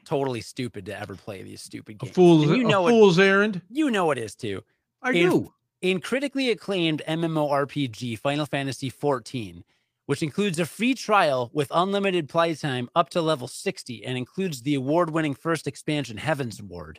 [0.05, 2.91] totally stupid to ever play these stupid A games fool's And you a know it,
[2.91, 3.63] fool's errand.
[3.71, 4.63] you know it is too
[5.03, 5.53] I In- do.
[5.83, 9.65] in critically acclaimed mmorpg final fantasy 14
[10.07, 14.75] which includes a free trial with unlimited playtime up to level 60 and includes the
[14.75, 16.97] award-winning first expansion Heavensward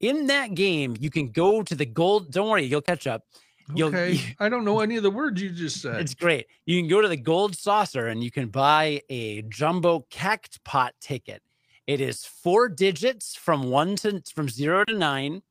[0.00, 3.24] in that game you can go to the gold don't worry you'll catch up
[3.72, 4.18] You'll- Okay.
[4.40, 6.00] I don't know any of the words you just said.
[6.00, 6.46] It's great.
[6.66, 11.40] You can go to the gold saucer and you can buy a jumbo cactpot ticket.
[11.90, 15.42] It is four digits from one to from zero to nine,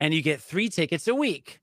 [0.00, 1.60] and you get three tickets a week.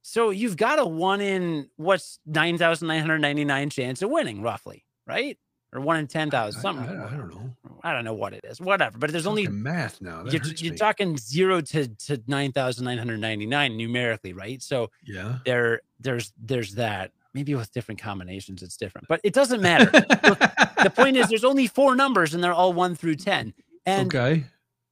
[0.00, 4.08] So you've got a one in what's nine thousand nine hundred ninety nine chance of
[4.08, 5.36] winning, roughly, right?
[5.74, 6.88] Or one in ten I, I- something.
[6.88, 7.54] I don't know.
[7.82, 8.96] I don't know what it is, whatever.
[8.96, 10.22] But there's only math now.
[10.22, 14.62] That you're, you're talking zero to to nine thousand nine hundred ninety nine numerically, right?
[14.62, 15.40] So yeah.
[15.44, 19.90] there there's there's that maybe with different combinations it's different but it doesn't matter.
[19.90, 23.52] The point is there's only four numbers and they're all one through ten.
[23.86, 24.44] And okay.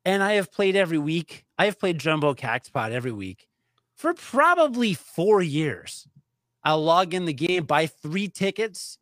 [0.04, 1.44] and i have played every week.
[1.58, 3.48] I have played jumbo cactpot every week
[3.94, 6.06] for probably four years.
[6.64, 8.98] I'll log in the game buy three tickets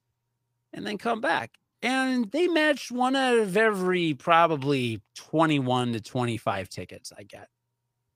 [0.72, 1.52] and then come back.
[1.82, 7.48] And they match one out of every probably 21 to 25 tickets i get.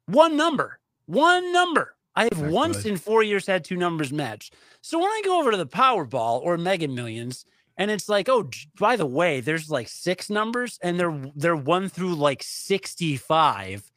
[0.06, 4.50] One number one number i have Not once in four years had two numbers match.
[4.80, 7.44] So when i go over to the powerball or mega millions
[7.76, 8.48] and it's like oh
[8.78, 13.90] by the way there's like six numbers and they're they're one through like 65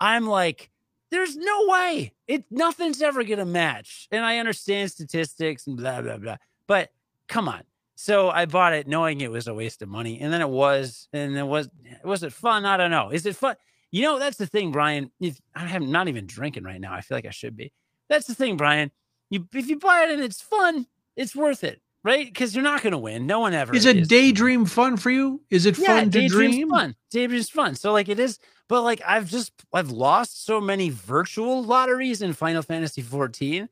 [0.00, 0.70] i'm like
[1.12, 2.14] there's no way.
[2.26, 4.08] It nothing's ever gonna match.
[4.10, 6.38] And i understand statistics and blah blah blah.
[6.66, 6.90] But
[7.28, 7.62] come on.
[7.94, 11.08] So i bought it knowing it was a waste of money and then it was
[11.12, 11.68] and it was
[12.02, 12.64] was it fun.
[12.64, 13.10] I don't know.
[13.10, 13.56] Is it fun
[13.92, 17.16] you know that's the thing brian if i'm not even drinking right now i feel
[17.16, 17.72] like i should be
[18.08, 18.90] that's the thing brian
[19.30, 20.86] you if you buy it and it's fun
[21.16, 22.26] it's worth it right?
[22.26, 23.26] Because you're not going to win.
[23.26, 25.40] No one ever Is it daydream fun for you?
[25.50, 26.68] Is it Yeah, fun to dream?
[26.68, 26.96] fun.
[27.10, 27.74] Daydream's fun.
[27.74, 28.38] So like it is,
[28.68, 33.68] but like I've just I've lost so many virtual lotteries in Final Fantasy 14.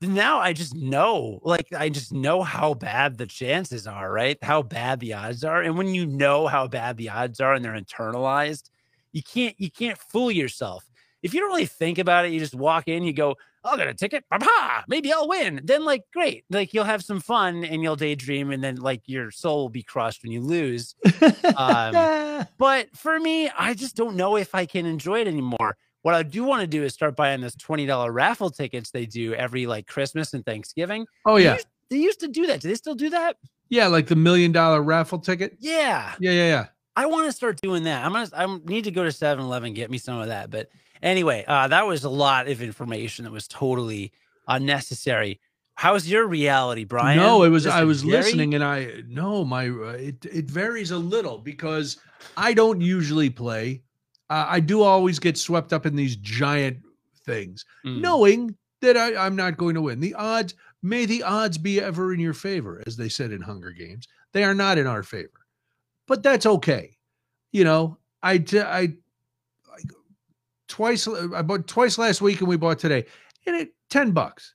[0.00, 4.36] Now I just know, like I just know how bad the chances are, right?
[4.42, 5.62] How bad the odds are.
[5.62, 8.70] And when you know how bad the odds are and they're internalized,
[9.12, 10.84] you can't you can't fool yourself.
[11.22, 13.86] If you don't really think about it, you just walk in, you go, I'll get
[13.86, 14.24] a ticket,
[14.88, 15.60] maybe I'll win.
[15.62, 19.30] Then, like, great, like you'll have some fun and you'll daydream, and then like your
[19.30, 20.96] soul will be crushed when you lose.
[21.56, 25.76] Um, But for me, I just don't know if I can enjoy it anymore.
[26.02, 29.34] What I do want to do is start buying those $20 raffle tickets they do
[29.34, 31.06] every like Christmas and Thanksgiving.
[31.24, 32.60] oh They yeah, used- They used to do that.
[32.60, 33.36] Do they still do that?
[33.68, 35.56] yeah, like the million dollar raffle ticket.
[35.60, 36.14] Yeah.
[36.18, 36.66] Yeah, yeah, yeah.
[36.96, 38.04] I want to start doing that.
[38.04, 40.50] I'm gonna I need to go to 7-Eleven, get me some of that.
[40.50, 40.68] But
[41.02, 44.12] anyway, uh, that was a lot of information that was totally
[44.48, 45.40] unnecessary.
[45.74, 47.18] How's your reality, Brian?
[47.18, 50.98] No, it was I was listening and I no my uh, it it varies a
[50.98, 51.96] little because
[52.36, 53.82] I don't usually play.
[54.28, 56.78] Uh, I do always get swept up in these giant
[57.24, 58.00] things, Mm.
[58.00, 60.00] knowing that I, I'm not going to win.
[60.00, 63.70] The odds may the odds be ever in your favor, as they said in Hunger
[63.70, 64.06] Games.
[64.32, 65.41] They are not in our favor,
[66.12, 66.94] but that's okay.
[67.52, 68.88] You know, I, I, I
[70.68, 73.06] twice I bought twice last week and we bought today,
[73.46, 74.54] and it ten bucks.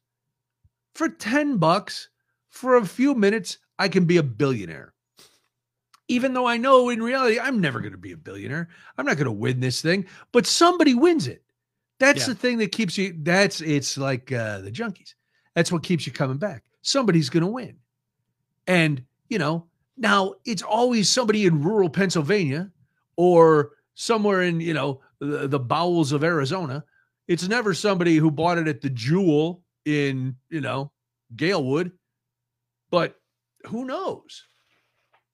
[0.93, 2.09] For 10 bucks
[2.49, 4.93] for a few minutes i can be a billionaire.
[6.07, 8.69] Even though i know in reality i'm never going to be a billionaire.
[8.99, 11.41] I'm not going to win this thing but somebody wins it.
[11.99, 12.33] That's Yeah.
[12.33, 15.15] the thing that keeps you that's it's like uh the junkies.
[15.55, 16.65] That's what keeps you coming back.
[16.83, 17.77] Somebody's going to win.
[18.67, 19.65] And you know
[19.97, 22.71] now it's always somebody in rural pennsylvania
[23.15, 26.83] or somewhere in you know the, the bowels of arizona
[27.27, 30.91] it's never somebody who bought it at the jewel in you know
[31.35, 31.91] Galewood,
[32.89, 33.19] but
[33.65, 34.45] who knows?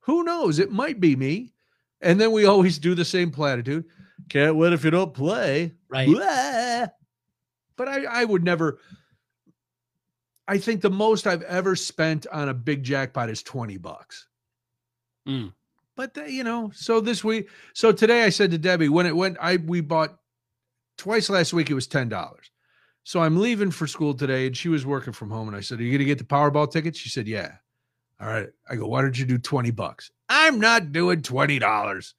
[0.02, 0.60] Who knows?
[0.60, 1.54] It might be me.
[2.02, 3.86] And then we always do the same platitude.
[4.30, 5.74] Can't win if you don't play.
[5.90, 6.08] right.
[6.08, 6.88] Blah.
[7.76, 8.80] But I, I would never.
[10.48, 14.28] I think the most I've ever spent on a big jackpot is 20 bucks.
[15.28, 15.54] Mm.
[15.96, 19.16] But uh, you know, so this week, so today I said to Debbie, when it
[19.16, 20.18] went, I we bought
[20.98, 22.50] twice last week, it was ten dollars.
[23.04, 25.48] So I'm leaving for school today, and she was working from home.
[25.48, 26.96] And I said, Are you gonna get the Powerball ticket?
[26.96, 27.52] She said, Yeah.
[28.24, 28.48] All right.
[28.70, 30.10] I go, why don't you do 20 bucks?
[30.30, 32.14] I'm not doing $20.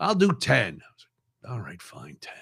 [0.00, 0.56] I'll do 10.
[0.58, 1.06] I was
[1.42, 2.32] like, all right, fine, 10.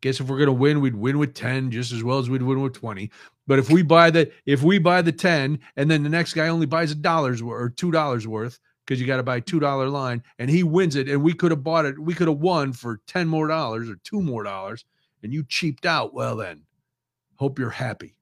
[0.00, 2.62] Guess if we're gonna win, we'd win with 10 just as well as we'd win
[2.62, 3.10] with 20.
[3.46, 6.48] But if we buy the if we buy the 10 and then the next guy
[6.48, 9.88] only buys a dollar's or two dollars worth, because you got to buy two dollar
[9.88, 12.72] line, and he wins it, and we could have bought it, we could have won
[12.72, 14.84] for 10 more dollars or two more dollars,
[15.22, 16.14] and you cheaped out.
[16.14, 16.62] Well then,
[17.36, 18.16] hope you're happy.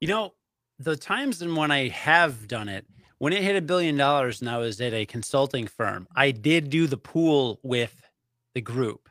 [0.00, 0.34] You know,
[0.78, 2.86] the times and when I have done it,
[3.18, 6.70] when it hit a billion dollars and I was at a consulting firm, I did
[6.70, 8.00] do the pool with
[8.54, 9.10] the group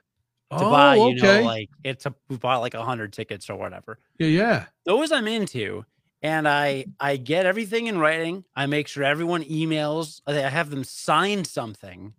[0.51, 3.55] to buy, oh, you know, like it's a we bought like a hundred tickets or
[3.55, 3.99] whatever.
[4.17, 4.65] yeah, yeah.
[4.85, 5.85] Those I'm into.
[6.21, 8.43] And I I get everything in writing.
[8.55, 10.21] I make sure everyone emails.
[10.27, 12.13] I have them sign something.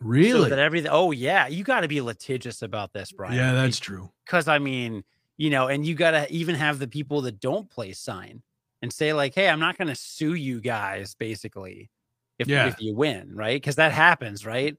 [0.00, 0.30] Really?
[0.32, 0.90] So that everything.
[0.92, 3.34] Oh yeah, you got to be litigious about this, Brian.
[3.34, 4.10] yeah, that's true.
[4.26, 5.02] because I mean,
[5.38, 8.42] you know, and you got to even have the people that don't play sign
[8.82, 11.90] and say like, "Hey, I'm not going to sue you guys." Basically,
[12.38, 12.66] if Yeah.
[12.68, 13.56] if you win, right?
[13.60, 14.76] Because that happens, right?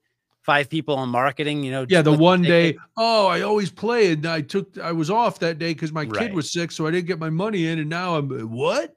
[0.49, 1.85] Five people on marketing, you know.
[1.87, 5.59] Yeah, the one day, oh, I always play, and I took, I was off that
[5.59, 8.15] day because my kid was sick, so I didn't get my money in, and now
[8.15, 8.95] I'm what?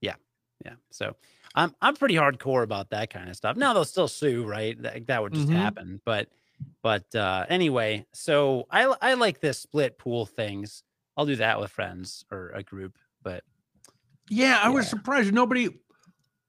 [0.00, 0.14] Yeah,
[0.64, 0.74] Yeah.
[0.90, 1.14] so
[1.54, 3.56] I'm I'm pretty hardcore about that kind of stuff.
[3.56, 4.82] Now they'll still sue, right?
[4.82, 5.52] That, that would just Mhm.
[5.52, 6.28] happen, but
[6.82, 10.82] but uh anyway, so I I like this split pool things.
[11.16, 13.44] I'll do that with friends or a group, but
[14.28, 15.32] Yeah, I was surprised.
[15.32, 15.68] Nobody,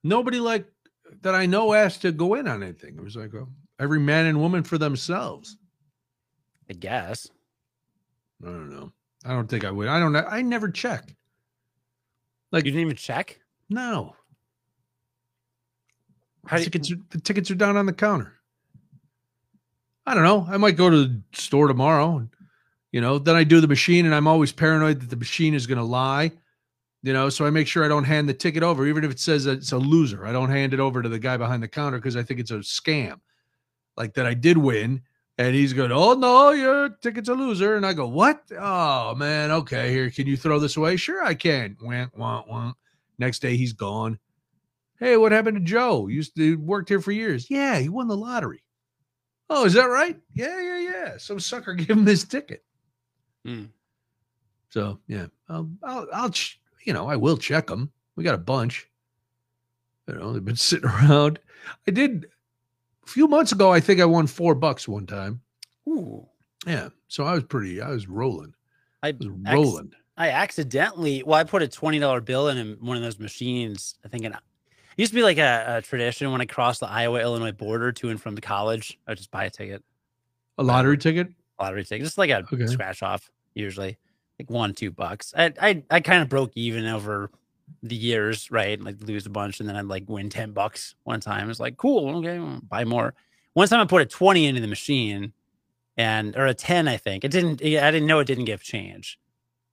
[0.03, 0.65] nobody like
[1.21, 2.95] that I know asked to go in on anything.
[2.97, 3.49] It was like oh,
[3.79, 5.57] every man and woman for themselves.
[6.69, 7.27] I guess
[8.43, 8.91] I don't know.
[9.25, 9.87] I don't think I would.
[9.87, 10.25] I don't know.
[10.29, 11.15] I never check.
[12.51, 13.39] Like you didn't even check.
[13.69, 14.15] no.
[16.45, 18.33] How The do you- tickets, are, the tickets are down on the counter.
[20.07, 20.47] I don't know.
[20.49, 22.17] I might go to the store tomorrow.
[22.17, 22.29] And,
[22.91, 25.67] you know, then I do the machine, and I'm always paranoid that the machine is
[25.67, 26.31] going to lie.
[27.03, 29.19] You know, so I make sure I don't hand the ticket over, even if it
[29.19, 30.25] says that it's a loser.
[30.25, 32.51] I don't hand it over to the guy behind the counter because I think it's
[32.51, 33.19] a scam.
[33.99, 35.01] Like that, I did win,
[35.37, 38.43] and he's going, "Oh no, your ticket's a loser," and I go, "What?
[38.57, 40.95] Oh man, okay, here, can you throw this away?
[40.95, 42.73] Sure, I can." Wah, wah, wah.
[43.17, 44.17] Next day, he's gone.
[44.99, 46.07] Hey, what happened to Joe?
[46.07, 47.49] Used to worked here for years.
[47.49, 48.63] Yeah, he won the lottery.
[49.49, 50.17] Oh, is that right?
[50.33, 51.17] Yeah, yeah, yeah.
[51.17, 52.63] Some sucker gave him this ticket.
[53.45, 53.65] Hmm.
[54.69, 57.91] So yeah, I'll, I'll, I'll, ch- you know, I will check them.
[58.15, 58.87] We got a bunch.
[60.07, 61.39] You know, they've been sitting around.
[61.87, 62.27] I did
[63.09, 63.71] few months ago.
[63.73, 65.41] I think I won four bucks one time.
[65.87, 66.25] Ooh.
[66.67, 67.81] Yeah, so I was pretty.
[67.81, 68.53] I was rolling.
[69.03, 69.91] I I was rolling.
[70.17, 73.95] I accidentally, well, I put a twenty dollar bill in one of those machines.
[74.05, 74.33] I think it
[74.97, 78.09] used to be like a, a tradition when I crossed the Iowa Illinois border to
[78.09, 78.99] and from the college.
[79.07, 79.81] I would just buy a ticket,
[80.57, 81.29] A lottery ticket.
[81.59, 82.67] lottery ticket, just like a Okay.
[82.67, 83.31] scratch off.
[83.53, 83.97] Usually,
[84.37, 85.33] like one two bucks.
[85.37, 87.31] I I, I kind of broke even over
[87.83, 88.79] the years, right?
[88.81, 91.49] Like lose a bunch and then I'd like win ten bucks one time.
[91.49, 93.13] It's like cool, okay, well, buy more.
[93.53, 95.33] One time I put a twenty into the machine,
[95.97, 97.61] and or a ten, I think it didn't.
[97.61, 99.19] I didn't know it didn't give change.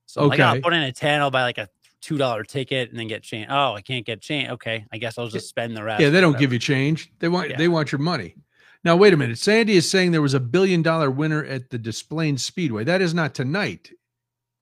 [0.07, 1.69] So I'm like, "Oh, I'll put in a 10, I'll buy like a
[2.01, 3.49] two dollar ticket and then get change.
[3.51, 4.49] Oh, I can't get change.
[4.51, 4.87] Okay.
[4.93, 6.01] I guess I'll just spend the rest.
[6.01, 7.11] Yeah, they don't give you change.
[7.19, 7.57] They want Yeah.
[7.57, 8.37] they want your money.
[8.85, 9.39] Now wait a minute.
[9.39, 12.85] Sandy is saying there was a billion dollar winner at the Des Plaines Speedway.
[12.85, 13.91] That is not tonight.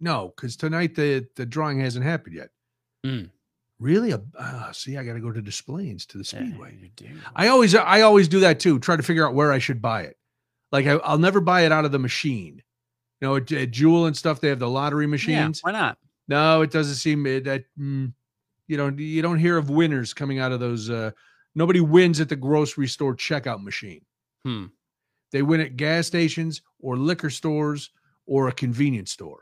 [0.01, 2.49] No, because tonight the the drawing hasn't happened yet.
[3.05, 3.31] Mm.
[3.81, 4.13] Really?
[4.13, 6.79] A uh, see, I got to go to Des Plaines to the Yeah, Speedway.
[6.81, 7.09] you do.
[7.35, 8.79] I always I always do that too.
[8.79, 10.17] Try to figure out where I should buy it.
[10.73, 12.63] Like I, I'll never buy it out of the machine.
[13.21, 15.61] You know, at, at Jewel and stuff, they have the lottery yeah, machines.
[15.63, 15.99] why not?
[16.29, 18.13] No, it doesn't seem that mm,
[18.69, 20.89] you know you don't hear of winners coming out of those.
[20.89, 21.11] Uh,
[21.55, 24.01] nobody wins at the grocery store checkout machine.
[24.45, 24.67] Hmm.
[25.33, 27.91] They win at gas stations or liquor stores
[28.27, 29.41] or a convenience store.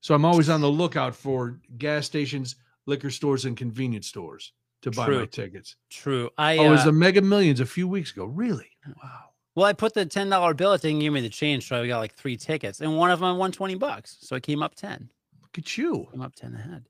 [0.00, 4.90] So I'm always on the lookout for gas stations, liquor stores, and convenience stores to
[4.90, 5.76] buy my tickets.
[5.90, 6.30] True.
[6.38, 8.24] I Oh, it was uh, the Mega Millions a few weeks ago.
[8.24, 8.70] Really?
[9.02, 9.30] Wow.
[9.56, 10.72] well, I put the ten dollar bill.
[10.74, 13.20] It didn't give me the change, so I got like three tickets, and one of
[13.20, 14.18] them won twenty bucks.
[14.20, 15.10] So I came up ten.
[15.42, 16.08] Look at you.
[16.12, 16.84] I'm up ten ahead.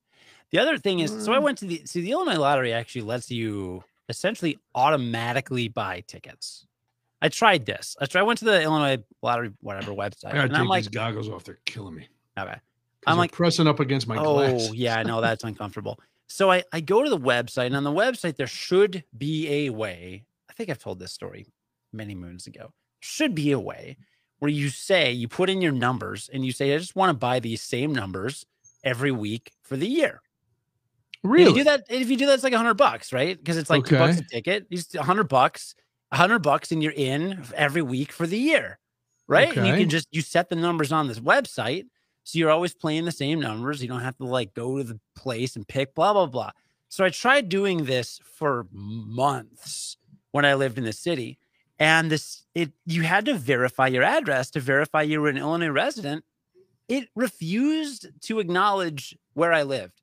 [0.50, 1.42] The other thing is, so I Mm.
[1.42, 6.66] went to the see the Illinois lottery actually lets you essentially automatically buy tickets.
[7.20, 7.96] I tried this.
[8.00, 8.20] I tried.
[8.20, 10.88] I went to the Illinois lottery whatever website, I gotta and take I'm like, these
[10.88, 11.44] goggles off.
[11.44, 12.08] They're killing me.
[12.38, 12.56] okay.
[13.08, 14.70] I'm like- pressing up against my oh glass.
[14.74, 15.98] yeah, I know that's uncomfortable.
[16.26, 19.70] So I I go to the website, and on the website there should be a
[19.70, 20.24] way.
[20.50, 21.46] I think I've told this story
[21.92, 22.72] many moons ago.
[23.00, 23.96] Should be a way
[24.38, 27.14] where you say you put in your numbers and you say I just want to
[27.14, 28.46] buy these same numbers
[28.84, 30.22] every week for the year.
[31.24, 31.50] Really?
[31.50, 33.36] you do that if you do that, it's like a hundred bucks, right?
[33.36, 34.66] Because it's like two bucks a ticket.
[34.70, 35.74] It's a hundred bucks,
[36.12, 38.78] a hundred bucks, and you're in every week for the year,
[39.26, 39.54] right?
[39.56, 41.86] And you can just you set the numbers on this website,
[42.28, 43.80] so you're always playing the same numbers.
[43.80, 46.50] You don't have to like go to the place and pick blah blah blah.
[46.90, 49.96] So I tried doing this for months
[50.32, 51.38] when I lived in the city,
[51.78, 55.68] and this it you had to verify your address to verify you were an Illinois
[55.68, 56.22] resident.
[56.86, 60.02] It refused to acknowledge where I lived.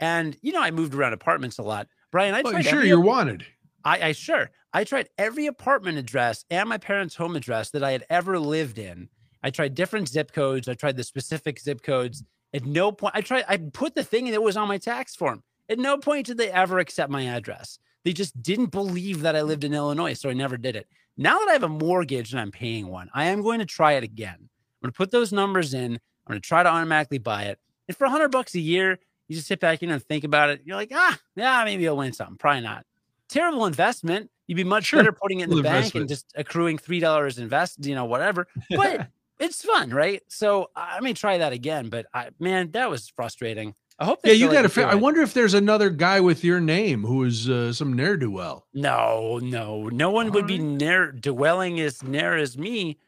[0.00, 1.86] And you know, I moved around apartments a lot.
[2.10, 3.44] Brian, I oh, Well, tried sure, you're wanted.
[3.84, 7.92] I, I sure I tried every apartment address and my parents' home address that I
[7.92, 9.10] had ever lived in.
[9.42, 10.68] I tried different zip codes.
[10.68, 12.22] I tried the specific zip codes.
[12.54, 13.44] At no point, I tried.
[13.48, 15.42] I put the thing that was on my tax form.
[15.68, 17.78] At no point did they ever accept my address.
[18.04, 20.88] They just didn't believe that I lived in Illinois, so I never did it.
[21.16, 23.92] Now that I have a mortgage and I'm paying one, I am going to try
[23.94, 24.36] it again.
[24.38, 24.48] I'm
[24.86, 25.94] going to put those numbers in.
[25.94, 27.58] I'm going to try to automatically buy it.
[27.88, 30.62] And for 100 bucks a year, you just sit back in and think about it.
[30.64, 32.36] You're like, ah, yeah, maybe I'll win something.
[32.36, 32.86] Probably not.
[33.28, 34.30] Terrible investment.
[34.46, 35.00] You'd be much Sure.
[35.00, 38.46] better putting it in the bank and just accruing three dollars invest, you know, whatever.
[38.70, 39.08] But
[39.38, 40.22] it's fun, right?
[40.28, 41.88] So I may try that again.
[41.88, 43.74] But I, man, that was frustrating.
[43.98, 44.20] I hope.
[44.24, 44.68] Yeah, you got to.
[44.68, 48.16] do I wonder if there's another guy with your name who is uh, some ne'er
[48.16, 48.66] do well.
[48.72, 50.78] No, no, no one would be Alright.
[50.80, 52.98] near dwelling as near as me.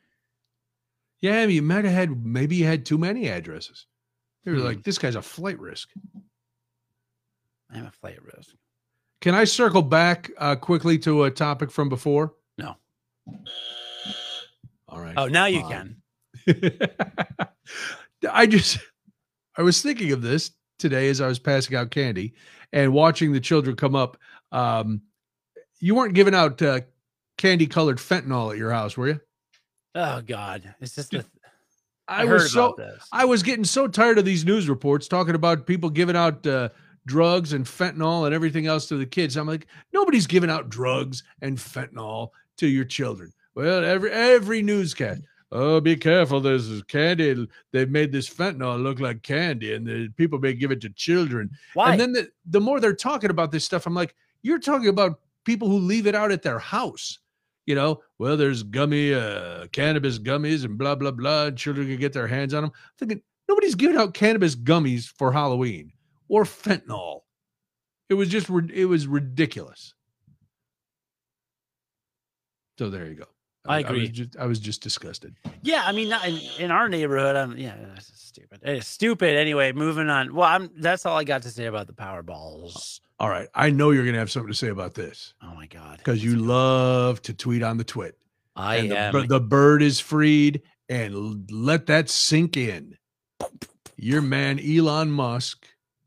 [1.21, 2.25] Yeah, i you might have had.
[2.27, 3.87] Maybe you had too many addresses.
[4.45, 4.65] They were Hmm.
[4.65, 5.91] like, this guy's a flight risk.
[7.73, 8.55] I'm a flight risk.
[9.21, 12.35] Can I circle back uh, quickly to a topic from before?
[12.57, 12.75] No.
[14.89, 15.15] All right.
[15.17, 15.71] Oh, now you fine.
[15.71, 15.97] can.
[18.31, 18.79] I just
[19.57, 22.35] I was thinking of this today as I was passing out candy
[22.73, 24.17] and watching the children come up.
[24.53, 25.03] Um,
[25.81, 26.81] you weren't giving out uh,
[27.39, 29.21] candy colored fentanyl at your house, were you?
[29.95, 31.25] Oh God, it's just the.
[32.09, 32.77] I, I, was so.
[33.13, 36.71] I was getting so tired of these news reports talking about people giving out uh,
[37.07, 39.37] drugs and fentanyl and everything else to the kids.
[39.37, 43.33] I'm like, nobody's giving out drugs and fentanyl to your children.
[43.55, 45.23] Well, every every newscast.
[45.53, 46.41] Oh, be careful!
[46.41, 47.49] This is candy.
[47.73, 51.51] They've made this fentanyl look like candy, and the people may give it to children.
[51.75, 51.91] Why?
[51.93, 55.19] And then the, the more they're talking about this stuff, I'm like, you're talking about
[55.45, 57.19] people who leave it out at their house.
[57.67, 61.47] You know, well, there's gummy uh, cannabis gummies and blah blah blah.
[61.47, 62.73] and Children can get their hands on them.
[62.99, 65.93] thinking nobody's giving out cannabis gummies for Halloween
[66.29, 67.23] or fentanyl.
[68.09, 69.95] It was just it was ridiculous.
[72.79, 73.27] So there you go.
[73.67, 74.09] I was agree.
[74.09, 75.37] just, I was just disgusted.
[75.63, 78.61] Yeah, I mean, not in, in our neighborhood, I'm yeah, just- stupid.
[78.63, 79.37] It's stupid.
[79.37, 80.35] Anyway, moving on.
[80.35, 83.01] Well, I'm that's all I got to say about the Powerballs.
[83.19, 83.49] All right.
[83.55, 85.99] I know you're going to have something to say about this Oh my god.
[85.99, 88.17] because you love to tweet on the twit.
[88.57, 92.97] I and the, am bir- the bird is freed and let that sink in.
[93.97, 95.67] Your man Elon Musk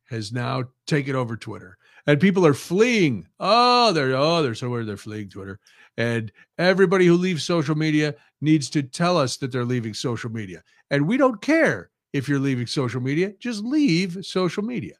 [0.10, 1.78] has now taken over Twitter,
[2.08, 3.28] and people are fleeing.
[3.39, 5.60] Oh, they're oh they're so where they're fleeing Twitter,
[5.98, 10.64] and everybody who leaves social media needs to tell us that they're leaving social media,
[10.91, 13.34] and we don't care if you're leaving social media.
[13.39, 14.96] Just leave social media.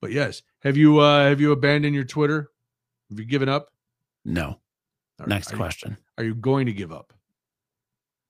[0.00, 2.50] But yes, have you uh have you abandoned your Twitter?
[3.10, 3.68] Have you given up?
[4.24, 4.60] no.
[5.20, 5.96] Right, Next are you- question.
[6.16, 7.12] are you going to give up?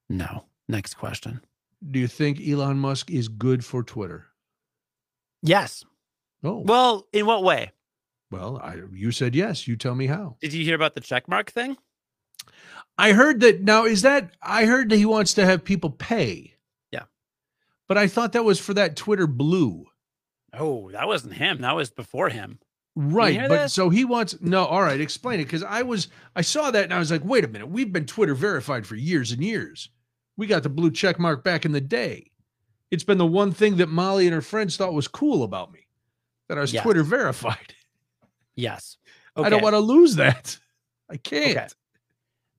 [0.08, 0.44] No.
[0.68, 1.42] Next question.
[1.90, 4.26] Do you think Elon Musk is good for Twitter?
[5.42, 5.84] Yes.
[6.42, 7.72] Oh, well, Well, in what way?
[8.30, 9.68] Well, I, you said yes.
[9.68, 10.36] You tell me how.
[10.40, 11.76] Did you hear about the checkmark thing?
[12.98, 16.54] I heard that now is that I heard that he wants to have people pay.
[16.90, 17.04] Yeah.
[17.86, 19.86] But I thought that was for that Twitter blue.
[20.52, 21.60] Oh, that wasn't him.
[21.60, 22.58] That was before him.
[22.96, 23.38] Right.
[23.38, 23.74] But this?
[23.74, 25.44] so he wants no, all right, explain it.
[25.44, 28.06] Because I was I saw that and I was like, wait a minute, we've been
[28.06, 29.90] Twitter verified for years and years.
[30.36, 32.32] We got the blue check mark back in the day.
[32.90, 35.86] It's been the one thing that Molly and her friends thought was cool about me.
[36.48, 36.82] That I was Yes.
[36.82, 37.74] Twitter verified.
[38.56, 38.96] Yes.
[39.36, 40.58] I don't want to lose that.
[41.08, 41.56] I can't.
[41.56, 41.68] Okay.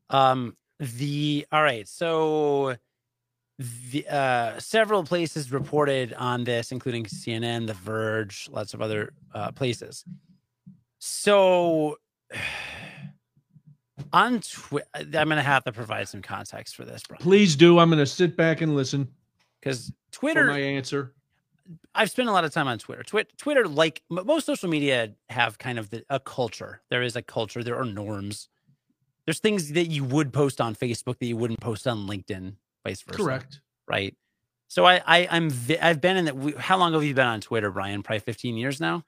[0.10, 2.76] Um the all right, so
[3.92, 9.52] the uh several places reported on this, including CNN, The Verge, lots of other uh
[9.52, 10.06] places.
[11.00, 11.98] So
[14.14, 17.18] on Twitter, I'm gonna have to provide some context for this, bro.
[17.18, 17.80] Please do.
[17.80, 19.08] I'm going to sit back and listen
[19.60, 21.14] Because Twitter my answer.
[21.94, 23.04] I've spent a lot of time on Twitter.
[23.04, 26.82] Twit Twitter, like most social media, have kind of the, a culture.
[26.90, 27.64] There is a culture.
[27.64, 28.50] There are norms.
[29.30, 32.54] There's things that you would post on Facebook that you wouldn't post on LinkedIn,
[32.84, 33.16] vice versa.
[33.22, 33.62] Correct.
[33.88, 34.16] Right.
[34.70, 36.36] So I, I I'm I've been in that.
[36.36, 38.02] we- How long have you been on Twitter, Brian?
[38.02, 39.06] Probably 15 years now.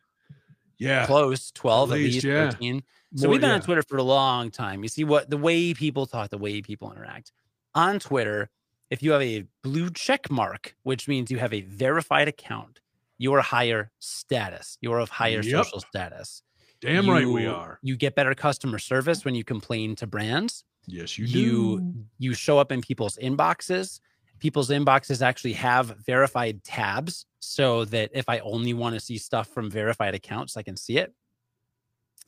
[0.77, 1.07] Yeah.
[1.07, 2.51] Close, 12 at least, least, yeah.
[2.51, 2.83] 13.
[3.15, 3.55] So More- we've been yeah.
[3.55, 4.83] on Twitter for a long time.
[4.83, 7.31] You see what the way people talk, the way people interact
[7.73, 8.51] on Twitter.
[8.91, 12.79] If you have a blue check mark, which means you have a verified account,
[13.17, 14.77] you are higher status.
[14.81, 15.65] You are of higher Yep.
[15.65, 16.43] social status.
[16.81, 17.79] Damn right we are.
[17.83, 20.63] You get better customer service when you complain to brands.
[20.87, 21.39] Yes, you do.
[21.39, 23.99] You you show up in people's inboxes.
[24.39, 29.47] People's inboxes actually have verified tabs so that if I only want to see stuff
[29.49, 31.13] from verified accounts, I can see it.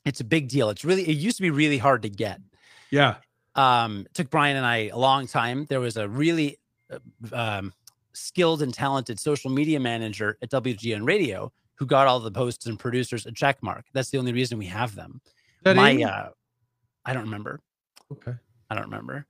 [0.06, 0.70] It's a big deal.
[0.70, 2.40] It's really it used to be really hard to get.
[2.92, 3.16] yeah.
[3.56, 5.66] Um, took Brian and I a long time.
[5.70, 6.58] There was a really
[6.92, 6.98] uh,
[7.32, 7.74] um,
[8.14, 11.52] skilled and talented social media manager at WGN Radio
[11.84, 13.84] who got all the posts and producers a check mark.
[13.94, 15.20] That's the only reason we have them.
[15.64, 16.30] That My uh,
[17.06, 17.60] I don't remember.
[18.12, 18.34] okay.
[18.70, 19.26] I don't remember.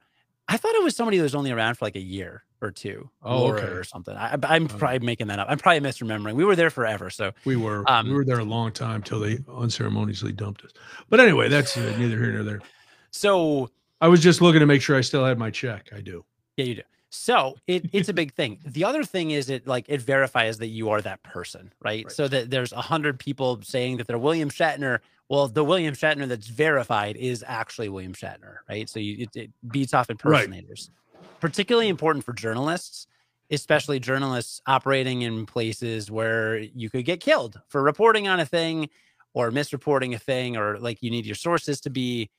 [0.48, 3.10] I thought it was somebody who was only around for like a year or two,
[3.24, 3.72] Oh, Laura okay.
[3.74, 4.16] or something.
[4.16, 4.78] I, I'm Oh.
[4.78, 5.48] probably making that up.
[5.50, 6.36] I'm probably misremembering.
[6.36, 9.20] We were there forever, so We were Um, we were there a long time till
[9.20, 10.72] they unceremoniously dumped us.
[11.10, 12.62] But anyway, that's uh, neither here nor there.
[13.10, 15.90] so I was just looking to make sure I still had my check.
[15.96, 16.24] I do.
[16.58, 16.82] yeah, you do.
[17.14, 18.60] So it, it's a big thing.
[18.66, 22.06] The other thing is it like it verifies that you are that person, right?
[22.06, 22.12] Right.
[22.12, 25.00] So that there's a hundred people saying that they're William Shatner.
[25.30, 28.90] Well, the William Shatner that's verified is actually William Shatner, right?
[28.90, 30.92] So you, it, it beats off impersonators.
[31.40, 33.08] Particularly important for journalists,
[33.52, 38.90] especially journalists operating in places where you could get killed for reporting on a thing
[39.34, 42.30] or misreporting a thing, or like you need your sources to be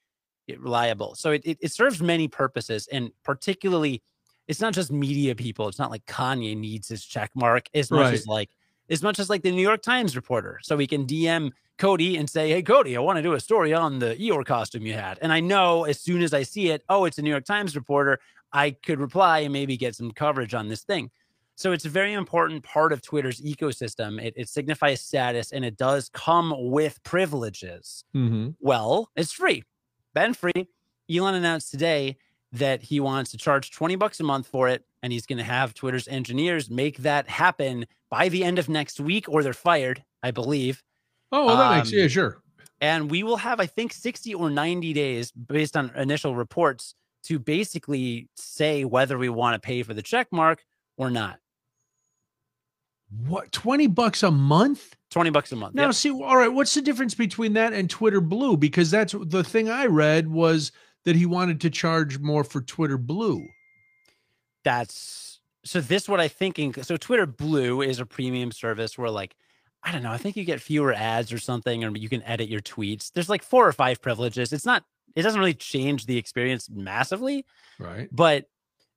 [0.59, 1.15] reliable.
[1.15, 4.03] So it, it, it serves many purposes, and particularly
[4.49, 5.69] it's not just media people.
[5.69, 8.51] It's not like Kanye needs his check mark as much as like
[8.91, 10.59] as much as like the New York Times reporter.
[10.63, 13.73] So we can DM Cody and say, Hey Cody, I want to do a story
[13.73, 15.19] on the Eeyore costume you had.
[15.23, 17.75] And I know as soon as I see it, oh, it's a New York Times
[17.75, 18.19] reporter,
[18.53, 21.11] I could reply and maybe get some coverage on this thing.
[21.57, 24.21] So it's a very important part of Twitter's ecosystem.
[24.23, 28.05] It, it signifies status and it does come with privileges.
[28.15, 28.51] Mm-hmm.
[28.61, 29.63] Well, it's free.
[30.15, 30.69] Been free.
[31.11, 32.17] Elon announced today
[32.55, 35.45] that he wants to charge 20 bucks a month for it and he's going to
[35.45, 40.03] have Twitter's engineers make that happen by the end of next week or they're fired,
[40.23, 40.83] I believe.
[41.33, 42.41] Oh, well, that makes Um, yeah, sure.
[42.81, 46.95] And we will have I think 60 or 90 days based on initial reports
[47.25, 50.63] to basically say whether we want to pay for the check mark
[50.97, 51.39] or not.
[53.27, 54.97] What twenty bucks a month?
[55.11, 55.75] 20 bucks a month.
[55.77, 55.95] Now, Yep.
[55.95, 58.57] see, all right, what's the difference between that and Twitter Blue?
[58.57, 60.73] Because that's the thing I read was
[61.05, 63.47] that he wanted to charge more for Twitter Blue.
[64.65, 69.35] that's so this what I thinking so Twitter Blue is a premium service where like
[69.83, 72.49] I don't know, I think you get fewer ads or something or you can edit
[72.49, 73.13] your tweets.
[73.13, 74.53] There's like four or five privileges.
[74.53, 74.85] It's not
[75.15, 77.45] it doesn't really change the experience massively,
[77.79, 78.09] Right.
[78.11, 78.47] but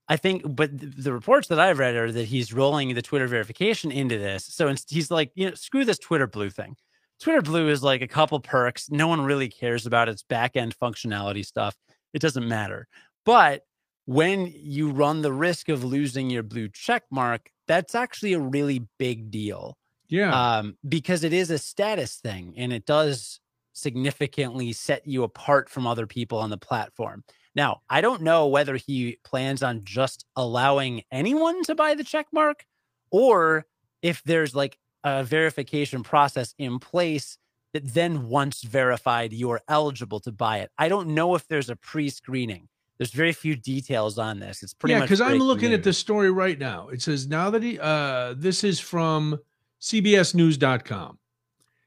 [0.09, 3.91] I think, but the reports that I've read are that he's rolling the Twitter verification
[3.91, 4.45] into this.
[4.45, 6.77] So he's like, you know, screw this Twitter Blue thing.
[7.19, 8.89] Twitter Blue is like a couple perks.
[8.89, 11.75] No one really cares about its back end functionality stuff.
[12.13, 12.87] It doesn't matter.
[13.25, 13.63] But
[14.05, 18.87] when you run the risk of losing your blue check mark, that's actually a really
[18.97, 19.77] big deal.
[20.09, 20.33] Yeah.
[20.33, 23.41] Um, because it is a status thing and it does
[23.73, 27.23] significantly set you apart from other people on the platform.
[27.53, 32.27] Now, I don't know whether he plans on just allowing anyone to buy the check
[32.31, 32.65] mark
[33.11, 33.65] or
[34.01, 37.37] if there's like a verification process in place
[37.73, 40.71] that then once verified you're eligible to buy it.
[40.77, 42.67] I don't know if there's a pre-screening.
[42.97, 44.63] There's very few details on this.
[44.63, 45.79] It's pretty yeah, much because I'm looking news.
[45.79, 46.87] at the story right now.
[46.87, 49.39] It says now that he uh this is from
[49.81, 51.19] CBSNews.com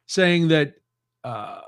[0.06, 0.74] saying that
[1.24, 1.60] uh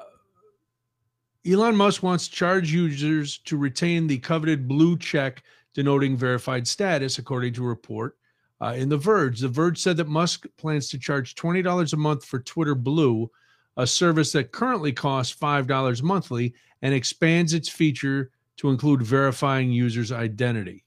[1.45, 5.43] Elon Musk wants to charge users to retain the coveted blue check
[5.75, 8.17] denoting verified status, according to a report
[8.61, 9.41] uh, in The Verge.
[9.41, 13.31] The Verge said that Musk plans to charge $20 a month for Twitter Blue,
[13.77, 20.13] a service that currently costs $5 monthly and expands its feature to include verifying users'
[20.13, 20.85] identity.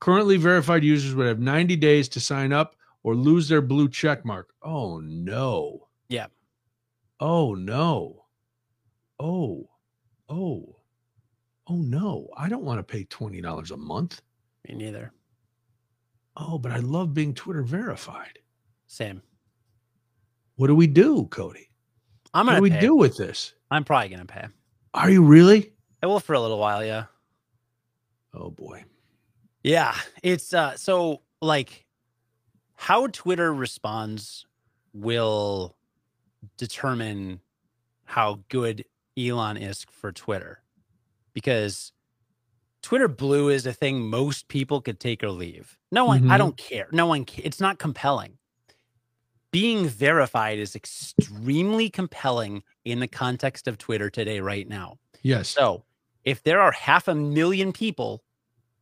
[0.00, 4.24] Currently, verified users would have 90 days to sign up or lose their blue check
[4.24, 4.52] mark.
[4.62, 5.88] Oh, no.
[6.08, 6.26] Yeah.
[7.18, 8.26] Oh, no
[9.18, 9.68] oh,
[10.28, 10.76] oh,
[11.68, 14.22] oh no, I don't want to pay $20 a month.
[14.68, 15.12] Me neither.
[16.36, 18.38] Oh, but I love being Twitter verified.
[18.86, 19.22] Same.
[20.56, 21.70] What do we do, Cody?
[22.36, 22.76] I'm gonna what do pay.
[22.76, 23.54] we do with this?
[23.70, 24.46] I'm probably gonna pay.
[24.92, 25.72] Are you really?
[26.02, 27.04] I will for a little while, yeah.
[28.34, 28.84] Oh boy.
[29.62, 29.94] Yeah.
[30.22, 31.86] It's uh so like
[32.74, 34.46] how Twitter responds
[34.92, 35.76] will
[36.58, 37.40] determine
[38.04, 38.84] how good
[39.18, 40.60] Elon is for Twitter
[41.32, 41.92] because
[42.82, 45.78] Twitter Blue is a thing most people could take or leave.
[45.90, 46.30] No one, mm-hmm.
[46.30, 46.88] I don't care.
[46.92, 48.38] No one, it's not compelling.
[49.52, 54.98] Being verified is extremely compelling in the context of Twitter today, right now.
[55.22, 55.48] Yes.
[55.48, 55.84] So
[56.24, 58.22] if there are half a million people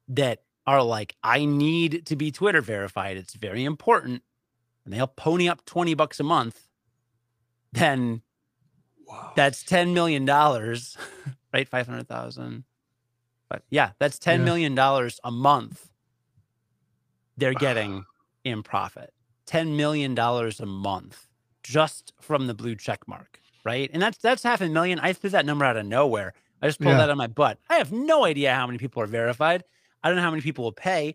[0.08, 4.22] that are like, I need to be Twitter verified, it's very important,
[4.84, 6.68] and they'll pony up 20 bucks a month,
[7.72, 8.22] then
[9.06, 9.32] Wow.
[9.36, 10.24] That's $10 million,
[11.52, 11.68] right?
[11.68, 12.64] 500,000.
[13.48, 14.44] But yeah, that's ten yeah.
[14.44, 15.90] million dollars a month
[17.36, 18.04] they're getting
[18.44, 19.12] in profit.
[19.46, 21.28] $10 million a month
[21.62, 23.90] just from the blue check mark, right?
[23.92, 24.98] And that's that's half a million.
[25.00, 26.34] I threw that number out of nowhere.
[26.62, 26.98] I just pulled yeah.
[26.98, 27.58] that on my butt.
[27.68, 29.64] I have no idea how many people are verified.
[30.02, 31.14] I don't know how many people will pay.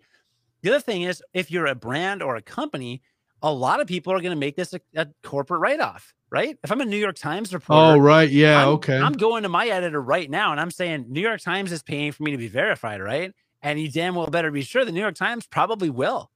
[0.62, 3.02] The other thing is, if you're a brand or a company,
[3.42, 6.58] a lot of people are going to make this a, a corporate write off right?
[6.64, 8.98] If I'm a New York Times reporter, oh right, yeah, I'm, okay.
[8.98, 12.12] I'm going to my editor right now and I'm saying New York Times is paying
[12.12, 13.34] for me to be verified, right?
[13.62, 16.32] And you damn well better be sure the New York Times probably will.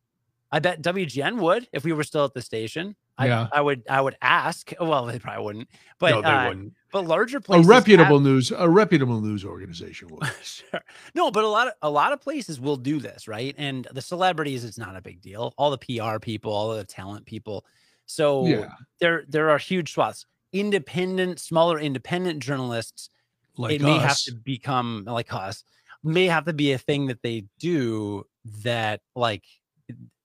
[0.54, 2.96] I bet WGN would if we were still at the station.
[3.18, 3.48] I, yeah.
[3.52, 4.72] I would I would ask.
[4.80, 5.68] Well, they probably wouldn't.
[5.98, 6.74] But no, they uh, wouldn't.
[6.92, 10.22] But larger places, a reputable have, news, a reputable news organization will.
[10.44, 10.82] sure.
[11.16, 13.56] No, but a lot of a lot of places will do this, right?
[13.58, 15.56] And the celebrities, it's not a big deal.
[15.58, 17.66] All the PR people, all the talent people,
[18.06, 18.74] so yeah.
[19.00, 20.28] there there are huge swaths.
[20.52, 23.10] Independent, smaller independent journalists,
[23.58, 23.86] like it us.
[23.86, 25.64] may have to become like us,
[26.04, 28.24] may have to be a thing that they do
[28.62, 29.46] that like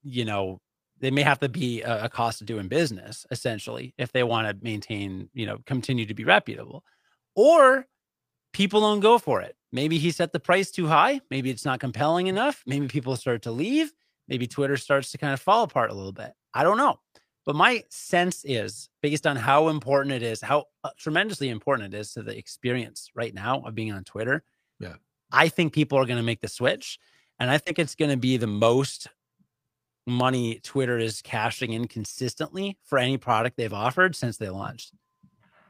[0.09, 0.61] you know
[1.00, 4.48] they may have to be a, a cost of doing business essentially if they want
[4.48, 6.84] to maintain you know continue to be reputable
[7.34, 7.86] or
[8.52, 11.80] people don't go for it maybe he set the price too high maybe it's not
[11.80, 13.92] compelling enough maybe people start to leave
[14.26, 16.98] maybe twitter starts to kind of fall apart a little bit i don't know
[17.48, 21.98] but my sense is based on how important it is, how uh, tremendously important it
[21.98, 24.42] is to the experience right now of being on Twitter.
[24.78, 24.96] Yeah.
[25.32, 26.98] I think people are going to make the switch.
[27.40, 29.09] And I think it's going to be the most
[30.09, 34.92] money Twitter is cashing in consistently for any product they've offered since they launched.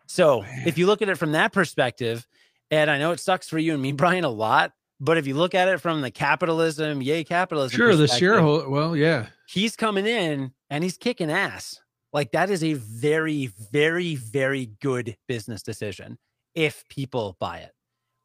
[0.07, 2.26] So if you look at it from that perspective,
[2.70, 5.34] and I know it sucks for you and me, Brian, a lot, but if you
[5.34, 7.76] look at it from the capitalism, yay, capitalism.
[7.76, 9.26] Sure, the shareholder, well, yeah.
[9.47, 11.80] He's coming in and he's kicking ass.
[12.12, 16.18] Like that is a very, very, very good business decision
[16.55, 17.72] if people buy it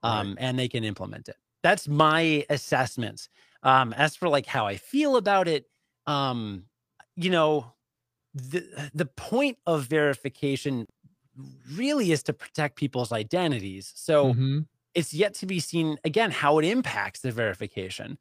[0.01, 0.37] um, right.
[0.39, 1.35] and they can implement it.
[1.61, 3.29] That's my assessments.
[3.61, 5.65] Um, as for like how I feel about it,
[6.07, 6.63] um,
[7.15, 7.73] you know,
[8.33, 10.87] the the point of verification
[11.75, 13.91] really is to protect people's identities.
[13.95, 14.59] So mm-hmm.
[14.93, 18.17] it's yet to be seen again how it impacts the verification.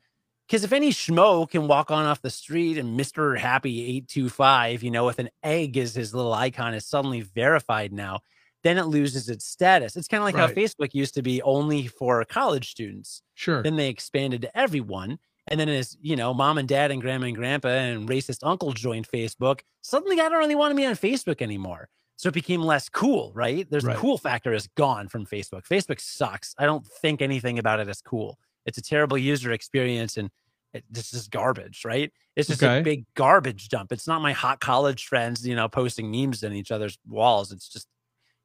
[0.47, 3.39] Because if any schmo can walk on off the street and Mr.
[3.39, 8.21] Happy 825, you know, with an egg as his little icon is suddenly verified now,
[8.63, 9.97] then it loses its status.
[9.97, 10.49] It's kind of like right.
[10.49, 13.23] how Facebook used to be only for college students.
[13.35, 13.63] Sure.
[13.63, 15.19] Then they expanded to everyone.
[15.53, 18.73] And then as you know, mom and dad and grandma and grandpa and racist uncle
[18.73, 19.61] joined Facebook.
[19.83, 21.91] Suddenly, I don't really want to be on Facebook anymore.
[22.17, 23.69] So it became less cool, right?
[23.71, 23.95] There's Right.
[23.95, 25.67] the cool factor is gone from Facebook.
[25.69, 26.55] Facebook sucks.
[26.57, 28.39] I don't think anything about it is cool.
[28.65, 30.31] It's a terrible user experience and
[30.73, 32.11] it, this is garbage, right?
[32.35, 32.79] It's just Okay.
[32.79, 33.93] a big garbage dump.
[33.93, 37.53] It's not my hot college friends, you know, posting memes on each other's walls.
[37.53, 37.89] It's just,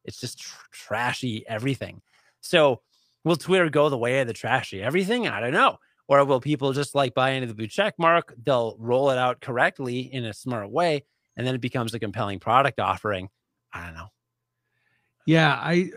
[0.03, 2.01] it's just tr- trashy everything.
[2.41, 2.81] So
[3.23, 5.25] will Twitter go the way of the trashy everything?
[5.29, 5.77] I don't know.
[6.07, 8.33] Or will people just like buy into the blue check mark?
[8.41, 11.03] They'll roll it out correctly in a smart way,
[11.35, 13.29] and then it becomes a compelling product offering.
[13.73, 14.07] I don't know.
[15.25, 15.91] Yeah, I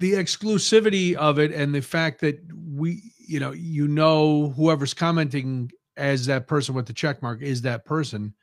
[0.00, 5.70] the exclusivity of it and the fact that we, you know, you know whoever's commenting
[5.96, 8.34] as that person with the check mark is that person.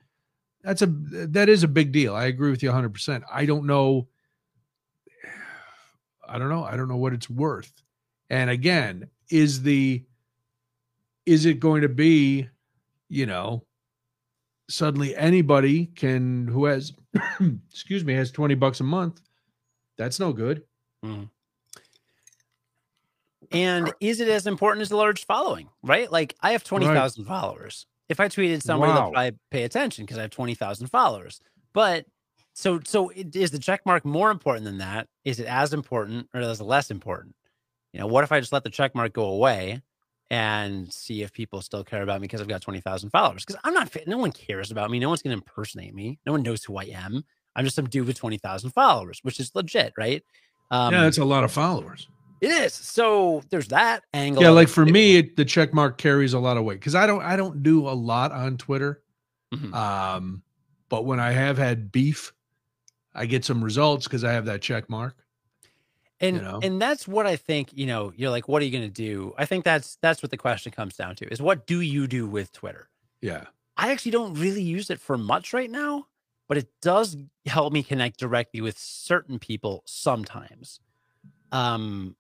[0.63, 2.15] That's a that is a big deal.
[2.15, 3.23] I agree with you 100%.
[3.31, 4.07] I don't know
[6.27, 6.63] I don't know.
[6.63, 7.73] I don't know what it's worth.
[8.29, 10.03] And again, is the
[11.25, 12.47] is it going to be,
[13.09, 13.63] you know,
[14.69, 16.93] suddenly anybody can who has
[17.69, 19.19] excuse me has 20 bucks a month
[19.97, 20.63] that's no good
[21.05, 21.27] mm.
[23.51, 25.67] And is it as important as the large following?
[25.83, 26.11] Right?
[26.11, 27.85] Like I have twenty thousand followers.
[28.09, 29.11] If I tweeted somebody, Wow.
[29.13, 31.41] they'll pay attention because I have twenty thousand followers.
[31.73, 32.05] But
[32.53, 35.07] so so it, is the check mark more important than that?
[35.25, 37.35] Is it as important or is it less important?
[37.93, 39.81] You know, what if I just let the check mark go away
[40.31, 43.45] and see if people still care about me because I've got twenty thousand followers?
[43.45, 44.07] Because I'm not fit.
[44.07, 44.97] No one cares about me.
[44.97, 46.17] No one's going to impersonate me.
[46.25, 47.23] No one knows who I am.
[47.55, 50.23] I'm just some dude with twenty thousand followers, which is legit, right?
[50.71, 52.07] Um, yeah that's a lot of followers
[52.39, 52.73] it is.
[52.73, 54.41] So there's that angle.
[54.41, 57.05] yeah like for me it, the check mark carries a lot of weight because i
[57.05, 59.03] don't i don't do a lot on twitter
[59.53, 59.73] Mhm.
[59.75, 60.41] um
[60.87, 62.31] but when i have had beef
[63.13, 65.17] i get some results because i have that check mark
[66.21, 66.59] and know?
[66.61, 67.71] and that's what I think.
[67.73, 69.33] You know, you're like, what are you going to do?
[69.37, 72.27] I think that's that's what the question comes down to: is what do you do
[72.27, 72.87] with Twitter?
[73.21, 73.45] yeah
[73.77, 76.07] I actually don't really use it for much right now,
[76.47, 80.79] but it does help me connect directly with certain people sometimes.
[81.51, 82.15] Um,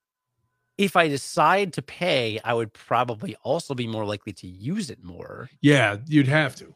[0.77, 5.03] if I decide to pay, I would probably also be more likely to use it
[5.03, 6.73] more, yeah you'd have to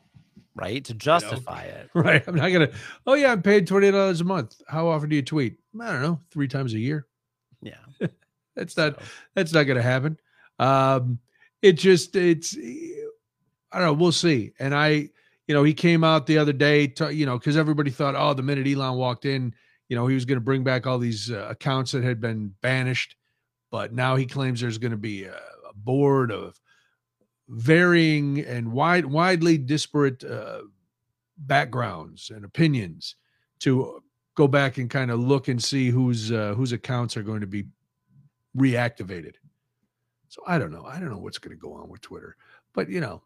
[0.55, 0.83] right?
[0.85, 1.89] To justify it.
[1.93, 2.71] right i'm not gonna
[3.05, 6.19] oh yeah i'm paid $20 a month how often do you tweet i don't know
[6.31, 7.07] three times a year
[7.61, 7.75] Yeah.
[8.55, 9.05] that's not so.
[9.35, 10.17] that's not going to happen.
[10.59, 11.19] Um,
[11.61, 12.55] it just it's
[13.75, 13.93] I don't know.
[13.93, 14.53] We'll see.
[14.57, 15.09] And I,
[15.47, 18.33] you know, he came out the other day, to, you know, because everybody thought, oh,
[18.33, 19.53] the minute Elon walked in,
[19.89, 22.53] you know, he was going to bring back all these uh, accounts that had been
[22.61, 23.17] banished.
[23.71, 26.59] But now he claims there's going to be a, a board of
[27.49, 30.61] varying and wide, widely disparate uh,
[31.37, 33.15] backgrounds and opinions
[33.59, 34.01] to
[34.35, 37.47] go back and kind of look and see whose uh, whose accounts are going to
[37.47, 37.65] be
[38.55, 39.33] reactivated.
[40.29, 40.85] So I don't know.
[40.85, 42.35] I don't know what's going to go on with Twitter,
[42.73, 43.21] but you know,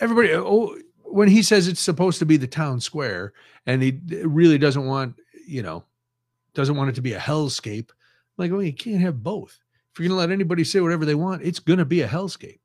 [0.00, 0.32] everybody.
[0.32, 3.34] Oh, when he says it's supposed to be the town square,
[3.66, 5.14] and he really doesn't want,
[5.46, 5.84] you know,
[6.54, 7.90] doesn't want it to be a hellscape.
[7.90, 9.58] I'm like, well, you can't have both.
[9.92, 12.08] If you're going to let anybody say whatever they want, it's going to be a
[12.08, 12.60] hellscape.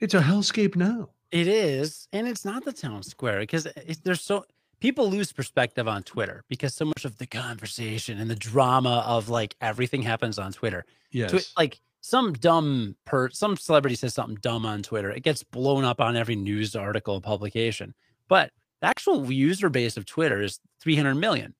[0.00, 1.10] It's a hellscape now.
[1.30, 3.68] It is, and it's not the town square because
[4.02, 4.44] there's so
[4.80, 9.28] people lose perspective on Twitter because so much of the conversation and the drama of
[9.28, 10.84] like everything happens on Twitter.
[11.10, 11.30] Yes.
[11.30, 15.84] Twi- like some dumb per some celebrity says something dumb on Twitter, it gets blown
[15.84, 17.94] up on every news article publication.
[18.28, 18.50] But
[18.80, 21.54] the actual user base of Twitter is 300 million,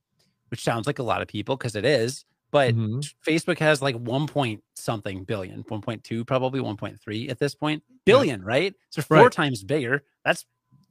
[0.51, 2.25] which sounds like a lot of people because it is.
[2.53, 3.13] But Mhm.
[3.27, 8.75] Facebook has like 1 point something billion, 1.2, probably 1.3 at this point billion, right?
[8.91, 9.33] So four Right.
[9.33, 10.05] times bigger.
[10.25, 10.45] That's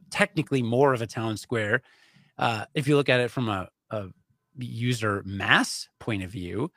[0.09, 1.81] technically more of a town square.
[2.37, 4.07] Uh, if you look at it from a, a
[4.57, 6.71] user mass point of view.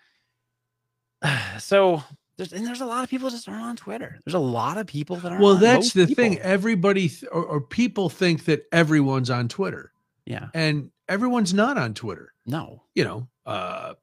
[1.59, 2.03] So
[2.37, 4.21] there's and there's a lot of people just aren't on Twitter.
[4.25, 6.39] There's a lot of people that are Well, that's the thing.
[6.39, 9.93] Everybody th- or, or people think that everyone's on Twitter,
[10.25, 10.49] Yeah.
[10.55, 12.33] and everyone's not on Twitter.
[12.47, 12.85] No.
[12.95, 13.95] You know, uh,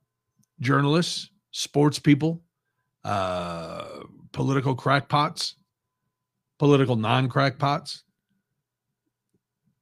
[0.60, 2.41] journalists, sports people,
[3.06, 3.86] uh,
[4.34, 5.56] political crackpots,
[6.60, 8.03] political non-crackpots.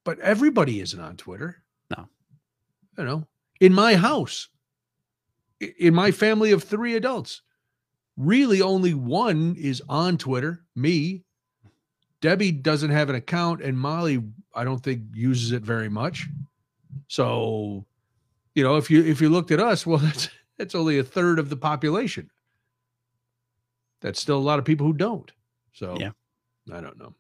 [0.06, 1.63] But everybody isn't on Twitter.
[2.98, 3.28] You know,
[3.60, 4.50] in my house,
[5.80, 7.42] in my family of three adults,
[8.18, 11.24] really only one is on Twitter, me.
[12.22, 14.24] Debbie doesn't have an account, and Molly,
[14.56, 16.28] I don't think uses it very much.
[17.08, 17.86] So,
[18.56, 21.40] you know, if you if you looked at us, well, that's that's only a third
[21.40, 22.30] of the population.
[24.02, 25.32] That's still a lot of people who don't.
[25.74, 26.12] So, Yeah.
[26.72, 27.14] I don't know.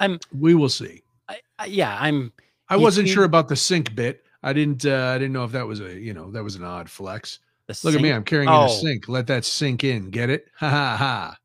[0.00, 1.02] I'm- we will see.
[1.28, 2.32] I, I, yeah, I'm
[2.68, 4.24] I wasn't see- sure about the sync bit.
[4.42, 4.84] I didn't.
[4.86, 7.38] Uh, I didn't know if that was a you know that was an odd flex.
[7.66, 8.68] the Look at me, I'm carrying in a Oh.
[8.68, 9.08] sink.
[9.08, 10.10] Let that sink in.
[10.10, 10.46] Get it?
[10.56, 11.36] Ha ha ha.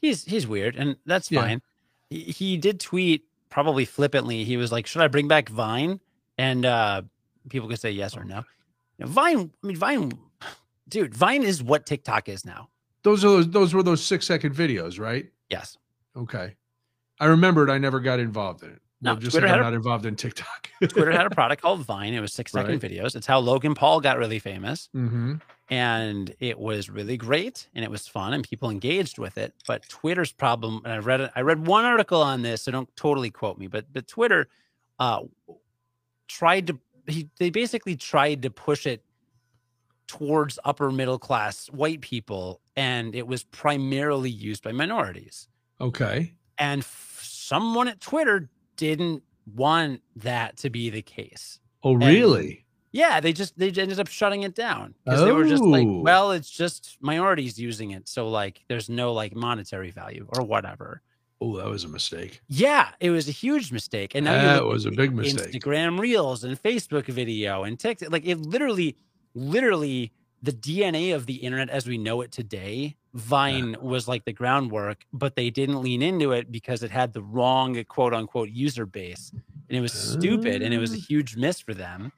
[0.00, 1.40] he's he's weird, and that's Yeah.
[1.42, 1.62] fine.
[2.10, 4.44] He, he did tweet probably flippantly.
[4.44, 6.00] He was like, "Should I bring back Vine?"
[6.38, 7.02] And uh
[7.48, 8.44] people could say yes or no.
[8.98, 10.12] You know, Vine, I mean, Vine,
[10.88, 12.68] dude, Vine is what TikTok is now.
[13.02, 15.26] Those are those, those were those six second videos, right?
[15.50, 15.76] Yes.
[16.16, 16.54] Okay.
[17.20, 18.80] I remembered I never got involved in it.
[19.02, 20.70] No, just Twitter like I'm had a- not involved in TikTok.
[20.88, 22.14] Twitter had a product called Vine.
[22.14, 23.14] It was six second videos.
[23.16, 24.88] It's how Logan Paul got really famous.
[24.92, 25.34] hmm
[25.70, 29.82] and it was really great and it was fun and people engaged with it but
[29.88, 33.56] twitter's problem and i read i read one article on this so don't totally quote
[33.56, 34.46] me but but twitter
[34.98, 35.20] uh
[36.28, 39.02] tried to he they basically tried to push it
[40.06, 45.48] towards upper middle class white people and it was primarily used by minorities
[45.80, 46.34] Okay.
[46.58, 49.22] and f- someone at twitter didn't
[49.54, 52.64] want that to be the case Oh, really?
[52.92, 56.00] yeah, they just they ended up shutting it down because they were just like, Oh.
[56.00, 61.02] well, it's just minorities using it, so like there's no like monetary value or whatever.
[61.40, 62.40] Oh, that was a mistake.
[62.48, 65.52] Yeah, it was a huge mistake, and now That was a big mistake.
[65.52, 68.96] Instagram Reels and Facebook video and TikTok, like it literally,
[69.34, 72.96] literally the DNA of the internet as we know it today.
[73.14, 77.22] Vine was like the groundwork, but they didn't lean into it because it had the
[77.22, 79.30] wrong quote unquote user base,
[79.68, 81.04] and it was stupid, and it was a Ah.
[81.08, 82.12] huge miss for them.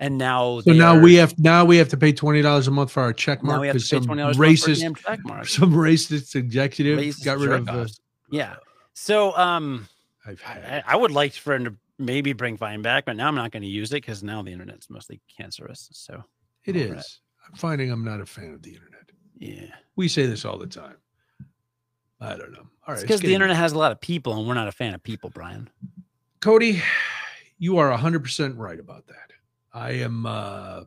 [0.00, 2.90] And now, So now we have now we have to pay twenty dollars a month
[2.90, 5.46] for our check mark we have to because some racist damn check mark.
[5.48, 7.68] some racist executive Racist got rid of.
[7.68, 7.86] Uh.
[8.30, 8.56] Yeah.
[8.92, 9.88] So um,
[10.26, 13.28] I've I, had I would like for him to maybe bring Vine back, but now
[13.28, 15.88] I'm not going to use it because now the internet's mostly cancerous.
[15.92, 16.22] So
[16.64, 16.90] it is.
[16.90, 17.04] right.
[17.48, 18.93] I'm finding I'm not a fan of the internet.
[19.44, 19.66] Yeah,
[19.96, 20.96] We say this all the time.
[22.20, 22.66] I don't know.
[22.86, 24.68] All right, it's it's because the internet has a lot of people, and we're not
[24.68, 25.68] a fan of people, Brian.
[26.40, 26.82] Cody,
[27.58, 29.32] you are 100% right about that.
[29.72, 30.84] I am uh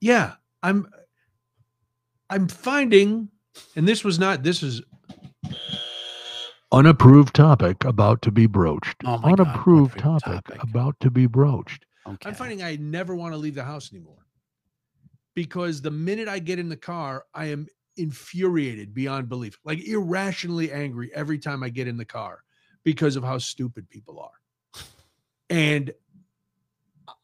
[0.00, 0.88] yeah, I'm
[2.28, 3.28] I'm finding
[3.76, 4.82] and this was not this is
[6.72, 8.96] unapproved topic about to be broached.
[9.04, 10.62] Oh my God, unapproved unapproved topic, topic.
[10.62, 11.86] about to be broached.
[12.06, 12.28] Okay.
[12.28, 14.26] I'm finding I never want to leave the house anymore.
[15.34, 20.72] Because the minute I get in the car, I am infuriated beyond belief, like irrationally
[20.72, 22.42] angry every time I get in the car
[22.84, 24.82] because of how stupid people are.
[25.50, 25.92] And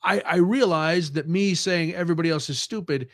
[0.02, 3.08] I, I realize that me saying everybody else is stupid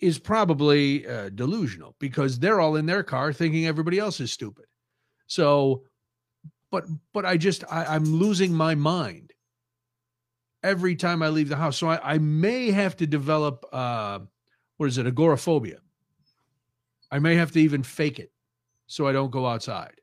[0.00, 4.64] is probably uh, delusional because they're all in their car thinking everybody else is stupid.
[5.26, 5.84] So,
[6.70, 9.29] but but I just I, I'm losing my mind
[10.62, 11.78] every time I leave the house.
[11.78, 14.20] So I, I may have to develop uh,
[14.76, 15.78] what is it, agoraphobia.
[17.10, 18.32] I may have to even fake it
[18.86, 19.94] so I don't go outside.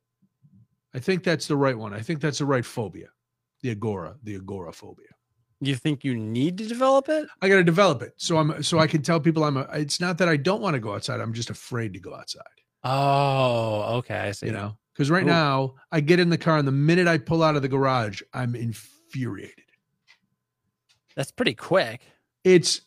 [0.93, 1.93] I think that's the right one.
[1.93, 3.07] I think that's the right phobia,
[3.61, 5.07] the agora, the agoraphobia.
[5.61, 7.27] you think you need to develop it?
[7.41, 9.57] I got to develop it so I'm so I can tell people I'm.
[9.57, 11.19] A, it's not that I don't want to go outside.
[11.21, 12.43] I'm just afraid to go outside.
[12.83, 14.17] Oh, okay.
[14.19, 14.47] I see.
[14.47, 15.33] You know, because right Cool.
[15.33, 18.21] now I get in the car and the minute I pull out of the garage,
[18.33, 19.65] I'm infuriated.
[21.17, 22.01] That's pretty quick.
[22.45, 22.81] it's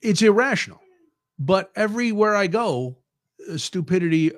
[0.00, 0.80] it's irrational.
[1.38, 2.96] But everywhere i go
[3.50, 4.32] uh, stupidity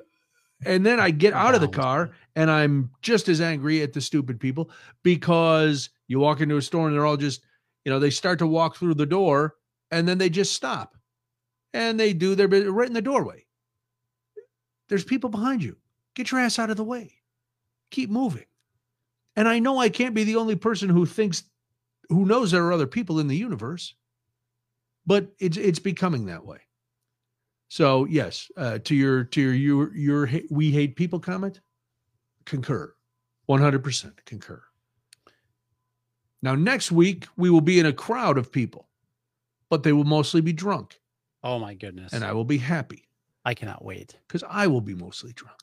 [0.65, 4.01] and then i get out of the car and i'm just as angry at the
[4.01, 4.71] stupid people
[5.03, 7.45] because you walk into a store and they're all just
[7.85, 9.57] you know they start to walk through the door
[9.91, 10.97] and then they just stop
[11.75, 13.45] and they do their bit right in the doorway.
[14.89, 15.77] There's people behind you.
[16.15, 17.13] Get your ass out of the way.
[17.91, 18.47] Keep moving.
[19.37, 21.45] And i know i can't be the only person who thinks
[22.09, 23.95] who knows there are other people in the universe
[25.07, 26.59] but it's it's becoming that way.
[27.69, 31.61] So yes uh, to your to your your your we hate people comment
[32.45, 32.93] concur.
[33.49, 34.63] 100% concur.
[36.43, 38.89] Now next week we will be in a crowd of people
[39.69, 41.01] but they will mostly be drunk.
[41.43, 42.13] Oh my goodness.
[42.13, 43.09] and i will be happy.
[43.45, 44.17] I cannot wait.
[44.27, 45.61] because i will be mostly drunk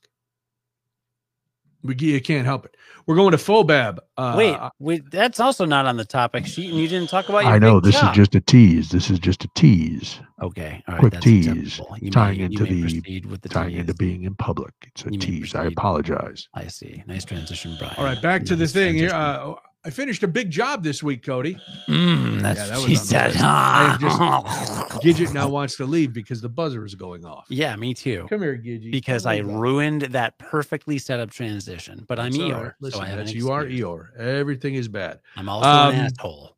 [1.84, 5.86] we you can't help it we're going to fobab uh, wait, wait, that's also not
[5.86, 7.44] on the topic sheet, and you didn't talk about.
[7.44, 8.12] Your I know this job.
[8.12, 8.90] is just a tease.
[8.92, 10.84] This is just a tease, okay.
[10.88, 11.82] All right, quick that's tease.
[12.00, 13.80] You tying may, into you may the- with the tying tease.
[13.80, 14.72] into being in public.
[14.84, 15.56] It's a You tease.
[15.56, 16.48] I apologize.
[16.54, 17.04] I see.
[17.08, 17.96] Nice transition, Brian.
[17.98, 19.56] all right back to the thing here uh,
[19.86, 21.58] i finished a big job this week cody
[21.88, 23.34] Mm, that's Yeah, that what she said.
[23.38, 23.98] I
[25.04, 27.46] Gidget now wants to leave because the buzzer is going off.
[27.50, 28.26] yeah, me too.
[28.30, 28.92] Come here, Gidget.
[28.92, 32.06] Because Come I ruined that perfectly set up transition.
[32.08, 32.72] But I'm That's Eeyore, right.
[32.80, 33.66] Listen, so I that's- you are.
[33.66, 34.18] Eeyore.
[34.18, 35.20] Everything is bad.
[35.36, 36.56] I'm also Um, an asshole.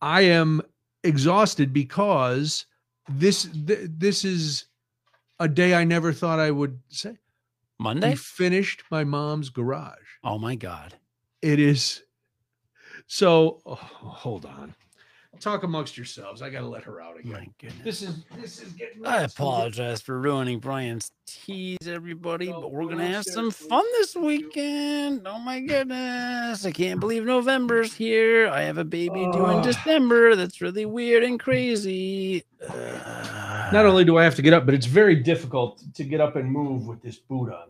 [0.00, 0.62] I am
[1.04, 2.64] exhausted because
[3.08, 4.64] this th- this is
[5.38, 7.18] a day I never thought I would say.
[7.78, 8.10] Monday?
[8.10, 9.98] We finished my mom's garage.
[10.24, 10.94] Oh my god.
[11.42, 12.02] It is
[13.10, 13.60] so.
[13.66, 14.72] oh, hold on.
[15.40, 16.42] talk amongst yourselves.
[16.42, 17.32] I got to let her out again.
[17.32, 17.82] My goodness.
[17.82, 19.04] This is this is getting.
[19.04, 24.14] I apologize for ruining Brian's tease, everybody, No, but we're gonna have some fun this
[24.16, 25.26] weekend.
[25.26, 26.64] Oh my goodness.
[26.64, 28.48] I can't believe November's here.
[28.48, 29.62] I have a baby due in.
[29.62, 30.36] December.
[30.36, 32.44] That's really weird and crazy.
[32.68, 36.20] Uh, Not only do I have to get up, but it's very difficult to get
[36.20, 37.68] up and move with this boot on.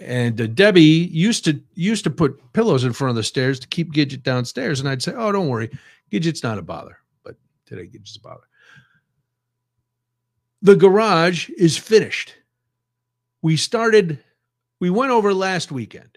[0.00, 3.68] And uh, Debbie used to used to put pillows in front of the stairs to
[3.68, 5.70] keep Gidget downstairs, and I'd say, "Oh, don't worry,
[6.10, 7.36] Gidget's not a bother." But
[7.66, 8.48] today, Gidget's a bother.
[10.62, 12.34] The garage is finished.
[13.42, 14.18] We started.
[14.80, 16.16] We went over last weekend,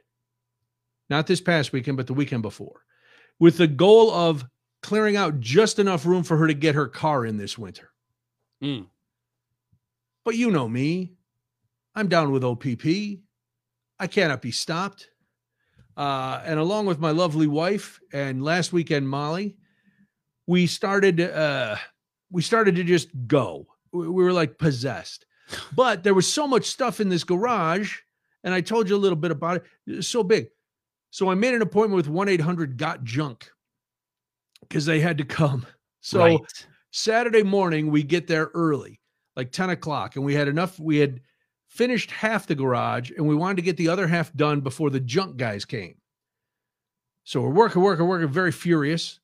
[1.09, 2.85] not this past weekend, but the weekend before,
[3.37, 4.45] with the goal of
[4.81, 7.89] clearing out just enough room for her to get her car in this winter.
[8.61, 8.85] Mm.
[10.23, 11.13] But you know me.
[11.95, 13.19] I'm down with OPP.
[14.03, 15.09] I cannot be stopped.
[15.95, 19.55] Uh, and along with my lovely wife and last weekend Molly,
[20.45, 21.77] we started uh,
[22.29, 23.65] we started to just go.
[23.93, 25.25] We we were like possessed.
[25.73, 27.99] But there was so much stuff in this garage,
[28.43, 29.63] and I told you a little bit about it.
[29.87, 30.47] It's so big.
[31.11, 33.49] So I made an appointment with 1-800 got junk
[34.61, 35.65] because they had to come.
[36.01, 36.65] So right.
[36.91, 38.99] Saturday morning, we get there early,
[39.37, 40.77] like 10 o'clock, and we had enough.
[40.77, 41.21] We had
[41.73, 44.99] finished half the garage and we wanted to get the other half done before the
[44.99, 45.95] junk guys came.
[47.23, 49.19] So we're working, working, working, very furious,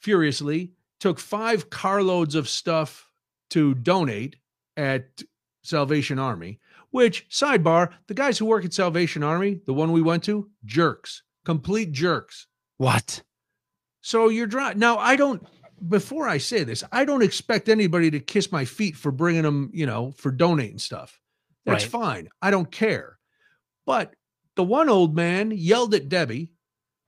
[0.00, 0.72] furiously.
[0.98, 3.10] Took five carloads of stuff
[3.50, 4.36] to donate
[4.76, 5.22] at
[5.62, 6.58] Salvation Army,
[6.90, 11.22] which, sidebar, the guys who work at Salvation Army, the one we went to, jerks,
[11.44, 12.48] complete jerks.
[12.76, 13.22] What?
[14.00, 14.72] So you're dry.
[14.72, 15.46] Now, I don't,
[15.88, 19.70] before I say this, I don't expect anybody to kiss my feet for bringing them,
[19.72, 21.20] you know, for donating stuff.
[21.64, 21.90] That's Right.
[21.90, 22.28] fine.
[22.42, 23.18] I don't care.
[23.86, 24.14] But
[24.56, 26.50] the one old man yelled at Debbie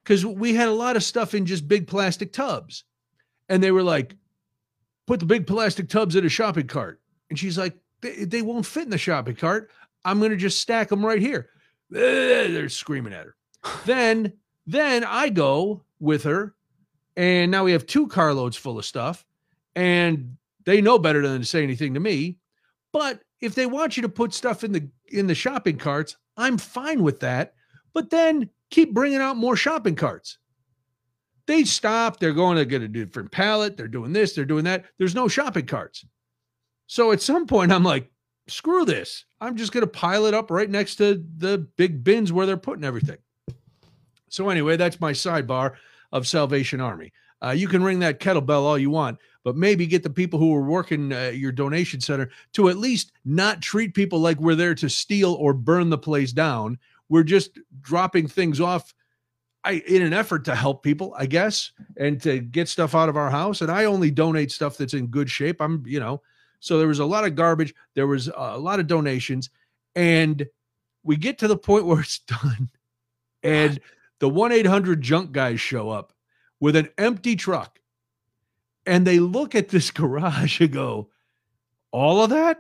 [0.03, 2.85] because we had a lot of stuff in just big plastic tubs.
[3.49, 4.17] And they were like,
[5.07, 7.01] put the big plastic tubs in a shopping cart.
[7.31, 9.71] And she's like, they, they won't fit in the shopping cart.
[10.05, 11.51] I'm going to just stack them right here.
[11.91, 13.37] They're screaming at her.
[13.85, 14.33] then,
[14.67, 16.55] then I go with her
[17.17, 19.25] and now we have two carloads full of stuff
[19.75, 22.37] and they know better than to say anything to me
[22.93, 26.59] but if they want you to put stuff in the in the shopping carts i'm
[26.59, 27.55] fine with that
[27.93, 30.39] but then keep bringing out more shopping carts.
[31.47, 34.85] They stop they're going to get a different pallet they're doing this they're doing that
[34.99, 36.05] there's no shopping carts.
[36.89, 38.11] So at some point i'm like
[38.49, 42.33] screw this i'm just going to pile it up right next to the big bins
[42.33, 43.19] where they're putting everything.
[44.29, 45.75] So anyway that's my sidebar
[46.13, 47.13] of Salvation Army.
[47.43, 50.53] Uh, you can ring that kettlebell all you want, but maybe get the people who
[50.53, 54.75] are working uh, your donation center to at least not treat people like we're there
[54.75, 56.77] to steal or burn the place down.
[57.09, 58.93] We're just dropping things off
[59.63, 63.17] I, in an effort to help people, I guess, and to get stuff out of
[63.17, 63.61] our house.
[63.61, 65.63] And I only donate stuff that's in good shape.
[65.63, 66.23] I'm, you know,
[66.59, 67.73] so there was a lot of garbage.
[67.95, 69.51] There was a lot of donations,
[69.95, 70.45] and
[71.05, 72.69] we get to the point where it's done,
[73.45, 73.79] and
[74.19, 76.13] the 1 800 junk guys show up
[76.59, 77.79] with an empty truck
[78.87, 81.11] and they look at this garage and go,
[81.91, 82.59] All of that?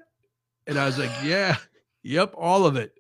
[0.66, 1.57] And I was like, Yeah,
[2.03, 2.93] yep, all of it.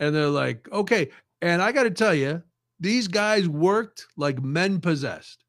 [0.00, 1.10] And they're like, Okay.
[1.40, 2.42] And I got to tell you,
[2.80, 5.44] these guys worked like men possessed.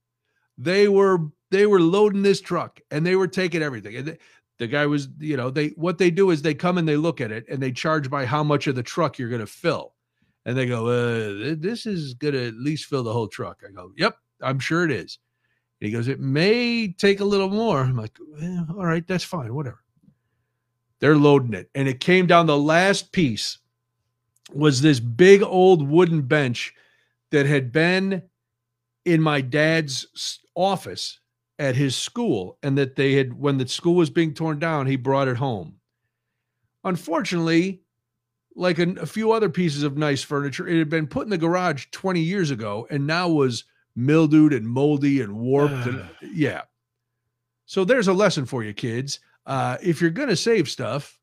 [0.57, 1.19] They were
[1.51, 3.95] they were loading this truck and they were taking everything.
[3.95, 4.17] And the,
[4.59, 7.21] the guy was, you know, they what they do is they come and they look
[7.21, 9.93] at it and they charge by how much of the truck you're going to fill
[10.45, 13.71] and they go, uh, "This is going to at least fill the whole truck." I
[13.71, 15.19] go, "Yep, I'm sure it is."
[15.79, 19.23] And he goes, "It may take a little more." I'm like, "Eh, "All right, that's
[19.23, 19.83] fine, whatever."
[20.99, 22.45] They're loading it, and it came down.
[22.45, 23.59] The last piece
[24.51, 26.73] was this big old wooden bench
[27.31, 28.23] that had been
[29.05, 31.19] in my dad's office
[31.57, 34.95] at his school, and that they had when the school was being torn down, he
[34.95, 35.79] brought it home.
[36.83, 37.81] Unfortunately,
[38.55, 40.67] like a, a few other pieces of nice furniture.
[40.67, 43.63] It had been put in the garage 20 years ago and now was
[43.99, 45.87] mildewed and moldy and warped.
[45.87, 46.61] and, yeah.
[47.65, 49.19] So there's a lesson for you, kids.
[49.45, 51.17] Uh, if you're going to save stuff,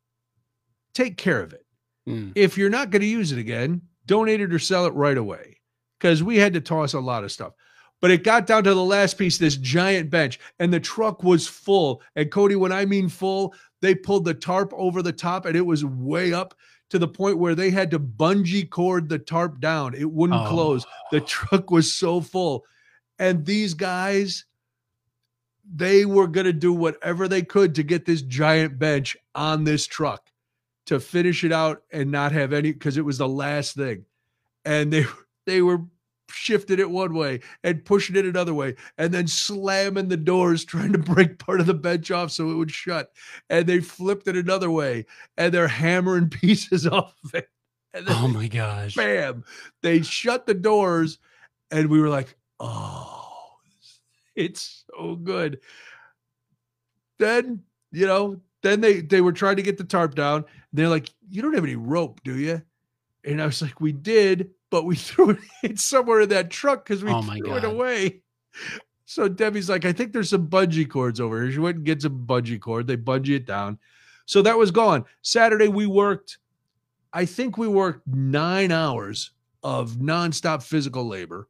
[0.94, 1.64] take care of it.
[2.08, 2.32] Mm.
[2.34, 5.58] If you're not going to use it again, donate it or sell it right away
[5.98, 7.52] because we had to toss a lot of stuff.
[8.00, 11.46] But it got down to the last piece, this giant bench, and the truck was
[11.46, 12.02] full.
[12.14, 15.64] And Cody, when I mean full, they pulled the tarp over the top and it
[15.64, 16.54] was way up
[16.90, 19.94] to the point where they had to bungee cord the tarp down.
[19.94, 20.48] It wouldn't Oh.
[20.48, 20.86] close.
[21.10, 22.64] The truck was so full.
[23.18, 24.44] And these guys,
[25.74, 29.86] they were going to do whatever they could to get this giant bench on this
[29.86, 30.30] truck
[30.86, 34.04] to finish it out and not have any because it was the last thing.
[34.64, 35.06] And they
[35.46, 35.80] they were
[36.30, 40.92] shifting it one way and pushing it another way and then slamming the doors trying
[40.92, 43.12] to break part of the bench off so it would shut.
[43.50, 47.48] And they flipped it another way and they're hammering pieces off of it.
[47.94, 48.94] And then Oh my gosh.
[48.94, 49.44] bam
[49.82, 51.18] they shut the doors
[51.70, 53.22] and we were like oh
[54.34, 55.60] it's so good.
[57.18, 57.62] Then
[57.92, 60.44] you know then they they were trying to get the tarp down.
[60.72, 62.62] They're like you don't have any rope do you?
[63.24, 67.02] And i was like we did but we threw it somewhere in that truck because
[67.02, 68.20] we Oh threw it away.
[69.06, 71.50] So debbie's like i think there's some bungee cords over here.
[71.50, 72.86] She went and gets a bungee cord.
[72.86, 73.78] They bungee it down.
[74.26, 75.06] So that was gone.
[75.22, 76.36] Saturday we worked
[77.14, 79.30] i think we worked nine hours
[79.62, 81.48] of nonstop physical labor.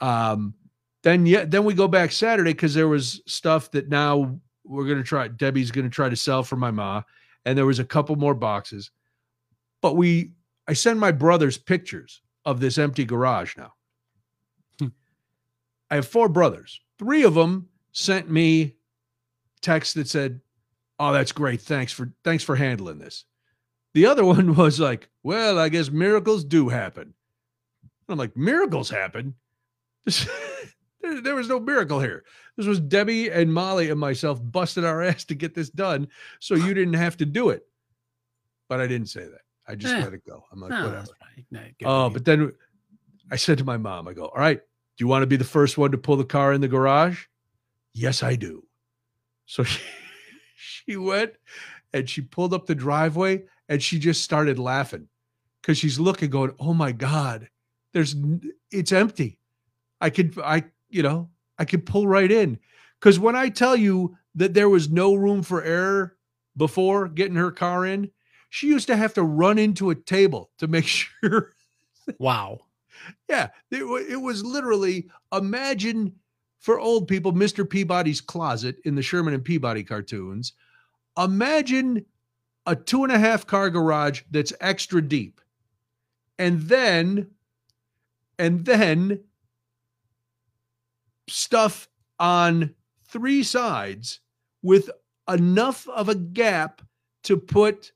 [0.00, 0.54] Um
[1.02, 4.98] then yeah then we go back saturday because there was stuff that now we're going
[4.98, 7.02] to try debbie's going to try to sell for my ma
[7.44, 8.90] and there was a couple more boxes.
[9.82, 10.32] But we
[10.66, 13.72] i send my brothers pictures of this empty garage now.
[14.78, 14.88] Hmm.
[15.90, 16.80] i have four brothers.
[16.98, 18.76] Three of them sent me
[19.62, 20.40] text that said
[20.98, 21.60] oh that's great.
[21.60, 23.24] Thanks for thanks for handling this.
[23.94, 27.14] The other one was like well i guess miracles do happen.
[28.08, 29.34] I'm like miracles happen?
[31.04, 32.24] There, there was no miracle here.
[32.56, 36.08] This was debbie and molly and myself busting our ass to get this done
[36.40, 37.66] so you didn't have to do it.
[38.70, 40.02] But i didn't say that i just Eh.
[40.02, 41.44] let it go i'm like No, whatever right.
[41.50, 42.52] No, Oh, but then
[43.30, 45.44] I said to my mom, I go, All right, do you want to be the
[45.44, 47.24] first one to pull the car in the garage?
[47.92, 48.66] Yes, I do.
[49.46, 49.80] So she,
[50.56, 51.32] she went
[51.92, 55.08] and she pulled up the driveway and she just started laughing
[55.60, 57.48] because she's looking, going, Oh my God,
[57.92, 58.14] there's
[58.70, 59.38] it's empty.
[60.00, 62.58] I could, I, you know, I could pull right in.
[63.00, 66.16] Because when I tell you that there was no room for error
[66.56, 68.10] before getting her car in,
[68.54, 71.52] she used to have to run into a table to make sure
[72.18, 72.60] wow.
[73.28, 76.14] yeah, it, it was literally imagine
[76.60, 77.68] for old people Mr.
[77.68, 80.52] Peabody's closet in the Sherman and Peabody cartoons.
[81.18, 82.06] Imagine
[82.64, 85.40] a two and a half car garage that's extra deep.
[86.38, 87.26] And then,
[88.38, 89.18] and then
[91.28, 91.88] stuff
[92.20, 92.72] on
[93.08, 94.20] three sides
[94.62, 94.90] with
[95.28, 96.82] enough of a gap
[97.24, 97.90] to put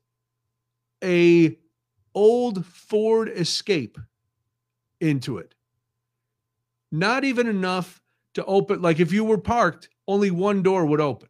[1.03, 1.57] a
[2.13, 3.97] old Ford Escape
[4.99, 5.55] into it.
[6.91, 8.01] Not even enough
[8.33, 11.29] to open, like if you were parked, only one door would open.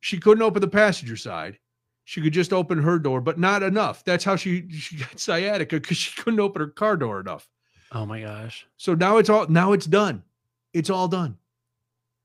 [0.00, 1.58] She couldn't open the passenger side.
[2.04, 4.04] She could just open her door, but not enough.
[4.04, 7.48] That's how she she got sciatica because she couldn't open her car door enough.
[7.92, 8.66] Oh my gosh.
[8.76, 10.24] So now it's all now it's done.
[10.72, 11.38] It's all done.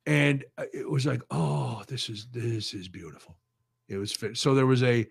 [0.06, 3.38] And uh, it was like, oh, this is this is beautiful.
[3.88, 4.38] It was fit.
[4.38, 5.06] So there was a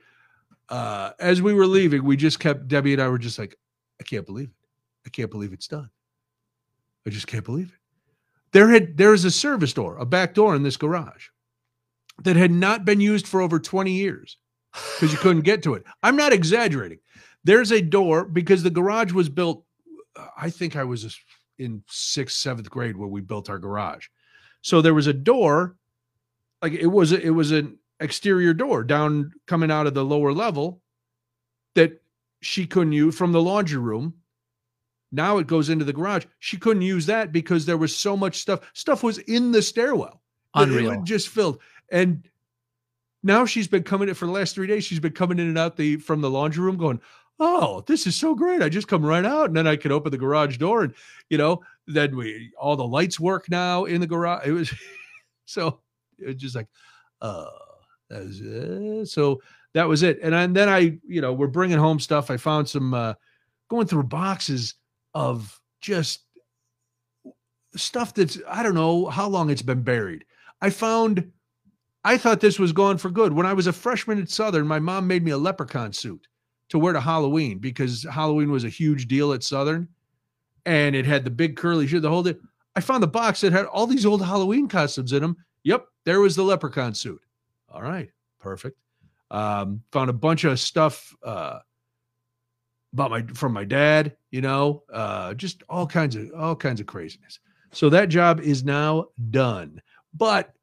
[0.68, 3.56] uh as we were leaving, we just kept Debbie and I were just like,
[4.01, 4.55] I can't believe it.
[5.06, 5.90] I can't believe it's done.
[7.06, 7.78] I just can't believe it.
[8.52, 11.28] There had there is a service door, a back door in this garage
[12.24, 14.38] that had not been used for over 20 years
[14.72, 15.84] because you couldn't get to it.
[16.02, 16.98] I'm not exaggerating.
[17.44, 19.64] There's a door because the garage was built.
[20.36, 21.18] I think I was
[21.59, 24.09] in sixth, seventh grade when we built our garage.
[24.62, 25.76] So there was a door,
[26.62, 30.82] like it was it was an exterior door down coming out of the lower level
[31.74, 32.01] that
[32.43, 34.14] she couldn't use from the laundry room.
[35.12, 36.24] Now it goes into the garage.
[36.40, 38.60] She couldn't use that because there was so much stuff.
[38.74, 40.20] Stuff was in the stairwell.
[40.55, 41.02] Unreal.
[41.02, 41.60] just filled.
[41.90, 42.28] And
[43.23, 44.85] now she's been coming in for the last three days.
[44.85, 47.01] She's been coming in and out the from the laundry room, going,
[47.39, 48.62] "Oh, this is so great!
[48.62, 50.94] I just come right out, and then I can open the garage door, and
[51.28, 54.47] you know, then we all the lights work now in the garage.
[54.47, 54.73] It was
[55.44, 55.81] so
[56.18, 56.68] it was just like,
[57.20, 57.47] uh,
[58.11, 59.07] that was it.
[59.07, 59.41] so
[59.74, 60.19] that was it.
[60.23, 62.31] And, and then I, you know, we're bringing home stuff.
[62.31, 63.15] I found some uh,
[63.69, 64.74] going through boxes
[65.15, 66.20] of just
[67.74, 70.24] stuff that's I don't know how long it's been buried.
[70.61, 71.31] I found
[72.05, 73.33] I thought this was gone for good.
[73.33, 76.27] When I was a freshman at Southern, my mom made me a leprechaun suit
[76.69, 79.89] to wear to Halloween because Halloween was a huge deal at Southern
[80.65, 82.35] and it had the big curly shit, the whole day.
[82.74, 85.37] I found the box that had all these old Halloween costumes in them.
[85.65, 87.20] Yep, there was the leprechaun suit.
[87.77, 88.09] All right,
[88.40, 88.78] perfect.
[89.31, 91.59] Um, found a bunch of stuff uh,
[92.94, 96.86] about my from my dad, you know, uh, just all kinds of all kinds of
[96.86, 97.39] craziness.
[97.73, 99.82] So that job is now done.
[100.15, 100.55] But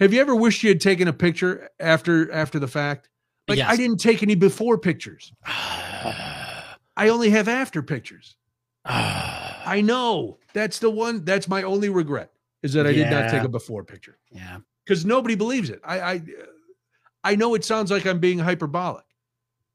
[0.00, 3.08] have you ever wished you had taken a picture after after the fact?
[3.46, 5.32] Like I didn't take any before pictures.
[5.46, 8.34] I only have after pictures.
[8.84, 10.38] I know.
[10.54, 11.24] That's the one.
[11.24, 12.32] That's my only regret
[12.64, 14.58] is that I did not take a before picture yeah.
[14.88, 15.80] Because nobody believes it.
[15.84, 16.22] I, I
[17.22, 19.04] I know it sounds like I'm being hyperbolic.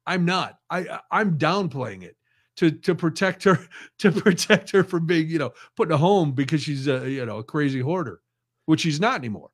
[0.07, 0.57] I'm not.
[0.69, 2.17] I I'm downplaying it.
[2.57, 3.59] to to protect her
[3.99, 7.25] to protect her from being you know put in a home because she's a you
[7.25, 8.21] know a crazy hoarder,
[8.65, 9.51] which she's not anymore.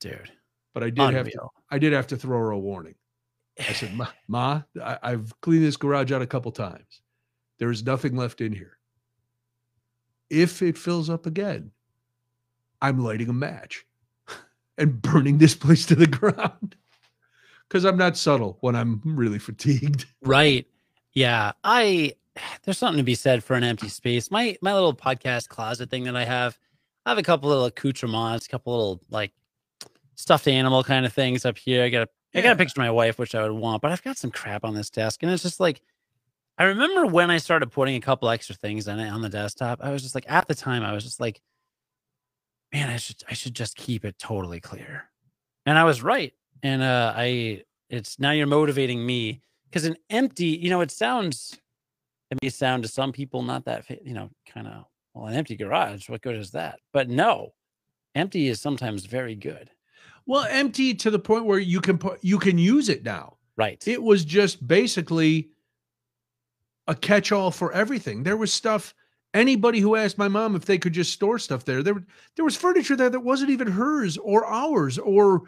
[0.00, 0.30] dude.
[0.74, 2.94] But I did have to I did have to throw her a warning.
[3.58, 7.02] I said, Ma, Ma I, I've cleaned this garage out a couple times.
[7.58, 8.78] There is nothing left in here.
[10.30, 11.70] If it fills up again,
[12.80, 13.84] I'm lighting a match
[14.78, 16.76] and burning this place to the ground.
[17.68, 20.04] Because I'm not subtle when I'm really fatigued.
[20.22, 20.66] Right.
[21.14, 21.52] Yeah.
[21.64, 22.12] I
[22.64, 24.30] there's something to be said for an empty space.
[24.30, 26.58] My my little podcast closet thing that I have,
[27.06, 29.32] I have a couple little accoutrements, a couple little like
[30.16, 31.82] stuffed animal kind of things up here.
[31.82, 33.90] I got a I got a picture of my wife, which I would want, but
[33.90, 35.22] I've got some crap on this desk.
[35.22, 35.80] And it's just like
[36.58, 39.80] I remember when I started putting a couple extra things on it on the desktop,
[39.82, 41.40] I was just like at the time, I was just like,
[42.72, 45.04] man, I should I should just keep it totally clear.
[45.66, 46.32] And I was right.
[46.62, 51.58] And uh I it's now you're motivating me because an empty, you know, it sounds
[52.30, 54.84] it may sound to some people not that you know, kind of
[55.14, 56.80] well, an empty garage, what good is that?
[56.92, 57.52] But no,
[58.14, 59.70] empty is sometimes very good.
[60.24, 63.36] Well, empty to the point where you can put you can use it now.
[63.56, 63.86] Right.
[63.86, 65.50] It was just basically
[66.88, 68.22] a catch-all for everything.
[68.22, 68.94] There was stuff.
[69.34, 72.04] Anybody who asked my mom if they could just store stuff there, there
[72.36, 75.42] there was furniture there that wasn't even hers or ours or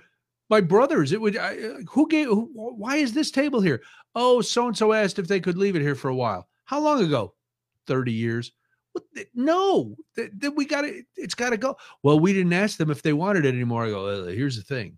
[0.51, 1.12] my brother's.
[1.12, 1.36] It would.
[1.36, 1.56] I,
[1.90, 2.27] who gave?
[2.27, 3.82] Who, why is this table here?
[4.15, 6.48] Oh, so and so asked if they could leave it here for a while.
[6.65, 7.35] How long ago?
[7.86, 8.52] Thirty years.
[8.93, 9.05] What
[9.35, 11.05] no, th- th- we got it.
[11.16, 11.77] It's got to go.
[12.02, 13.85] Well, we didn't ask them if they wanted it anymore.
[13.85, 14.06] I go.
[14.06, 14.97] "Uh, here's the thing.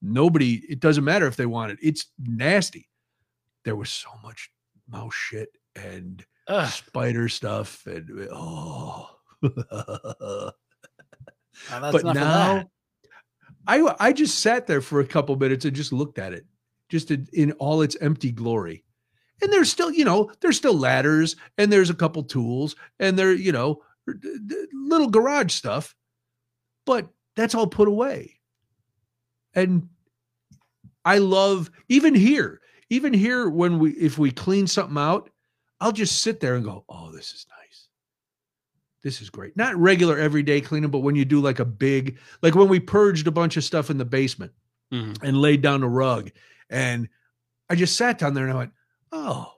[0.00, 0.62] Nobody.
[0.68, 1.78] It doesn't matter if they want it.
[1.82, 2.88] It's nasty.
[3.64, 4.50] There was so much
[4.88, 9.08] mouse shit and Ugh, spider stuff and eh, oh.
[9.42, 10.52] well,
[11.68, 12.64] that's but now.
[13.66, 16.44] I I just sat there for a couple minutes and just looked at it,
[16.88, 18.84] just in, in all its empty glory.
[19.40, 23.32] And there's still, you know, there's still ladders and there's a couple tools and there,
[23.32, 25.96] you know, er, d- little garage stuff,
[26.86, 28.38] but that's all put away.
[29.54, 29.88] And
[31.04, 32.60] I love even here,
[32.90, 35.30] even here when we if we clean something out,
[35.82, 37.88] I'll just sit there and go, "Oh, this is nice.
[39.02, 42.54] This is great." Not regular everyday cleaning, but when you do like a big like
[42.54, 44.52] when we purged a bunch of stuff in the basement
[44.92, 45.18] Mhm.
[45.24, 46.30] and laid down a rug
[46.70, 47.08] and
[47.68, 48.72] I just sat down there and I went,
[49.10, 49.54] "Oh.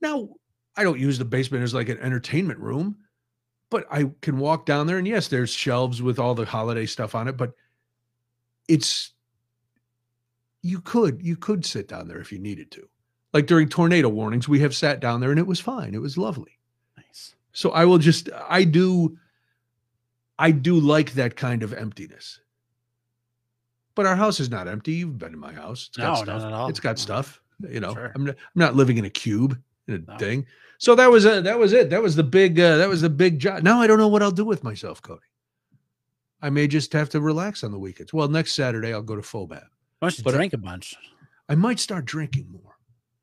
[0.00, 0.36] Now
[0.76, 3.04] I don't use the basement as like an entertainment room,
[3.70, 7.14] but I can walk down there and yes, there's shelves with all the holiday stuff
[7.16, 7.54] on it, but
[8.68, 9.14] it's
[10.62, 12.88] you could you could sit down there if you needed to.
[13.32, 15.94] Like during tornado warnings, we have sat down there and it was fine.
[15.94, 16.58] It was lovely.
[16.96, 17.34] Nice.
[17.52, 19.16] So I will just I do
[20.38, 22.40] I do like that kind of emptiness.
[23.94, 24.92] But our house is not empty.
[24.92, 25.88] You've been in my house.
[25.88, 26.42] It's got No, stuff.
[26.42, 26.68] not at all.
[26.68, 27.00] It's got No.
[27.02, 27.40] stuff.
[27.68, 28.12] You know, Sure.
[28.14, 30.18] I'm not, I'm not living in a cube in a No.
[30.18, 30.46] thing.
[30.78, 31.90] So that was a, that was it.
[31.90, 33.62] That was the big uh, that was the big job.
[33.62, 35.20] Now I don't know what I'll do with myself, Cody.
[36.42, 38.12] I may just have to relax on the weekends.
[38.14, 39.66] Well, next Saturday I'll go to Fobab.
[40.00, 40.96] Don't But- drink a bunch?
[41.50, 42.69] I might start drinking more.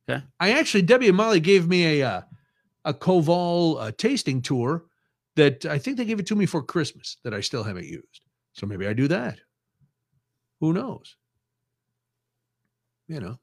[0.09, 0.23] Okay.
[0.39, 2.21] I actually Debbie and Molly gave me a uh,
[2.85, 4.85] a Koval uh, tasting tour
[5.35, 8.21] that I think they gave it to me for Christmas that I still haven't used.
[8.53, 9.39] So maybe I do that.
[10.61, 11.15] Who knows?
[13.07, 13.39] You know,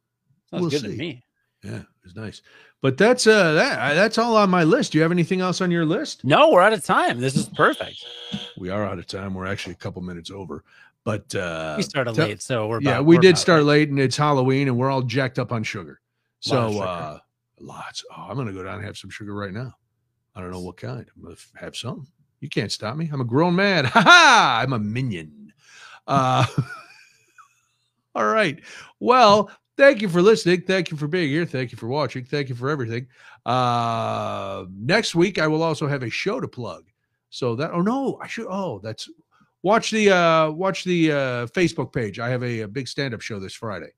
[0.50, 0.88] Sounds we'll good see.
[0.92, 1.24] to me.
[1.62, 2.42] yeah, it's nice.
[2.82, 4.92] But that's uh that uh, that's all on my list.
[4.92, 6.24] Do you have anything else on your list?
[6.24, 7.18] No, we're out of time.
[7.20, 8.04] This is perfect.
[8.58, 9.32] We are out of time.
[9.34, 10.64] We're actually a couple minutes over.
[11.04, 13.66] But uh we started late, so we're yeah, about- we we're did start right.
[13.66, 16.00] late and it's Halloween and we're all jacked up on sugar.
[16.44, 17.18] So uh
[17.58, 18.04] lots.
[18.14, 19.72] Oh, I'm gonna go down and have some sugar right now.
[20.36, 21.06] I don't know what kind.
[21.16, 22.06] I'm gonna have some.
[22.40, 23.08] You can't stop me.
[23.10, 23.84] I'm a grown man.
[23.94, 24.60] Ha ha!
[24.62, 25.54] I'm a minion.
[26.06, 26.44] Uh
[28.14, 28.60] all right.
[29.00, 30.60] Well, thank you for listening.
[30.62, 31.46] Thank you for being here.
[31.46, 32.26] Thank you for watching.
[32.26, 33.06] Thank you for everything.
[33.46, 36.84] Uh next week I will also have a show to plug.
[37.30, 39.08] So that oh no, I should oh that's
[39.62, 42.18] watch the uh watch the uh Facebook page.
[42.18, 43.92] I have a, a big stand-up show this Friday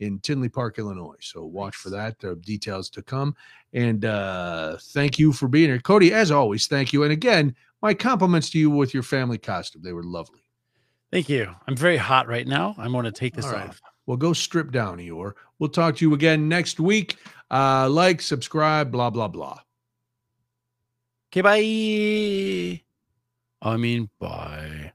[0.00, 1.16] in Tinley Park, Illinois.
[1.20, 2.18] So watch for that.
[2.18, 3.34] There are details to come.
[3.72, 5.80] And uh thank you for being here.
[5.80, 7.02] Cody, as always, thank you.
[7.02, 9.82] And again, my compliments to you with your family costume.
[9.82, 10.40] They were lovely.
[11.12, 11.54] Thank you.
[11.68, 12.74] I'm very hot right now.
[12.78, 13.68] I'm going to take this right.
[13.68, 13.80] off.
[14.06, 15.34] Well, go strip down, Eeyore.
[15.58, 17.18] We'll talk to you again next week.
[17.50, 19.60] Uh, like, subscribe, blah, blah, blah.
[21.30, 22.82] Okay, bye.
[23.62, 24.93] I mean, bye.